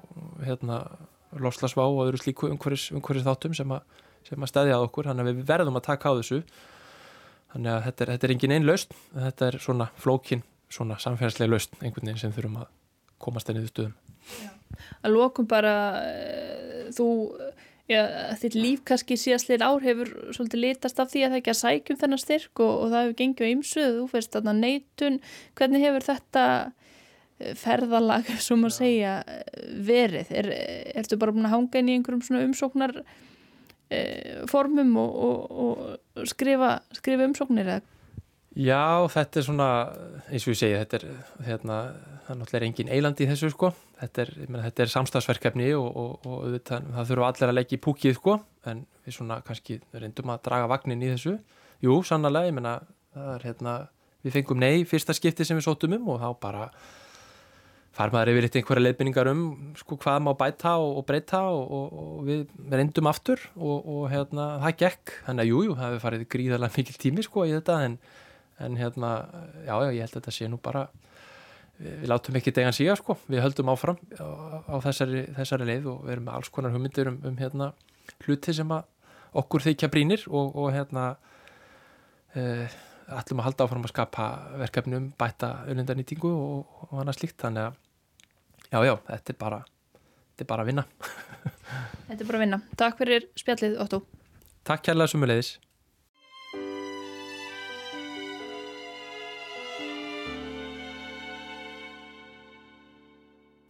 hérna, 0.45 0.84
loslasvá 1.38 1.86
og 1.86 2.07
öðru 2.07 2.22
slíku 2.24 2.49
umhverjus, 2.49 2.89
þáttum 3.26 3.55
sem 3.57 3.76
að 3.76 3.84
sem 4.28 4.43
að 4.43 4.51
stæðja 4.51 4.78
á 4.78 4.86
okkur, 4.86 5.10
þannig 5.10 5.26
að 5.26 5.32
við 5.32 5.47
verðum 5.49 5.80
að 5.80 5.88
taka 5.88 6.12
á 6.12 6.18
þessu. 6.20 6.39
Þannig 7.53 7.72
að 7.74 7.86
þetta 7.88 8.03
er, 8.03 8.12
þetta 8.14 8.28
er 8.28 8.34
engin 8.36 8.53
einn 8.55 8.68
laust, 8.68 8.91
þetta 9.16 9.47
er 9.47 9.57
svona 9.64 9.88
flókin, 9.97 10.43
svona 10.70 10.99
samfélagslega 11.01 11.53
laust 11.53 11.74
einhvern 11.80 12.12
veginn 12.12 12.22
sem 12.22 12.36
þurfum 12.36 12.60
að 12.62 12.70
komast 13.22 13.49
ennið 13.49 13.72
stuðum. 13.72 13.95
Já. 14.43 14.51
Að 15.01 15.16
lókum 15.16 15.47
bara 15.49 15.74
uh, 15.97 16.84
þú 16.93 17.07
já, 17.89 18.03
þitt 18.38 18.57
líf 18.60 18.84
kannski 18.86 19.18
síðastleir 19.18 19.66
ár 19.66 19.82
hefur 19.84 20.12
svolítið 20.36 20.62
litast 20.68 21.01
af 21.01 21.10
því 21.10 21.24
að 21.26 21.34
það 21.34 21.39
ekki 21.41 21.53
að 21.55 21.62
sækjum 21.64 21.99
þennan 22.03 22.22
styrk 22.22 22.62
og, 22.62 22.74
og 22.76 22.93
það 22.93 23.05
hefur 23.05 23.18
gengið 23.24 23.49
á 23.49 23.53
ymsuð, 23.55 23.95
þú 23.97 24.05
fyrst 24.14 24.38
þarna 24.38 24.55
neitun, 24.60 25.20
hvernig 25.57 25.86
hefur 25.88 26.05
þetta 26.12 26.45
eh, 26.60 26.79
ferðalag, 27.60 28.30
sem 28.48 28.68
að 28.68 28.76
segja, 28.76 29.16
verið? 29.86 30.34
Er, 30.42 30.52
ertu 31.02 31.20
bara 31.20 31.36
búin 31.36 31.48
að 31.50 31.56
hanga 31.56 31.82
inn 31.82 31.92
í 31.92 31.98
einhverjum 31.98 32.26
svona 32.26 32.46
umsóknar 32.48 32.98
e, 33.90 34.02
formum 34.52 34.96
og, 35.02 35.16
og, 35.30 35.88
og 36.20 36.30
skrifa, 36.30 36.78
skrifa 37.00 37.30
umsóknir 37.30 37.74
eða? 37.78 37.96
Já, 38.60 39.06
þetta 39.14 39.40
er 39.40 39.46
svona, 39.46 39.68
eins 40.34 40.46
og 40.48 40.56
ég 40.56 40.58
segi, 40.58 40.78
þetta 40.82 40.98
er, 40.98 41.04
hérna, 41.46 41.76
það 42.26 42.32
er 42.34 42.40
náttúrulega 42.40 42.68
engin 42.68 42.90
eilandi 42.92 43.24
í 43.24 43.30
þessu 43.30 43.52
sko, 43.54 43.70
þetta 44.00 44.24
er, 44.24 44.32
mena, 44.48 44.64
þetta 44.66 44.84
er 44.84 44.92
samstagsverkefni 44.96 45.68
og, 45.78 46.26
og 46.26 46.58
það, 46.68 46.90
það 46.96 47.12
þurfa 47.12 47.30
allir 47.30 47.52
að 47.54 47.56
leggja 47.56 47.78
í 47.78 47.84
púkið 47.86 48.18
sko, 48.18 48.36
en 48.68 48.82
við 49.06 49.16
svona 49.16 49.38
kannski 49.46 49.78
reyndum 49.94 50.34
að 50.34 50.42
draga 50.50 50.72
vagnin 50.72 51.06
í 51.06 51.12
þessu. 51.14 51.38
Jú, 51.86 52.00
sannlega, 52.04 52.50
ég 52.50 52.58
menna, 52.58 52.74
það 53.14 53.32
er 53.36 53.46
hérna, 53.48 53.76
við 54.26 54.36
fengum 54.36 54.60
nei 54.66 54.84
fyrsta 54.90 55.16
skipti 55.16 55.48
sem 55.48 55.60
við 55.60 55.68
sótum 55.70 55.96
um 56.00 56.10
og 56.16 56.20
þá 56.24 56.30
bara 56.42 56.66
far 57.96 58.14
maður 58.14 58.32
yfir 58.34 58.46
eitthvað 58.48 58.62
einhverja 58.62 58.86
leiðbynningar 58.86 59.30
um 59.32 59.44
sko, 59.80 59.98
hvað 60.00 60.22
má 60.26 60.32
bæta 60.38 60.76
og, 60.80 61.00
og 61.00 61.06
breyta 61.10 61.42
og, 61.50 61.62
og, 61.74 62.00
og 62.04 62.24
við 62.28 62.44
reyndum 62.72 63.10
aftur 63.10 63.44
og 63.58 64.06
hérna, 64.12 64.48
það 64.64 64.78
gekk. 64.84 65.14
Þannig 65.28 65.46
að 65.46 65.52
jújú, 65.52 65.68
jú, 65.68 65.76
það 65.80 65.88
hefur 65.88 66.04
farið 66.06 66.26
gríðarlega 66.36 66.78
mikil 66.78 66.98
tími 67.04 67.26
sko 67.26 67.46
í 67.50 67.54
þetta 67.58 67.78
en, 67.88 68.00
en 68.66 68.80
hérna, 68.80 69.14
já, 69.66 69.74
já, 69.74 69.90
ég 69.96 70.04
held 70.06 70.14
að 70.14 70.18
þetta 70.20 70.36
sé 70.38 70.50
nú 70.52 70.62
bara 70.70 70.86
við, 71.80 71.96
við 72.04 72.08
látum 72.14 72.40
ekki 72.40 72.56
degan 72.60 72.78
síga 72.78 72.98
sko, 73.00 73.18
við 73.28 73.44
höldum 73.46 73.74
áfram 73.74 74.00
á, 74.20 74.28
á 74.70 74.76
þessari, 74.86 75.26
þessari 75.40 75.70
leið 75.72 75.90
og 75.94 76.04
við 76.06 76.16
erum 76.16 76.30
með 76.30 76.40
alls 76.40 76.54
konar 76.54 76.76
hugmyndir 76.76 77.12
um, 77.12 77.20
um 77.26 77.42
hérna 77.42 77.72
hluti 78.26 78.56
sem 78.56 78.78
að 78.78 78.86
okkur 79.40 79.66
þykja 79.68 79.92
brínir 79.94 80.24
og 80.34 80.70
hérna 80.74 81.10
eh, 82.34 82.80
ætlum 83.18 83.41
að 83.41 83.49
halda 83.49 83.66
áfram 83.66 83.88
að 83.88 83.93
skapa 83.93 84.28
verkefnum, 84.62 85.10
bæta 85.20 85.51
auðvendanýtingu 85.66 86.30
og, 86.30 86.78
og 86.89 87.01
annað 87.01 87.20
slíkt. 87.20 87.39
Þannig 87.41 87.70
að 87.70 87.80
já, 88.70 88.80
já, 88.89 88.95
þetta 89.10 89.34
er 89.34 89.39
bara 89.41 89.64
þetta 89.64 90.45
er 90.45 90.51
bara 90.53 90.66
að 90.66 90.72
vinna. 90.74 90.88
Þetta 92.10 92.24
er 92.24 92.28
bara 92.28 92.39
að 92.39 92.41
vinna. 92.41 92.57
Takk 92.80 92.95
fyrir 92.97 93.26
spjallið, 93.38 93.76
Otto. 93.84 93.99
Takk 94.66 94.88
kærlega 94.89 95.12
sumulegis 95.12 95.57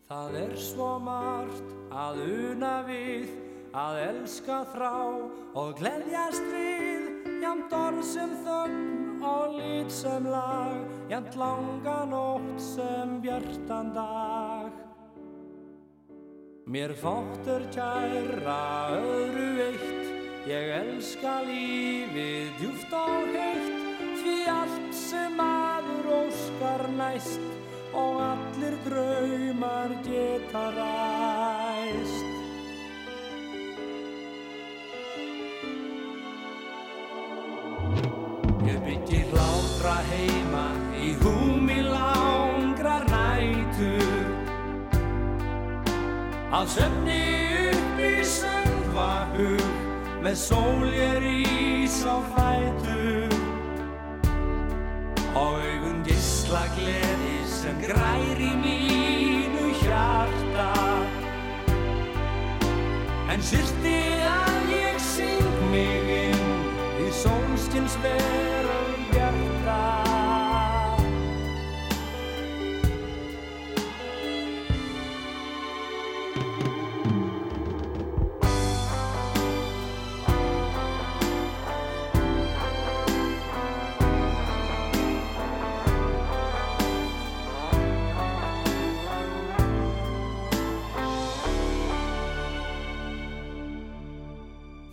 Það 0.09 0.37
er 0.39 0.55
svo 0.57 0.87
margt 1.05 1.75
að 1.93 2.23
una 2.25 2.71
við 2.87 3.29
að 3.77 3.99
elska 4.07 4.63
þrá 4.71 4.95
og 5.61 5.75
gleðjast 5.77 6.49
við 6.49 7.37
jamt 7.43 7.75
orð 7.77 8.01
sem 8.09 8.33
þögn 8.47 9.08
og 9.23 9.55
lít 9.57 9.91
sem 9.91 10.25
lag 10.25 10.77
jamt 11.09 11.35
langa 11.35 12.05
nótt 12.05 12.61
sem 12.61 13.19
bjartan 13.21 13.93
dag 13.93 14.71
Mér 16.69 16.91
fóttur 16.93 17.63
kæra 17.73 18.93
öðru 18.93 19.47
eitt, 19.63 20.09
ég 20.45 20.67
elska 20.75 21.39
lífið 21.47 22.51
djúft 22.59 22.93
og 22.93 23.31
heitt, 23.33 23.79
því 24.21 24.35
allt 24.53 24.93
sem 24.93 25.41
aður 25.41 26.11
óskar 26.19 26.85
næst 26.99 27.41
og 27.97 28.21
allir 28.27 28.77
draumar 28.85 29.97
geta 30.05 30.67
ræst. 30.77 31.68
Byggir 38.85 39.25
hlátra 39.31 39.95
heima 40.09 40.65
í 40.99 41.13
húmi 41.21 41.81
langrar 41.85 43.05
nætur. 43.09 44.25
Að 46.49 46.65
söfni 46.75 47.21
upp 47.69 48.01
í 48.01 48.13
söngvahug 48.25 49.65
með 50.25 50.35
sól 50.41 50.87
ég 50.91 51.19
rís 51.23 51.99
á 52.03 52.17
fætur. 52.33 53.35
Og 55.37 55.59
augun 55.61 56.01
gísla 56.07 56.65
gleði 56.77 57.35
sem 57.47 57.83
grær 57.85 58.43
í 58.43 58.53
mínu 58.63 59.69
hjarta. 59.83 60.71
En 63.29 63.45
sýrti 63.45 63.99
að 64.25 64.58
sólskins 67.79 67.97
veröld 68.03 69.13
hjarta. 69.13 70.03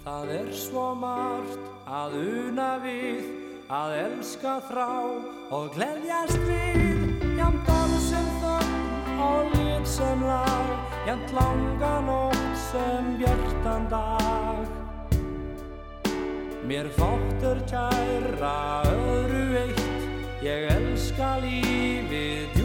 Það 0.04 0.30
er 0.30 0.52
svo 0.54 0.94
margt 0.94 1.65
að 1.96 2.16
una 2.20 2.70
við, 2.82 3.28
að 3.72 3.94
elska 4.02 4.56
þrá 4.68 4.88
og 5.56 5.68
gleðjast 5.76 6.42
við, 6.44 7.14
jæmt 7.38 7.70
orð 7.72 7.94
sem 8.04 8.26
þögn 8.42 9.22
og 9.26 9.54
lit 9.54 9.88
sem 9.88 10.24
lag, 10.26 10.72
jæmt 11.08 11.32
langa 11.36 11.92
nótt 12.08 12.60
sem 12.66 13.14
bjartan 13.20 13.88
dag. 13.92 14.74
Mér 16.66 16.90
fóttur 16.98 17.62
kæra 17.70 18.82
öðru 18.90 19.46
eitt, 19.62 20.06
ég 20.44 20.68
elska 20.74 21.36
lífið 21.44 22.55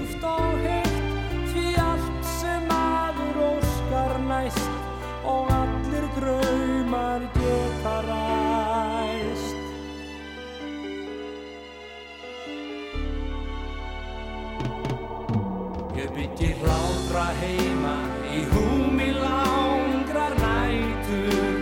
Byggi 16.42 16.56
hlátra 16.58 17.28
heima 17.38 17.98
í 18.34 18.40
húmi 18.50 19.12
langrar 19.14 20.34
nætur. 20.42 21.60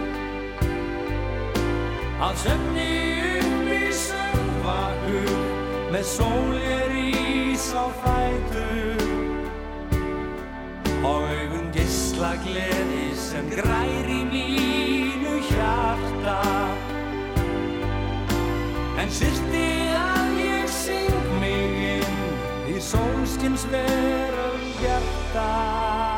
Að 2.23 2.37
söfni 2.45 2.85
upp 3.41 3.67
í 3.75 3.81
söngvahug 3.99 5.91
með 5.91 6.07
sól 6.13 6.55
ég 6.63 6.85
rís 6.93 7.67
á 7.75 7.91
fætur. 8.05 9.03
Og 11.03 11.27
augun 11.27 11.67
gísla 11.75 12.31
gleði 12.47 13.11
sem 13.19 13.51
grær 13.51 14.07
í 14.15 14.23
mínu 14.31 15.37
hjarta. 15.51 16.39
En 18.95 19.11
sýrti 19.11 19.69
að 20.07 20.43
ég 20.47 20.75
syng 20.79 21.31
mig 21.43 21.87
inn 21.97 22.27
í 22.71 22.79
sólskins 22.79 23.67
veröld 23.67 24.38
hjarta 24.81 26.08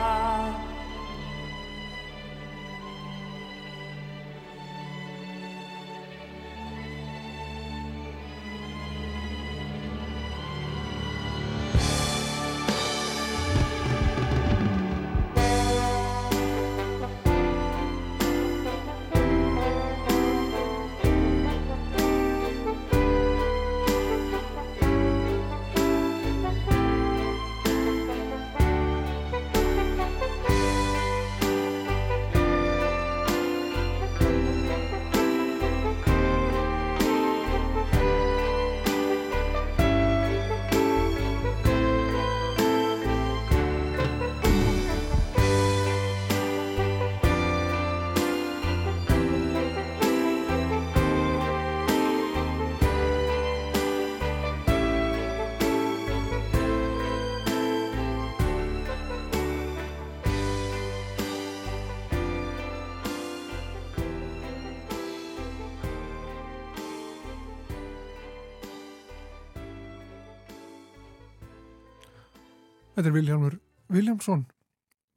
Þetta 73.01 73.09
er 73.09 73.15
Viljámur 73.15 73.53
Viljámsson 73.89 74.41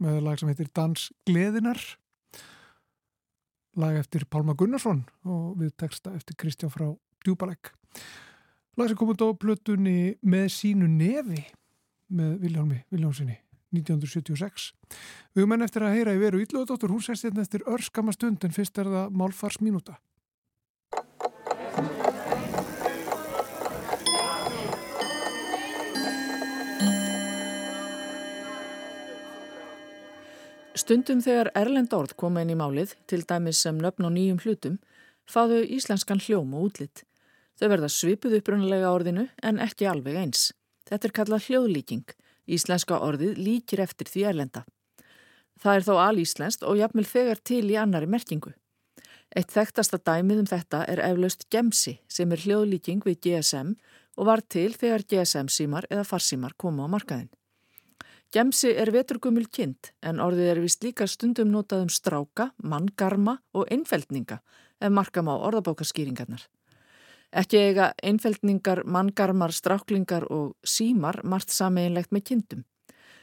með 0.01 0.15
lag 0.25 0.39
sem 0.41 0.49
heitir 0.49 0.71
Dans 0.73 1.03
Gleðinar 1.29 1.83
lag 3.77 3.99
eftir 4.01 4.25
Pálma 4.25 4.55
Gunnarsson 4.57 5.03
og 5.29 5.59
við 5.61 5.75
texta 5.83 6.15
eftir 6.17 6.39
Kristján 6.41 6.73
frá 6.73 6.87
Djúbalegg 7.27 7.75
lag 8.81 8.89
sem 8.89 8.97
komið 8.97 9.27
á 9.29 9.37
plötunni 9.37 10.15
með 10.25 10.47
sínu 10.57 10.89
nefi 10.89 11.43
með 12.09 12.39
Viljámi 12.47 12.81
Viljámsinni 12.89 13.37
1976 13.77 14.71
við 14.89 15.45
höfum 15.45 15.57
enn 15.59 15.69
eftir 15.69 15.85
að 15.85 15.99
heyra 15.99 16.17
í 16.17 16.25
veru 16.25 16.41
Íllóðdóttur, 16.41 16.89
hún 16.89 17.05
sérst 17.05 17.29
hérna 17.29 17.45
eftir 17.45 17.69
örskama 17.69 18.17
stund 18.17 18.49
en 18.49 18.57
fyrst 18.57 18.81
er 18.81 18.89
það 18.97 19.13
málfars 19.21 19.61
mínúta 19.61 20.01
Stundum 30.85 31.23
þegar 31.25 31.49
erlend 31.57 31.95
orð 31.97 32.11
koma 32.21 32.43
inn 32.45 32.51
í 32.53 32.57
málið, 32.61 32.91
til 33.09 33.23
dæmis 33.25 33.63
sem 33.65 33.79
nöfn 33.81 34.05
og 34.05 34.11
nýjum 34.13 34.41
hlutum, 34.43 34.75
fáðu 35.25 35.63
íslenskan 35.73 36.19
hljóm 36.21 36.51
og 36.53 36.67
útlitt. 36.67 37.07
Þau 37.57 37.69
verða 37.73 37.89
svipuð 37.89 38.35
upprunalega 38.37 38.91
orðinu 38.93 39.23
en 39.41 39.63
ekki 39.65 39.87
alveg 39.89 40.19
eins. 40.21 40.51
Þetta 40.85 41.09
er 41.09 41.15
kallað 41.17 41.47
hljóðlíking. 41.47 42.05
Íslenska 42.45 42.99
orðið 43.01 43.41
líkir 43.41 43.81
eftir 43.81 44.11
því 44.13 44.27
erlenda. 44.29 44.63
Það 45.63 45.79
er 45.79 45.87
þó 45.87 45.95
alíslenskt 46.03 46.67
og 46.69 46.77
jafnvel 46.77 47.07
þegar 47.09 47.41
til 47.41 47.63
í 47.65 47.79
annari 47.81 48.11
merkingu. 48.17 48.53
Eitt 49.33 49.57
þekktasta 49.57 50.03
dæmið 50.05 50.43
um 50.43 50.51
þetta 50.53 50.83
er 50.85 51.01
eflaust 51.07 51.47
gemsi 51.49 51.95
sem 52.13 52.37
er 52.37 52.45
hljóðlíking 52.45 53.01
við 53.09 53.23
GSM 53.25 53.73
og 54.21 54.29
var 54.29 54.45
til 54.45 54.77
þegar 54.77 55.07
GSM 55.09 55.49
símar 55.49 55.89
eða 55.89 56.05
farsímar 56.13 56.53
koma 56.61 56.85
á 56.85 56.93
markaðin. 56.93 57.33
Gemsi 58.35 58.73
er 58.75 58.91
veturgumul 58.91 59.45
kind 59.47 59.93
en 60.03 60.19
orðið 60.19 60.49
er 60.51 60.61
vist 60.65 60.83
líka 60.83 61.07
stundum 61.07 61.53
notað 61.55 61.85
um 61.85 61.91
stráka, 61.95 62.49
manngarma 62.59 63.37
og 63.55 63.69
einfeldninga 63.71 64.41
ef 64.83 64.91
markam 64.91 65.31
á 65.31 65.39
orðabókaskýringarnar. 65.39 66.43
Ekki 67.31 67.61
eiga 67.63 67.93
einfeldningar, 68.03 68.83
manngarmar, 68.91 69.55
stráklingar 69.55 70.27
og 70.35 70.57
símar 70.67 71.21
margt 71.23 71.55
sameinlegt 71.55 72.11
með 72.11 72.27
kindum. 72.33 72.65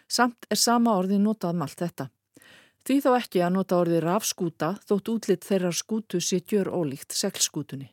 Samt 0.08 0.48
er 0.48 0.60
sama 0.60 0.96
orðið 1.02 1.26
notað 1.26 1.58
um 1.58 1.68
allt 1.68 1.84
þetta. 1.84 2.08
Því 2.88 3.02
þá 3.04 3.12
ekki 3.18 3.44
að 3.44 3.56
nota 3.58 3.82
orðið 3.84 4.06
rafskúta 4.08 4.76
þótt 4.88 5.12
útlitt 5.12 5.44
þeirrar 5.44 5.76
skútu 5.76 6.24
sé 6.24 6.40
gjör 6.40 6.72
ólíkt 6.72 7.12
seglskútunni. 7.20 7.92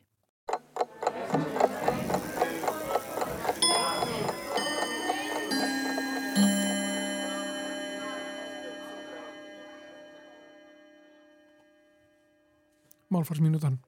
Málfarsminutan 13.13 13.79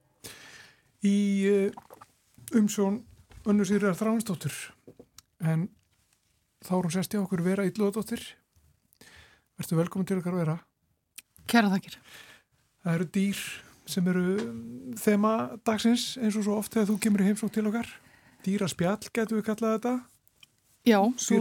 í 1.05 1.17
uh, 1.49 2.57
umsjón 2.57 3.01
önnu 3.47 3.65
sýrar 3.65 3.97
þráinsdóttur 3.97 4.53
en 5.41 5.69
þá 6.61 6.75
er 6.77 6.83
hún 6.83 6.93
sest 6.93 7.15
í 7.15 7.21
okkur 7.21 7.45
vera 7.45 7.65
íllóðdóttir 7.69 8.25
Verður 9.61 9.83
velkomin 9.83 10.07
til 10.09 10.17
okkar 10.17 10.37
vera 10.39 10.53
Kæra 11.49 11.71
þakkir. 11.73 11.97
Það 12.81 12.95
eru 12.95 13.07
dýr 13.17 13.41
sem 13.91 14.07
eru 14.07 14.23
þema 15.01 15.33
dagsins 15.67 16.13
eins 16.21 16.37
og 16.39 16.45
svo 16.45 16.57
oft 16.61 16.73
þegar 16.73 16.87
þú 16.91 16.95
kemur 17.03 17.23
í 17.23 17.27
heimsók 17.27 17.51
til 17.53 17.65
okkar. 17.67 17.89
Dýraspjall 18.45 19.09
getur 19.11 19.39
við 19.39 19.45
kallað 19.49 19.75
þetta. 19.75 19.93
Já, 20.87 20.97
svo, 21.21 21.37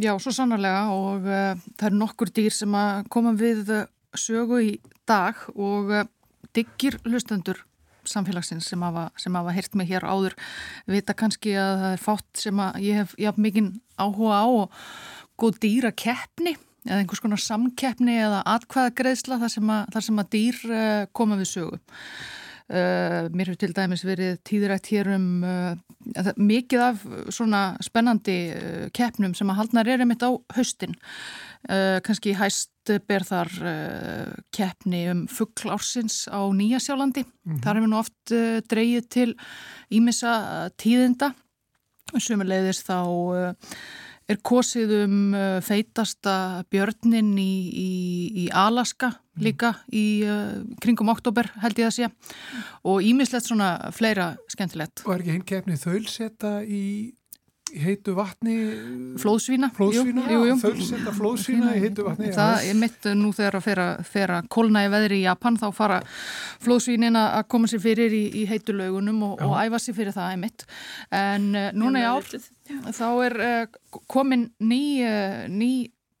já, 0.00 0.12
svo 0.16 0.32
sannarlega 0.32 0.84
og 0.94 1.26
uh, 1.26 1.58
það 1.76 1.88
eru 1.90 1.98
nokkur 2.00 2.30
dýr 2.32 2.54
sem 2.56 2.76
að 2.80 3.02
koma 3.12 3.34
við 3.36 3.74
uh, 3.74 3.82
sögu 4.16 4.62
í 4.64 4.70
dag 5.08 5.42
og 5.52 5.92
uh, 5.92 6.06
diggir 6.56 6.98
hlustendur 7.04 7.64
samfélagsins 8.08 8.68
sem 8.70 8.82
hafa, 8.82 9.08
hafa 9.12 9.54
heyrt 9.54 9.76
mig 9.76 9.90
hér 9.90 10.06
áður 10.06 10.36
vita 10.88 11.16
kannski 11.16 11.54
að 11.58 11.82
það 11.82 11.92
er 11.92 12.02
fátt 12.02 12.42
sem 12.44 12.62
að 12.64 12.80
ég 12.86 13.02
hef, 13.02 13.14
hef 13.18 13.40
mikinn 13.40 13.74
áhuga 14.00 14.40
á 14.40 14.46
og 14.46 14.80
góð 15.38 15.60
dýra 15.64 15.92
keppni 15.92 16.56
eða 16.88 17.02
einhvers 17.02 17.22
konar 17.22 17.42
samkeppni 17.42 18.16
eða 18.22 18.42
atkvæðagreðsla 18.54 19.40
þar 19.42 19.54
sem 19.54 19.72
að, 19.74 19.88
þar 19.94 20.06
sem 20.08 20.20
að 20.22 20.30
dýr 20.34 20.60
uh, 20.70 21.02
koma 21.16 21.38
við 21.40 21.50
sögu. 21.52 21.80
Uh, 22.68 23.28
mér 23.32 23.48
hefur 23.48 23.60
til 23.62 23.74
dæmis 23.76 24.04
verið 24.04 24.40
tíðrætt 24.44 24.90
hér 24.92 25.08
um 25.14 25.28
uh, 25.44 26.32
mikið 26.36 26.84
af 26.84 27.04
svona 27.32 27.62
spennandi 27.84 28.36
keppnum 28.96 29.32
sem 29.36 29.48
að 29.48 29.62
haldnar 29.62 29.88
er 29.88 30.04
einmitt 30.04 30.24
á 30.24 30.30
haustin. 30.56 30.96
Kanski 31.66 32.36
hæst 32.38 32.92
ber 33.08 33.24
þar 33.26 33.50
keppni 34.54 35.00
um 35.10 35.24
fugglársins 35.26 36.28
á 36.30 36.40
Nýjasjálandi. 36.54 37.24
Mm 37.26 37.30
-hmm. 37.52 37.62
Þar 37.64 37.74
hefur 37.76 37.88
nú 37.88 37.98
oft 37.98 38.32
dreyið 38.70 39.08
til 39.08 39.34
ímissa 39.90 40.70
tíðinda. 40.78 41.34
Sumulegðis 42.16 42.84
þá 42.86 42.98
er 44.28 44.38
kosið 44.42 45.04
um 45.04 45.34
feitasta 45.60 46.64
björnin 46.70 47.36
í, 47.38 47.52
í, 47.74 47.90
í 48.44 48.48
Alaska 48.52 49.12
líka 49.42 49.72
í 49.94 50.24
uh, 50.26 50.58
kringum 50.82 51.10
oktober 51.12 51.48
held 51.62 51.78
ég 51.80 51.88
að 51.88 51.96
sé 51.96 52.08
og 52.88 53.04
ímislegt 53.04 53.48
svona 53.48 53.92
fleira 53.94 54.32
skemmtilegt. 54.50 55.04
Og 55.06 55.14
er 55.14 55.24
ekki 55.24 55.36
hinn 55.36 55.46
keppnið 55.48 55.84
þaulsetta 55.84 56.52
í 56.64 56.82
heitu 57.76 58.14
vatni? 58.16 58.54
Flóðsvína. 59.20 59.70
Flóðsvína, 59.76 60.24
jú, 60.32 60.40
jú. 60.48 60.56
þaulsetta 60.62 61.14
flóðsvína 61.16 61.74
í 61.76 61.82
heitu 61.82 62.06
vatni. 62.06 62.30
Það 62.34 62.68
er 62.68 62.78
mitt 62.78 63.08
nú 63.18 63.32
þegar 63.36 63.58
að 63.60 64.02
fera 64.08 64.38
kólna 64.50 64.84
í 64.86 64.92
veðri 64.92 65.20
í 65.20 65.26
Japan 65.26 65.58
þá 65.60 65.66
fara 65.76 65.98
flóðsvínin 66.64 67.18
að 67.20 67.44
koma 67.52 67.70
sér 67.70 67.82
fyrir 67.84 68.16
í, 68.16 68.24
í 68.42 68.46
heitu 68.50 68.76
laugunum 68.76 69.22
og, 69.30 69.44
og 69.44 69.56
æfa 69.60 69.82
sér 69.82 69.98
fyrir 69.98 70.16
það 70.16 70.32
er 70.32 70.40
mitt. 70.44 70.66
En 71.14 71.48
uh, 71.54 71.68
núna 71.76 72.04
í 72.04 72.08
ár 72.08 72.32
þá 72.96 73.08
er 73.26 73.38
uh, 73.48 74.00
komin 74.10 74.48
ný, 74.60 74.82
uh, 75.06 75.44
ný 75.52 75.72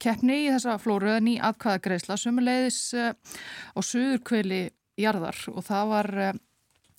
keppni 0.02 0.44
í 0.44 0.50
þessa 0.54 0.76
flóru, 0.82 1.16
ný 1.24 1.38
atkvæðagreisla 1.42 2.18
sumuleiðis 2.20 2.82
á 2.94 3.78
söðurkveli 3.82 4.68
jarðar 4.98 5.40
og 5.50 5.64
það 5.66 5.90
var 5.90 6.12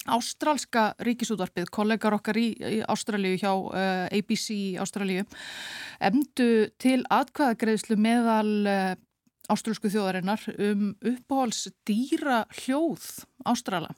Ástrálska 0.08 0.93
ríkisútvarpið, 1.04 1.68
kollegar 1.76 2.16
okkar 2.16 2.38
í, 2.39 2.47
í 2.56 2.80
Ástralíu 2.88 3.36
hjá 3.41 3.52
uh, 3.52 4.08
ABC 4.08 4.45
í 4.56 4.78
Ástralíu, 4.80 5.26
emdu 6.00 6.70
til 6.80 7.02
atkvæðagreðslu 7.12 7.97
meðal 8.00 8.54
uh, 8.64 8.93
ástrálsku 9.50 9.89
þjóðarinnar 9.91 10.43
um 10.62 10.89
uppáhalds 11.12 11.70
dýra 11.88 12.43
hljóð 12.62 13.26
Ástrala. 13.50 13.89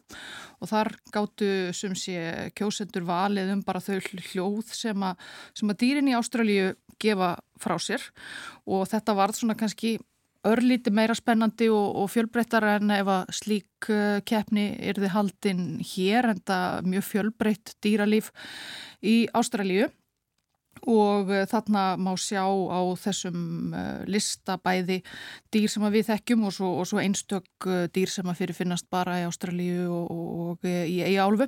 Og 0.61 0.69
þar 0.71 0.93
gáttu 1.13 1.49
sem 1.75 1.95
sé 1.97 2.51
kjósendur 2.57 3.05
valið 3.07 3.55
um 3.55 3.63
bara 3.65 3.81
þau 3.83 3.99
hljóð 4.31 4.71
sem 4.77 5.05
að, 5.05 5.19
sem 5.57 5.73
að 5.73 5.81
dýrin 5.83 6.11
í 6.11 6.15
Ástralíu 6.17 6.71
gefa 7.01 7.33
frá 7.61 7.75
sér. 7.81 8.05
Og 8.69 8.87
þetta 8.89 9.17
varð 9.17 9.41
svona 9.41 9.57
kannski 9.59 9.97
örlíti 10.47 10.91
meira 10.93 11.15
spennandi 11.17 11.69
og, 11.69 11.95
og 12.01 12.11
fjölbreyttar 12.13 12.65
en 12.75 12.93
ef 12.95 13.09
að 13.13 13.33
slík 13.37 13.89
uh, 13.93 14.19
keppni 14.25 14.71
er 14.79 14.99
þið 14.99 15.15
haldinn 15.15 15.65
hér 15.93 16.31
en 16.31 16.43
það 16.47 16.91
mjög 16.93 17.07
fjölbreytt 17.09 17.75
dýralíf 17.83 18.31
í 19.01 19.25
Ástralíu 19.37 19.89
og 20.89 21.31
uh, 21.31 21.43
þarna 21.49 21.83
má 22.01 22.11
sjá 22.19 22.43
á 22.45 22.81
þessum 22.99 23.73
uh, 23.75 24.03
listabæði 24.09 25.01
dýr 25.53 25.67
sem 25.71 25.87
við 25.93 26.07
þekkjum 26.09 26.45
og 26.47 26.55
svo, 26.55 26.71
og 26.81 26.89
svo 26.89 27.01
einstök 27.03 27.67
dýr 27.93 28.09
sem 28.11 28.29
að 28.31 28.39
fyrirfinnast 28.41 28.89
bara 28.93 29.19
í 29.21 29.27
Ástralíu 29.27 29.89
og, 29.91 30.07
og 30.45 30.69
í 30.69 31.01
Eiálfu. 31.05 31.47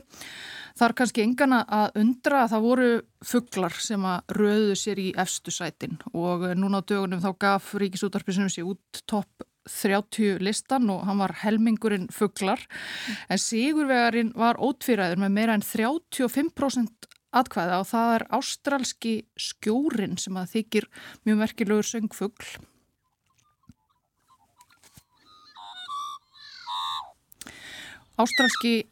Það 0.73 0.87
er 0.87 0.97
kannski 0.99 1.23
engana 1.23 1.63
að 1.69 1.97
undra 2.01 2.43
að 2.43 2.53
það 2.53 2.67
voru 2.67 2.91
fugglar 3.23 3.79
sem 3.81 4.05
að 4.09 4.35
röðu 4.37 4.77
sér 4.79 5.01
í 5.01 5.07
efstu 5.23 5.53
sætin 5.53 5.97
og 6.11 6.45
núna 6.57 6.81
á 6.81 6.87
dögunum 6.89 7.23
þá 7.23 7.31
gaf 7.39 7.73
Ríkisútarpisum 7.79 8.51
sér 8.51 8.69
út 8.73 9.03
topp 9.09 9.45
30 9.69 10.41
listan 10.43 10.89
og 10.91 11.05
hann 11.07 11.21
var 11.21 11.35
helmingurinn 11.43 12.09
fugglar 12.11 12.61
en 13.31 13.39
Sigurvegarinn 13.39 14.33
var 14.35 14.59
ótfýræður 14.59 15.23
með 15.23 15.35
meira 15.37 15.57
en 15.57 15.65
35% 15.65 17.09
atkvæða 17.33 17.79
og 17.81 17.89
það 17.89 18.13
er 18.17 18.25
ástralski 18.37 19.13
skjórin 19.39 20.17
sem 20.21 20.37
að 20.39 20.55
þykir 20.57 20.87
mjög 21.27 21.41
merkilegur 21.41 21.89
söngfugl. 21.89 22.49
Ástralski 28.21 28.83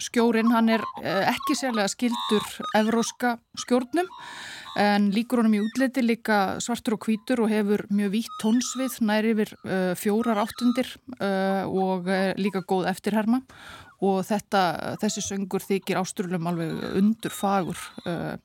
skjórin, 0.00 0.54
hann 0.54 0.72
er 0.72 0.84
eh, 1.02 1.26
ekki 1.28 1.58
sérlega 1.58 1.90
skildur 1.92 2.46
evróska 2.78 3.36
skjórnum 3.60 4.08
en 4.80 5.10
líkur 5.12 5.42
honum 5.42 5.58
í 5.58 5.60
útliti 5.64 6.02
líka 6.04 6.60
svartur 6.62 6.96
og 6.96 7.04
hvítur 7.04 7.42
og 7.44 7.50
hefur 7.52 7.82
mjög 7.92 8.14
vítt 8.14 8.36
tónsvið 8.40 8.96
næri 9.02 9.34
yfir 9.34 9.50
uh, 9.64 9.92
fjórar 9.98 10.38
áttundir 10.44 10.92
uh, 11.18 11.66
og 11.66 12.06
líka 12.38 12.62
góð 12.62 12.86
eftirherma 12.92 13.42
og 14.00 14.20
þetta, 14.24 14.60
þessi 15.02 15.22
söngur 15.24 15.64
þykir 15.64 15.98
ástrúlum 16.00 16.46
alveg 16.48 16.84
undur 17.00 17.34
fagur 17.34 17.80
uh, 18.06 18.36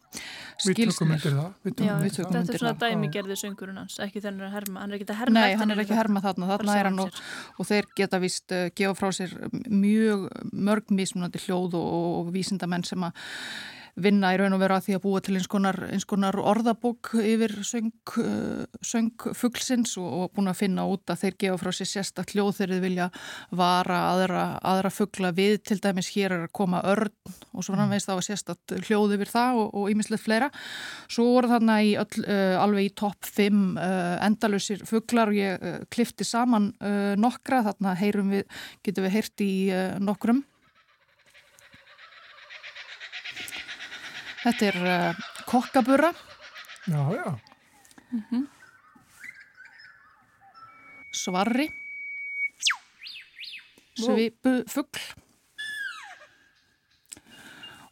Við 0.65 0.81
tökum 0.81 1.11
myndir 1.11 1.35
það 1.35 1.53
við 1.63 1.75
tökum 1.75 1.87
Já, 1.87 1.93
við 2.01 2.17
tökum 2.17 2.35
Þetta 2.35 2.55
er 2.55 2.63
svona 2.63 2.75
dæmigerði 2.83 3.37
söngurinn 3.39 3.79
hans 3.79 3.95
ekki 4.03 4.23
þennan 4.23 4.49
að 4.49 4.57
herma, 4.57 4.83
hann 4.83 4.91
er 4.91 4.99
ekki 4.99 5.07
að 5.11 5.21
herma 5.21 5.45
Nei, 5.45 5.55
hann 5.61 5.75
er 5.75 5.83
ekki 5.83 5.95
að 5.95 6.01
herma 6.01 6.23
þarna, 6.25 6.49
þarna 6.51 6.75
er 6.79 6.89
hann 6.89 7.03
og, 7.05 7.21
og 7.55 7.69
þeir 7.71 7.89
geta 8.01 8.21
vist 8.23 8.55
uh, 8.55 8.65
gefa 8.75 8.97
frá 8.99 9.15
sér 9.15 9.37
mjög 9.71 10.27
mörg 10.51 10.91
mismunandi 10.95 11.43
hljóð 11.45 11.79
og, 11.79 11.95
og 12.19 12.35
vísindamenn 12.35 12.87
sem 12.87 13.07
að 13.07 13.23
vinna 13.95 14.33
í 14.35 14.39
raun 14.39 14.55
og 14.55 14.59
vera 14.59 14.77
að 14.79 14.89
því 14.89 14.95
að 14.97 15.03
búa 15.05 15.21
til 15.23 15.35
eins 15.39 15.47
konar, 15.51 15.77
eins 15.87 16.05
konar 16.07 16.35
orðabók 16.39 17.13
yfir 17.21 17.53
söng, 17.63 17.91
uh, 18.19 18.65
söng 18.83 19.27
fugglsins 19.37 19.95
og, 20.01 20.07
og 20.07 20.33
búin 20.35 20.51
að 20.51 20.59
finna 20.59 20.83
út 20.91 21.11
að 21.11 21.21
þeir 21.23 21.37
gefa 21.45 21.59
frá 21.61 21.71
sér 21.77 21.89
sérstak 21.91 22.33
hljóð 22.35 22.51
þegar 22.57 22.73
þeir 22.73 22.83
vilja 22.83 23.07
vara 23.55 23.99
aðra, 24.09 24.43
aðra 24.67 24.91
fuggla 24.91 25.31
við, 25.35 25.57
til 25.63 25.79
dæmis 25.83 26.11
hér 26.15 26.35
er 26.35 26.47
að 26.47 26.55
koma 26.59 26.81
örn 26.91 27.13
og 27.55 27.63
svo 27.63 27.77
framveist 27.77 28.09
það 28.09 28.19
var 28.19 28.27
sérstak 28.27 28.75
hljóð 28.89 29.15
yfir 29.15 29.31
það 29.31 29.61
og 29.65 29.85
ímislegt 29.93 30.25
fleira. 30.25 30.49
Svo 31.07 31.29
voru 31.37 31.51
þarna 31.53 31.77
í 31.85 31.93
öll, 32.01 32.25
uh, 32.25 32.57
alveg 32.63 32.89
í 32.89 32.95
topp 32.99 33.31
5 33.31 33.61
uh, 33.79 34.17
endalusir 34.25 34.83
fugglar 34.87 35.31
og 35.31 35.39
ég 35.39 35.55
uh, 35.63 35.79
klifti 35.93 36.27
saman 36.27 36.71
nokkra, 37.19 37.61
þarna 37.69 37.93
heyrum 37.99 38.33
við, 38.33 38.43
getum 38.83 39.05
við 39.05 39.15
heyrt 39.15 39.43
í 39.45 39.53
nokkrum. 40.03 40.43
Þetta 44.45 44.65
er 44.69 44.75
uh, 44.85 45.21
kokkabura. 45.49 46.11
Já, 46.85 47.01
já. 47.17 47.39
Mm 48.11 48.23
-hmm. 48.29 48.43
Svarri. 51.11 51.71
Svipufugl. 53.97 54.99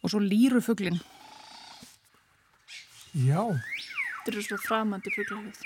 Og 0.03 0.09
svo 0.09 0.19
lírufuglin. 0.19 0.99
Já. 3.13 3.43
Þetta 4.19 4.31
eru 4.31 4.41
svo 4.43 4.57
framandi 4.57 5.09
fuglarhjóð. 5.15 5.57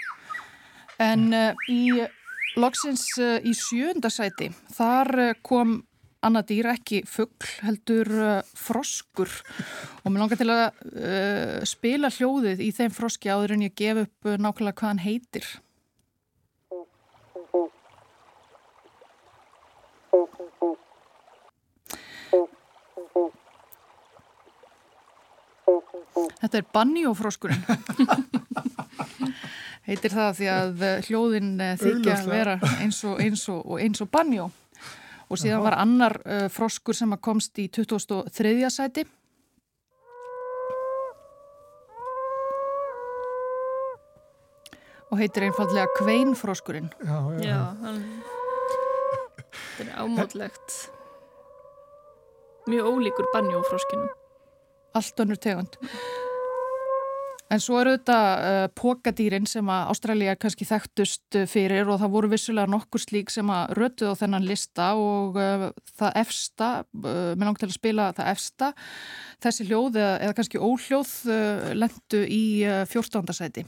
En 0.99 1.33
uh, 1.33 1.53
í 1.67 2.07
loksins 2.55 3.05
uh, 3.19 3.43
í 3.43 3.51
sjöndasæti, 3.53 4.53
þar 4.77 5.35
kom 5.41 5.83
annað 6.27 6.49
dýr 6.51 6.69
ekki 6.73 7.03
fuggl 7.07 7.47
heldur 7.65 8.11
uh, 8.15 8.33
froskur 8.57 9.31
og 10.03 10.11
mér 10.11 10.23
langar 10.23 10.39
til 10.39 10.49
að 10.53 10.65
uh, 10.67 11.63
spila 11.67 12.11
hljóðið 12.13 12.63
í 12.65 12.71
þeim 12.75 12.93
froski 12.95 13.31
áður 13.31 13.55
en 13.57 13.65
ég 13.67 13.77
gef 13.77 14.03
upp 14.05 14.29
uh, 14.29 14.37
nákvæmlega 14.37 14.77
hvað 14.81 14.93
hann 14.93 15.05
heitir. 15.05 15.47
Þetta 26.37 26.59
er 26.61 26.67
banjófroskurinn. 26.73 27.63
heitir 29.87 30.13
það 30.13 30.31
því 30.37 30.47
að 30.51 30.81
uh, 30.83 30.93
hljóðin 31.07 31.51
uh, 31.63 31.73
þykja 31.79 32.15
að 32.17 32.31
vera 32.31 32.55
eins 32.81 32.99
og, 33.07 33.19
eins 33.23 33.45
og, 33.51 33.77
eins 33.81 34.03
og 34.03 34.09
banjó 34.11 34.49
og 35.27 35.39
síðan 35.39 35.63
var 35.65 35.77
annar 35.81 36.19
uh, 36.23 36.47
froskur 36.51 36.95
sem 36.95 37.13
komst 37.21 37.59
í 37.59 37.67
2003. 37.73 38.55
sæti 38.71 39.05
og 45.07 45.21
heitir 45.21 45.47
einfallega 45.47 45.87
kveinfroskurinn 45.99 46.89
Já, 46.99 47.19
já, 47.39 47.61
já. 47.83 48.35
Þetta 49.77 49.91
er 49.93 49.97
ámótlegt. 50.01 50.75
Mjög 52.67 52.87
ólíkur 52.89 53.27
banjófroskinum. 53.33 54.09
Allt 54.97 55.19
önnur 55.21 55.37
tegund. 55.37 55.77
En 57.53 57.61
svo 57.63 57.77
eru 57.79 57.93
þetta 57.95 58.17
uh, 58.19 58.57
pokadýrin 58.75 59.47
sem 59.47 59.69
að 59.71 59.93
Ástralja 59.93 60.35
kannski 60.35 60.67
þekktust 60.67 61.37
fyrir 61.47 61.87
og 61.87 62.01
það 62.01 62.13
voru 62.17 62.31
vissulega 62.33 62.67
nokkur 62.73 62.99
slík 62.99 63.31
sem 63.31 63.47
að 63.53 63.71
rötuð 63.79 64.11
á 64.11 64.19
þennan 64.19 64.47
lista 64.49 64.89
og 64.99 65.39
uh, 65.39 65.69
það 65.95 66.21
efsta, 66.25 66.71
uh, 66.83 67.31
mér 67.39 67.47
langt 67.47 67.63
til 67.63 67.71
að 67.71 67.77
spila 67.79 68.11
það 68.17 68.31
efsta, 68.35 68.71
þessi 69.47 69.69
hljóð 69.69 69.99
eða, 70.03 70.13
eða 70.27 70.37
kannski 70.41 70.63
óhljóð 70.67 71.17
lendu 71.79 72.23
í 72.27 72.43
uh, 72.67 72.83
14. 72.89 73.37
sæti. 73.39 73.67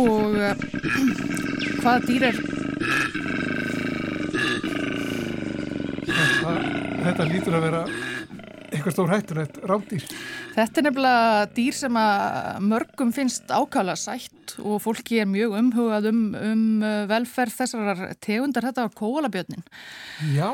Og 0.00 0.36
uh, 0.36 0.54
hvaða 1.82 2.00
dýr 2.08 2.30
er, 2.30 2.40
Það, 6.40 6.56
þetta 7.04 7.24
lítur 7.28 7.56
að 7.56 7.64
vera 7.66 7.80
eitthvað 8.70 8.94
stór 8.94 9.10
hættulegt 9.12 9.58
rámdýr. 9.66 10.04
þetta 10.54 10.80
er 10.80 10.86
nefnilega 10.86 11.46
dýr 11.56 11.76
sem 11.76 11.96
að 12.00 12.60
mörgum 12.70 13.12
finnst 13.14 13.50
ákala 13.52 13.96
sætt 13.98 14.54
og 14.58 14.80
fólki 14.84 15.20
er 15.22 15.28
mjög 15.30 15.56
umhugað 15.60 16.10
um, 16.10 16.20
um 16.34 16.64
uh, 16.84 17.04
velferð 17.10 17.56
þessar 17.60 18.04
tegundar, 18.22 18.68
þetta 18.70 18.86
var 18.86 18.96
kóalabjörnin. 18.96 19.66
Já, 20.36 20.50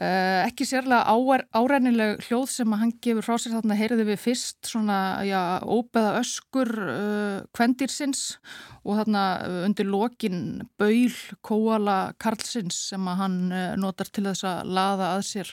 Uh, 0.00 0.46
ekki 0.46 0.64
sérlega 0.64 1.12
árænileg 1.52 2.22
hljóð 2.24 2.46
sem 2.48 2.72
hann 2.72 2.92
gefur 3.04 3.26
frá 3.26 3.34
sér 3.36 3.52
þarna 3.58 3.76
heyriði 3.76 4.06
við 4.08 4.22
fyrst 4.22 4.68
svona, 4.70 4.94
já, 5.28 5.60
óbeða 5.60 6.14
öskur 6.22 6.70
uh, 6.72 7.42
kvendýrsins 7.52 8.38
og 8.80 8.96
þarna 8.96 9.24
uh, 9.44 9.58
undir 9.66 9.90
lokin 9.92 10.38
baul 10.80 11.18
kóala 11.44 12.14
karlsins 12.16 12.78
sem 12.94 13.10
hann 13.18 13.52
uh, 13.52 13.74
notar 13.76 14.08
til 14.08 14.24
þess 14.30 14.46
að 14.48 14.70
laða 14.78 15.10
að 15.18 15.26
sér 15.34 15.52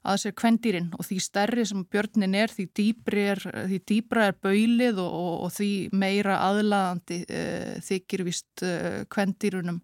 að 0.00 0.22
sér 0.22 0.34
kvendýrin 0.40 0.88
og 0.96 1.04
því 1.04 1.18
stærri 1.26 1.66
sem 1.68 1.84
björnin 1.84 2.38
er 2.40 2.56
því, 2.56 2.66
er, 3.20 3.44
dýbra 3.84 4.30
er 4.30 4.38
baulið 4.40 5.02
og, 5.04 5.12
og, 5.12 5.34
og 5.44 5.52
því 5.58 5.70
meira 5.92 6.38
aðlaðandi 6.46 7.20
þykir 7.84 8.24
vist 8.28 8.64
kvendýrunum 9.12 9.80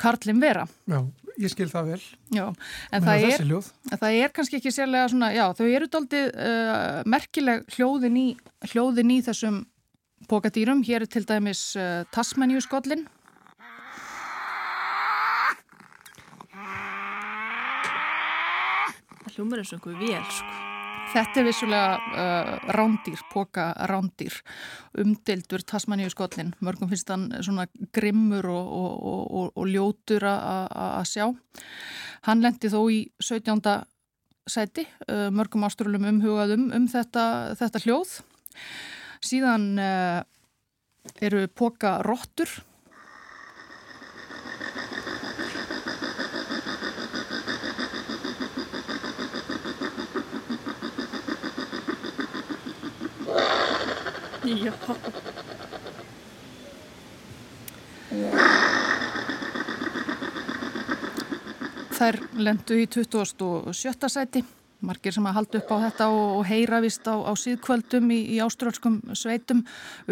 karlin 0.00 0.40
vera. 0.40 0.68
já, 0.88 1.00
ég 1.38 1.52
skil 1.52 1.68
það 1.70 1.92
vel. 1.92 2.00
Já, 2.34 2.44
en 2.92 3.06
það 3.06 3.26
er, 3.28 3.44
það 3.94 4.20
er 4.20 4.32
kannski 4.34 4.58
ekki 4.58 4.72
sérlega 4.74 5.10
svona, 5.12 5.30
já, 5.36 5.44
þau 5.58 5.66
eru 5.66 5.90
daldið 5.92 6.30
uh, 6.34 7.00
merkileg 7.08 7.66
hljóðin 7.76 8.18
í, 8.18 8.28
hljóðin 8.72 9.14
í 9.14 9.18
þessum 9.28 9.60
pokadýrum. 10.30 10.84
Hér 10.86 11.06
er 11.06 11.12
til 11.12 11.24
dæmis 11.28 11.70
uh, 11.78 12.02
Tasmaníuskollin. 12.14 13.06
Það 19.24 19.36
hljómar 19.36 19.62
eins 19.62 19.76
og 19.76 19.78
einhver 19.78 20.02
vél, 20.02 20.24
sko. 20.32 20.67
Þetta 21.08 21.40
er 21.40 21.46
vissulega 21.46 21.92
uh, 21.96 22.48
rándýr, 22.76 23.20
póka 23.32 23.70
rándýr, 23.88 24.34
umdildur 25.00 25.62
Tasmaníuskollin. 25.64 26.52
Mörgum 26.64 26.90
finnst 26.90 27.08
hann 27.12 27.30
svona 27.44 27.64
grimmur 27.96 28.48
og, 28.52 28.66
og, 28.80 29.22
og, 29.40 29.46
og 29.56 29.70
ljótur 29.72 30.26
að 30.28 31.06
sjá. 31.08 31.26
Hann 32.28 32.44
lendi 32.44 32.68
þó 32.72 32.82
í 32.92 33.00
17. 33.24 33.62
sæti, 34.48 34.84
uh, 35.08 35.28
mörgum 35.32 35.64
áströlum 35.68 36.08
umhugaðum 36.10 36.68
um 36.76 36.88
þetta, 36.92 37.24
þetta 37.60 37.84
hljóð. 37.86 38.18
Síðan 39.24 39.70
uh, 39.80 40.20
eru 41.24 41.46
póka 41.48 41.98
róttur. 42.04 42.52
Já. 54.48 54.72
Þær 61.98 62.16
lendu 62.38 62.78
í 62.78 62.86
27. 62.86 64.08
sæti, 64.08 64.40
margir 64.86 65.12
sem 65.12 65.26
að 65.26 65.34
halda 65.34 65.58
upp 65.58 65.72
á 65.74 65.76
þetta 65.82 66.06
og, 66.14 66.40
heyra 66.46 66.78
vist 66.80 67.04
á, 67.10 67.18
á 67.18 67.32
síðkvöldum 67.36 68.12
í, 68.14 68.20
í 68.36 68.38
ástrálskum 68.40 69.00
sveitum, 69.18 69.64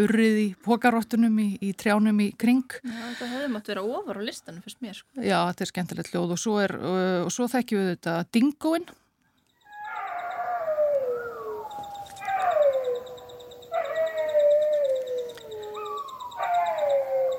urrið 0.02 0.40
í 0.42 0.46
pókaróttunum, 0.66 1.38
í, 1.40 1.48
í 1.62 1.72
trjánum 1.78 2.20
í 2.26 2.28
kring. 2.36 2.66
Já, 2.82 2.98
þetta 3.14 3.30
hefði 3.32 3.50
mátt 3.54 3.72
vera 3.72 3.86
ofar 3.86 4.20
á 4.20 4.22
listanum 4.26 4.66
fyrst 4.66 4.82
mér, 4.84 4.98
sko. 4.98 5.08
Já, 5.22 5.38
þetta 5.48 5.64
er 5.64 5.72
skemmtilegt 5.72 6.12
hljóð 6.12 6.36
og 6.36 6.42
svo, 6.42 6.58
er, 6.64 6.76
og 7.22 7.32
svo 7.32 7.48
þekkjum 7.54 7.84
við 7.84 7.92
þetta 7.94 8.20
dingoinn. 8.34 8.88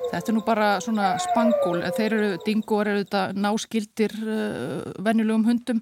Þetta 0.07 0.31
er 0.31 0.35
nú 0.37 0.43
bara 0.47 0.67
svona 0.83 1.09
spangól, 1.19 1.81
þeir 1.97 2.13
eru, 2.15 2.29
dingóar 2.45 2.91
eru 2.93 3.03
þetta 3.03 3.23
náskildir 3.35 4.13
uh, 4.23 4.93
venjulegum 5.03 5.43
hundum 5.49 5.81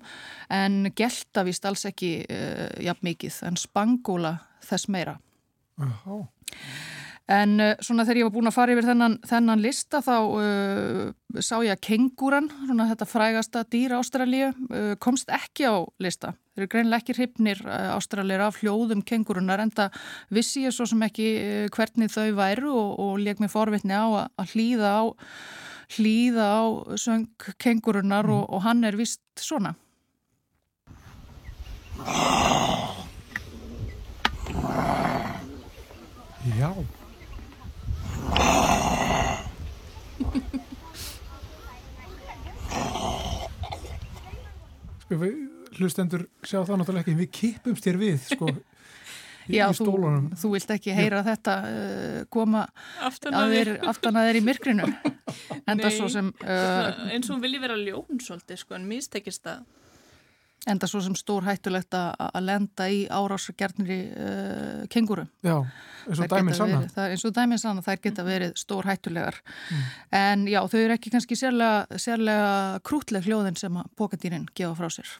en 0.53 0.89
gelta 0.97 1.45
vist 1.45 1.67
alls 1.69 1.85
ekki 1.89 2.15
uh, 2.25 2.71
jafn 2.83 3.11
mikið. 3.11 3.37
En 3.49 3.59
spangóla 3.59 4.37
þess 4.65 4.89
meira. 4.89 5.19
Já, 5.77 6.17
En 7.25 7.57
uh, 7.57 7.71
svona 7.81 8.03
þegar 8.05 8.19
ég 8.19 8.27
var 8.27 8.33
búin 8.35 8.49
að 8.51 8.53
fara 8.53 8.73
yfir 8.75 8.85
þennan, 8.85 9.15
þennan 9.25 9.61
lista 9.63 9.97
þá 10.05 10.15
uh, 10.21 11.05
sá 11.41 11.55
ég 11.65 11.73
að 11.73 11.81
kengúran, 11.87 12.49
svona 12.67 12.85
þetta 12.91 13.07
frægasta 13.09 13.63
dýr 13.73 13.95
Ástralíu, 13.97 14.51
uh, 14.69 14.91
komst 15.01 15.31
ekki 15.33 15.65
á 15.65 15.81
lista. 15.97 16.35
Þeir 16.53 16.61
eru 16.61 16.71
greinlega 16.75 17.01
ekki 17.01 17.15
hrifnir 17.17 17.63
uh, 17.65 17.95
Ástralíur 17.95 18.43
af 18.45 18.59
hljóðum 18.61 19.01
kengurunar 19.09 19.63
en 19.63 19.73
það 19.73 19.97
vissi 20.37 20.67
ég 20.67 20.75
svo 20.75 20.85
sem 20.89 21.01
ekki 21.07 21.29
hvernig 21.73 22.13
þau 22.13 22.27
væru 22.37 22.73
og, 22.75 22.91
og 23.07 23.15
leik 23.23 23.41
mér 23.41 23.53
forvitni 23.53 23.97
á 23.97 24.05
að, 24.05 24.27
að 24.43 24.53
hlýða 24.53 24.91
á, 24.93 25.03
hlýða 25.97 26.45
á 26.45 26.63
söng 27.01 27.49
kengurunar 27.57 28.29
og, 28.29 28.45
og 28.53 28.61
hann 28.67 28.85
er 28.85 28.99
vist 29.01 29.23
svona. 29.41 29.73
já. 36.59 36.69
Sko 45.05 45.17
við 45.21 45.35
hlustendur 45.77 46.23
sjá 46.41 46.63
það 46.65 46.79
náttúrulega 46.81 47.03
ekki, 47.05 47.13
við 47.19 47.27
kippumst 47.37 47.85
hér 47.85 47.97
við, 48.01 48.15
sko, 48.25 48.47
í, 49.51 49.59
Já, 49.59 49.67
í 49.67 49.75
þú, 49.77 49.85
stólunum. 49.85 50.27
þú 50.41 50.51
vilt 50.55 50.71
ekki 50.73 50.95
heyra 50.97 51.19
þetta 51.27 51.55
uh, 51.69 52.19
koma 52.33 52.63
Aftan 53.05 53.37
að 53.37 53.45
að 53.45 53.55
þér 53.55 53.71
aftan 53.91 54.17
að 54.17 54.29
þér 54.29 54.39
í 54.39 54.43
myrkrinu. 54.47 54.87
Enda 55.69 55.91
Nei. 55.91 55.93
svo 55.93 56.09
sem... 56.09 56.31
Uh, 56.41 57.05
eins 57.13 57.29
og 57.29 57.35
hún 57.35 57.43
vilji 57.45 57.61
vera 57.61 57.77
ljón 57.77 58.21
svolítið, 58.25 58.63
sko, 58.63 58.79
en 58.79 58.87
mistekist 58.89 59.45
það. 59.45 59.61
Enda 60.67 60.87
svo 60.89 61.01
sem 61.05 61.13
stór 61.17 61.45
hættulegt 61.45 61.93
að 61.93 62.15
að 62.25 62.45
lenda 62.47 62.87
í 62.89 63.03
árásagjarnir 63.13 63.91
uh, 64.17 64.85
kenguru. 64.89 65.25
Já, 65.45 65.59
eins 66.07 66.19
og 66.19 66.25
geta 66.25 66.55
sanna. 66.57 66.79
verið- 66.81 66.93
það 66.95 67.05
er 67.05 67.11
Eins 67.15 67.25
og 67.29 67.33
dæminn 67.37 67.61
sanna, 67.61 67.81
þær 67.85 68.01
geta 68.01 68.25
verið 68.25 68.55
stór 68.57 68.87
hættulegar. 68.89 69.37
En 70.11 70.47
já, 70.49 70.61
þau 70.67 70.79
eru 70.81 70.95
ekki 70.97 71.11
kannski 71.13 71.37
sérlega, 71.37 71.85
sérlega 72.01 72.79
krútleg 72.83 73.27
hljóðin 73.27 73.57
sem 73.57 73.77
að 73.77 73.91
pokadýrin 73.95 74.47
gefa 74.55 74.73
frá 74.79 74.89
sér. 74.89 75.11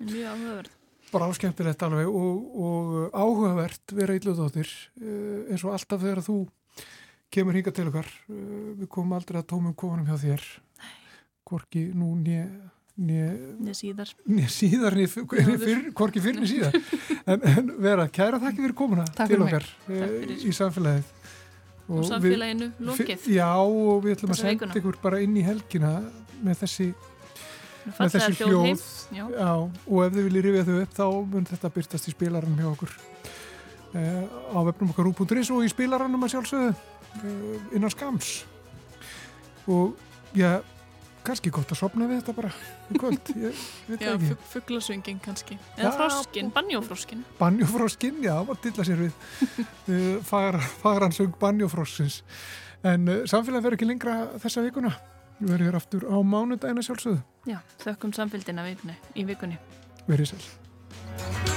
Mjög 0.00 0.26
áhugaverð. 0.32 0.72
Bara 1.14 1.28
áskemmtilegt 1.30 1.82
alveg 1.86 2.08
og, 2.10 2.54
og 2.58 3.14
áhugavert 3.14 3.92
vera 3.94 4.16
illuðóttir 4.18 4.66
eins 4.98 5.62
og 5.62 5.76
alltaf 5.76 6.00
þegar 6.02 6.24
þú 6.26 6.38
kemur 7.30 7.54
hinga 7.54 7.70
til 7.74 7.86
okkar. 7.90 8.08
Uh, 8.30 8.74
við 8.80 8.88
komum 8.90 9.14
aldrei 9.14 9.38
að 9.38 9.46
tómum 9.54 9.74
kofunum 9.78 10.06
hjá 10.10 10.18
þér. 10.18 10.42
Hvorki 11.46 11.90
nú 11.94 12.14
nýja 12.18 12.48
Nei, 12.94 13.72
síðar. 13.74 14.10
Né 14.30 14.44
síðar, 14.46 14.94
né 14.94 15.08
fyrr, 15.10 15.88
hvorki 15.98 16.20
fyrr 16.22 16.36
niður 16.38 16.50
síðar. 16.52 16.76
En, 17.32 17.40
en 17.48 17.70
vera, 17.80 18.04
kæra 18.12 18.36
þakki 18.36 18.60
fyrir 18.60 18.74
komuna 18.76 19.06
Takk 19.16 19.30
til 19.32 19.40
okkar 19.40 19.64
fyrir. 19.86 20.34
í 20.44 20.52
samfélagið. 20.52 21.08
Og 21.88 22.04
samfélaginu 22.06 22.68
lokið. 22.84 23.18
Fyr, 23.24 23.32
já, 23.38 23.48
og 23.56 24.04
við 24.04 24.14
ætlum 24.14 24.34
að 24.34 24.38
Þessa 24.38 24.52
senda 24.52 24.78
ykkur 24.80 24.98
bara 25.02 25.20
inn 25.24 25.34
í 25.40 25.42
helgina 25.44 25.90
með 26.44 26.60
þessi, 26.62 26.86
með 27.96 28.14
þessi 28.14 28.36
hljóð. 28.44 28.84
Já. 29.16 29.24
Og 29.56 30.04
ef 30.04 30.14
þið 30.14 30.28
viljið 30.28 30.46
rifja 30.46 30.66
þau 30.68 30.76
upp, 30.82 30.94
þá 31.00 31.06
mun 31.32 31.48
þetta 31.50 31.72
byrtast 31.78 32.10
í 32.12 32.14
spilaranum 32.14 32.60
hjá 32.60 32.68
okkur 32.70 32.94
eh, 33.96 34.22
á 34.54 34.58
vefnum 34.68 34.92
okkar 34.94 35.10
ú.is 35.10 35.52
og 35.56 35.64
í 35.64 35.72
spilaranum 35.72 36.28
að 36.28 36.36
sjálfsögðu 36.36 36.70
eh, 36.70 37.66
innan 37.80 37.92
skams. 37.96 38.34
Og 39.72 39.96
já, 40.36 40.60
kannski 41.24 41.52
gott 41.54 41.72
að 41.72 41.80
sopna 41.80 42.08
við 42.10 42.20
þetta 42.20 42.34
bara 42.36 42.50
í 42.92 42.98
kvöld, 43.00 43.30
ég 43.40 43.62
veit 43.88 44.04
Já, 44.04 44.10
ekki. 44.14 44.36
fugglasöngin 44.52 45.22
kannski. 45.24 45.56
Eða 45.76 45.88
Já, 45.88 45.94
froskin, 45.98 46.50
banjófroskin. 46.54 47.24
Banjófroskin, 47.40 48.20
já, 48.24 48.34
var 48.48 48.60
dilla 48.64 48.86
sér 48.86 49.02
við 49.06 49.16
uh, 49.94 50.20
fagran, 50.28 50.68
fagran 50.84 51.16
söng 51.16 51.34
Banjófroskins. 51.40 52.20
En 52.84 53.08
uh, 53.08 53.22
samfélag 53.30 53.64
verður 53.64 53.78
ekki 53.80 53.88
lengra 53.88 54.18
þessa 54.42 54.64
vikuna. 54.66 54.92
Við 55.40 55.50
verðum 55.56 55.70
hér 55.70 55.80
aftur 55.80 56.06
á 56.06 56.16
mánudagina 56.22 56.84
sjálfsögðu. 56.84 57.24
Já, 57.50 57.58
þökkum 57.82 58.14
samfélgina 58.16 58.68
í 58.70 59.26
vikunni. 59.26 59.58
Verið 60.06 60.34
sæl. 60.34 61.53